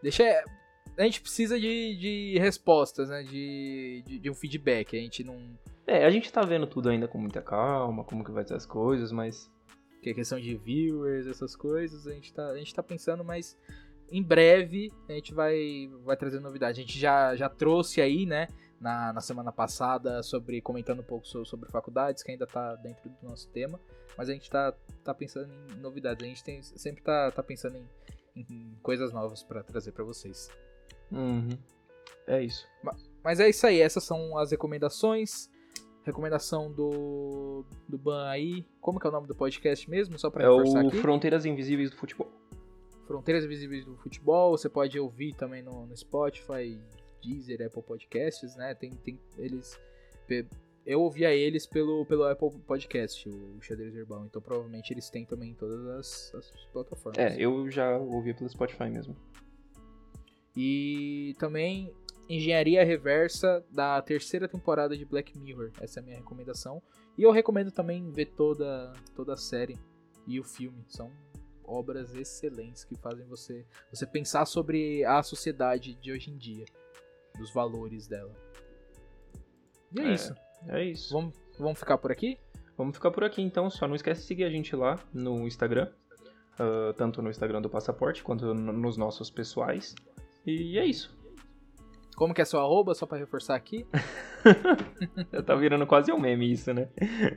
Deixa. 0.02 0.44
A 0.96 1.02
gente 1.02 1.20
precisa 1.20 1.58
de, 1.58 1.96
de 1.96 2.38
respostas, 2.38 3.08
né? 3.08 3.22
De, 3.22 4.02
de, 4.06 4.18
de 4.18 4.30
um 4.30 4.34
feedback. 4.34 4.96
A 4.96 5.00
gente 5.00 5.24
não. 5.24 5.36
É, 5.86 6.04
a 6.04 6.10
gente 6.10 6.32
tá 6.32 6.42
vendo 6.42 6.66
tudo 6.66 6.88
ainda 6.88 7.08
com 7.08 7.18
muita 7.18 7.42
calma, 7.42 8.04
como 8.04 8.24
que 8.24 8.30
vai 8.30 8.46
ser 8.46 8.54
as 8.54 8.66
coisas, 8.66 9.10
mas. 9.10 9.50
Que 10.02 10.10
é 10.10 10.14
questão 10.14 10.38
de 10.38 10.54
viewers, 10.56 11.26
essas 11.26 11.56
coisas, 11.56 12.06
a 12.06 12.12
gente 12.12 12.32
tá, 12.32 12.46
a 12.50 12.56
gente 12.56 12.72
tá 12.72 12.80
pensando, 12.80 13.24
mas 13.24 13.58
em 14.10 14.22
breve 14.22 14.92
a 15.08 15.12
gente 15.12 15.34
vai, 15.34 15.90
vai 16.04 16.16
trazer 16.16 16.40
novidade. 16.40 16.80
A 16.80 16.82
gente 16.82 16.98
já, 16.98 17.34
já 17.34 17.48
trouxe 17.48 18.00
aí, 18.00 18.26
né, 18.26 18.48
na, 18.80 19.12
na 19.12 19.20
semana 19.20 19.52
passada, 19.52 20.22
sobre 20.22 20.60
comentando 20.60 21.00
um 21.00 21.04
pouco 21.04 21.26
sobre, 21.26 21.48
sobre 21.48 21.70
faculdades, 21.70 22.22
que 22.22 22.30
ainda 22.30 22.46
tá 22.46 22.74
dentro 22.76 23.08
do 23.08 23.28
nosso 23.28 23.48
tema, 23.50 23.80
mas 24.16 24.28
a 24.28 24.32
gente 24.32 24.50
tá, 24.50 24.72
tá 25.04 25.14
pensando 25.14 25.52
em 25.52 25.80
novidades. 25.80 26.24
A 26.24 26.28
gente 26.28 26.44
tem, 26.44 26.62
sempre 26.62 27.02
tá, 27.02 27.30
tá 27.30 27.42
pensando 27.42 27.76
em, 27.76 27.88
em 28.36 28.76
coisas 28.82 29.12
novas 29.12 29.42
para 29.42 29.62
trazer 29.62 29.92
para 29.92 30.04
vocês. 30.04 30.48
Uhum. 31.10 31.50
É 32.26 32.42
isso. 32.42 32.66
Mas, 32.82 33.10
mas 33.22 33.40
é 33.40 33.48
isso 33.48 33.66
aí, 33.66 33.80
essas 33.80 34.04
são 34.04 34.36
as 34.38 34.50
recomendações. 34.50 35.50
Recomendação 36.04 36.70
do, 36.70 37.64
do 37.88 37.98
Ban 37.98 38.28
aí. 38.28 38.64
Como 38.80 39.00
que 39.00 39.06
é 39.06 39.10
o 39.10 39.12
nome 39.12 39.26
do 39.26 39.34
podcast 39.34 39.90
mesmo? 39.90 40.16
Só 40.16 40.30
pra 40.30 40.44
é 40.44 40.48
o 40.48 40.60
aqui. 40.78 40.98
Fronteiras 40.98 41.44
Invisíveis 41.44 41.90
do 41.90 41.96
Futebol. 41.96 42.30
Fronteiras 43.06 43.44
Invisíveis 43.44 43.84
do 43.84 43.96
Futebol. 43.96 44.56
Você 44.56 44.68
pode 44.68 44.98
ouvir 44.98 45.34
também 45.34 45.62
no, 45.62 45.86
no 45.86 45.96
Spotify, 45.96 46.78
Deezer, 47.22 47.66
Apple 47.66 47.82
Podcasts, 47.82 48.56
né? 48.56 48.74
Tem, 48.74 48.90
tem 48.90 49.18
eles. 49.38 49.78
Eu 50.84 51.00
ouvia 51.00 51.34
eles 51.34 51.66
pelo, 51.66 52.04
pelo 52.06 52.24
Apple 52.24 52.50
Podcast, 52.66 53.28
o 53.28 53.60
Xadrez 53.60 53.94
Herbal. 53.94 54.26
Então 54.26 54.42
provavelmente 54.42 54.92
eles 54.92 55.08
têm 55.08 55.24
também 55.24 55.50
em 55.50 55.54
todas 55.54 55.86
as, 55.86 56.34
as 56.34 56.64
plataformas. 56.72 57.18
É, 57.18 57.36
eu 57.38 57.70
já 57.70 57.96
ouvia 57.96 58.34
pelo 58.34 58.48
Spotify 58.50 58.90
mesmo. 58.90 59.16
E 60.56 61.34
também 61.38 61.92
Engenharia 62.28 62.84
Reversa 62.84 63.64
da 63.70 64.00
terceira 64.02 64.48
temporada 64.48 64.96
de 64.96 65.04
Black 65.04 65.38
Mirror. 65.38 65.70
Essa 65.80 66.00
é 66.00 66.02
a 66.02 66.04
minha 66.04 66.16
recomendação. 66.16 66.82
E 67.16 67.22
eu 67.22 67.30
recomendo 67.30 67.70
também 67.70 68.10
ver 68.10 68.26
toda, 68.26 68.92
toda 69.14 69.34
a 69.34 69.36
série 69.36 69.78
e 70.26 70.40
o 70.40 70.44
filme. 70.44 70.84
São 70.88 71.10
obras 71.66 72.14
excelentes 72.14 72.84
que 72.84 72.96
fazem 72.96 73.26
você, 73.26 73.66
você 73.90 74.06
pensar 74.06 74.46
sobre 74.46 75.04
a 75.04 75.22
sociedade 75.22 75.94
de 75.94 76.12
hoje 76.12 76.30
em 76.30 76.36
dia, 76.36 76.64
dos 77.38 77.52
valores 77.52 78.06
dela. 78.06 78.32
E 79.92 80.00
é, 80.00 80.04
é 80.04 80.14
isso. 80.14 80.34
É 80.68 80.84
isso. 80.84 81.12
Vamos, 81.12 81.34
vamos 81.58 81.78
ficar 81.78 81.98
por 81.98 82.10
aqui? 82.10 82.38
Vamos 82.76 82.96
ficar 82.96 83.10
por 83.10 83.24
aqui 83.24 83.42
então. 83.42 83.70
Só 83.70 83.86
não 83.86 83.94
esquece 83.94 84.22
de 84.22 84.26
seguir 84.26 84.44
a 84.44 84.50
gente 84.50 84.74
lá 84.74 84.98
no 85.12 85.46
Instagram. 85.46 85.90
Uh, 86.58 86.92
tanto 86.94 87.20
no 87.20 87.28
Instagram 87.28 87.60
do 87.60 87.68
Passaporte 87.68 88.22
quanto 88.22 88.54
nos 88.54 88.96
nossos 88.96 89.30
pessoais. 89.30 89.94
E 90.46 90.78
é 90.78 90.84
isso. 90.84 91.14
Como 92.16 92.32
que 92.32 92.40
é 92.40 92.46
seu 92.46 92.58
arroba, 92.58 92.94
só 92.94 93.04
pra 93.04 93.18
reforçar 93.18 93.54
aqui? 93.54 93.86
tá 95.44 95.54
virando 95.54 95.86
quase 95.86 96.10
um 96.10 96.18
meme 96.18 96.50
isso, 96.50 96.72
né? 96.72 96.88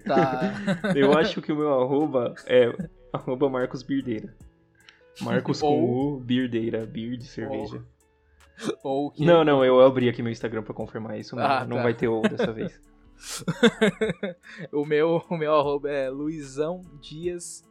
Tá. 0.06 0.54
Eu 0.96 1.18
acho 1.18 1.42
que 1.42 1.52
o 1.52 1.56
meu 1.56 1.82
arroba 1.82 2.34
é 2.46 2.72
arroba 3.14 3.50
Marcos 3.50 3.84
Birdeira. 3.84 4.36
Marcos 5.22 5.62
com 5.62 5.68
Ou... 5.68 6.16
U, 6.16 6.20
Birdeira, 6.20 6.86
Beer 6.86 7.18
de 7.18 7.26
cerveja. 7.26 7.84
Ou... 8.84 9.06
Ou. 9.06 9.14
Não, 9.18 9.44
não, 9.44 9.64
eu 9.64 9.80
abri 9.82 10.10
aqui 10.10 10.22
meu 10.22 10.32
Instagram 10.32 10.64
pra 10.64 10.74
confirmar 10.74 11.18
isso, 11.18 11.36
não, 11.36 11.44
ah, 11.44 11.66
não 11.66 11.78
tá. 11.78 11.84
vai 11.84 11.94
ter 11.94 12.08
ou 12.08 12.22
dessa 12.22 12.52
vez. 12.52 12.80
o, 14.72 14.86
meu, 14.86 15.24
o 15.30 15.38
meu 15.38 15.54
arroba 15.54 15.90
é 15.90 16.10
Luizão 16.10 16.82
Dias 17.02 17.64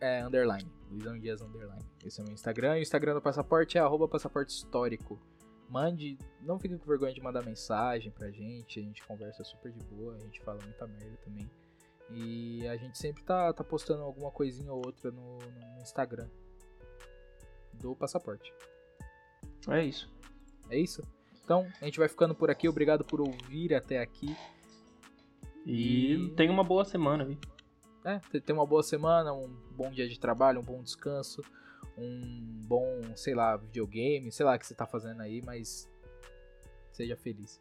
é, 0.00 0.22
underline. 0.22 0.70
Luizão 0.90 1.18
Dias 1.18 1.40
underline. 1.40 1.84
Esse 2.04 2.20
é 2.20 2.22
o 2.22 2.26
meu 2.26 2.34
Instagram. 2.34 2.76
E 2.76 2.80
o 2.80 2.82
Instagram 2.82 3.14
do 3.14 3.22
passaporte 3.22 3.78
é 3.78 3.80
arroba 3.80 4.06
passaporte 4.08 4.52
histórico. 4.52 5.18
Mande, 5.68 6.16
não 6.42 6.58
fique 6.58 6.76
com 6.76 6.86
vergonha 6.86 7.12
de 7.12 7.20
mandar 7.20 7.44
mensagem 7.44 8.12
pra 8.12 8.30
gente, 8.30 8.78
a 8.78 8.82
gente 8.82 9.04
conversa 9.04 9.42
super 9.42 9.72
de 9.72 9.82
boa, 9.86 10.14
a 10.14 10.18
gente 10.20 10.40
fala 10.42 10.60
muita 10.62 10.86
merda 10.86 11.16
também. 11.24 11.50
E 12.10 12.66
a 12.68 12.76
gente 12.76 12.96
sempre 12.96 13.22
tá, 13.22 13.52
tá 13.52 13.64
postando 13.64 14.02
alguma 14.02 14.30
coisinha 14.30 14.72
ou 14.72 14.84
outra 14.84 15.10
no, 15.10 15.38
no 15.38 15.82
Instagram 15.82 16.28
do 17.74 17.94
passaporte. 17.96 18.52
É 19.68 19.84
isso. 19.84 20.08
É 20.70 20.78
isso? 20.78 21.02
Então, 21.44 21.66
a 21.80 21.84
gente 21.84 21.98
vai 21.98 22.08
ficando 22.08 22.34
por 22.34 22.50
aqui. 22.50 22.68
Obrigado 22.68 23.04
por 23.04 23.20
ouvir 23.20 23.74
até 23.74 24.00
aqui. 24.00 24.36
E, 25.64 26.14
e... 26.14 26.30
tenha 26.30 26.52
uma 26.52 26.64
boa 26.64 26.84
semana, 26.84 27.24
viu? 27.24 27.38
É, 28.04 28.20
tenha 28.40 28.56
uma 28.56 28.66
boa 28.66 28.84
semana, 28.84 29.32
um 29.32 29.48
bom 29.72 29.90
dia 29.90 30.08
de 30.08 30.18
trabalho, 30.18 30.60
um 30.60 30.64
bom 30.64 30.80
descanso 30.80 31.42
um 31.96 32.62
bom, 32.66 33.02
sei 33.14 33.34
lá, 33.34 33.56
videogame, 33.56 34.30
sei 34.30 34.44
lá 34.44 34.54
o 34.54 34.58
que 34.58 34.66
você 34.66 34.74
tá 34.74 34.86
fazendo 34.86 35.22
aí, 35.22 35.42
mas 35.42 35.90
seja 36.92 37.16
feliz. 37.16 37.60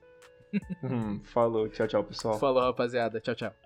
hum, 0.84 1.22
falou, 1.24 1.70
tchau, 1.70 1.88
tchau, 1.88 2.04
pessoal. 2.04 2.38
Falou, 2.38 2.64
rapaziada, 2.64 3.20
tchau, 3.20 3.36
tchau. 3.36 3.65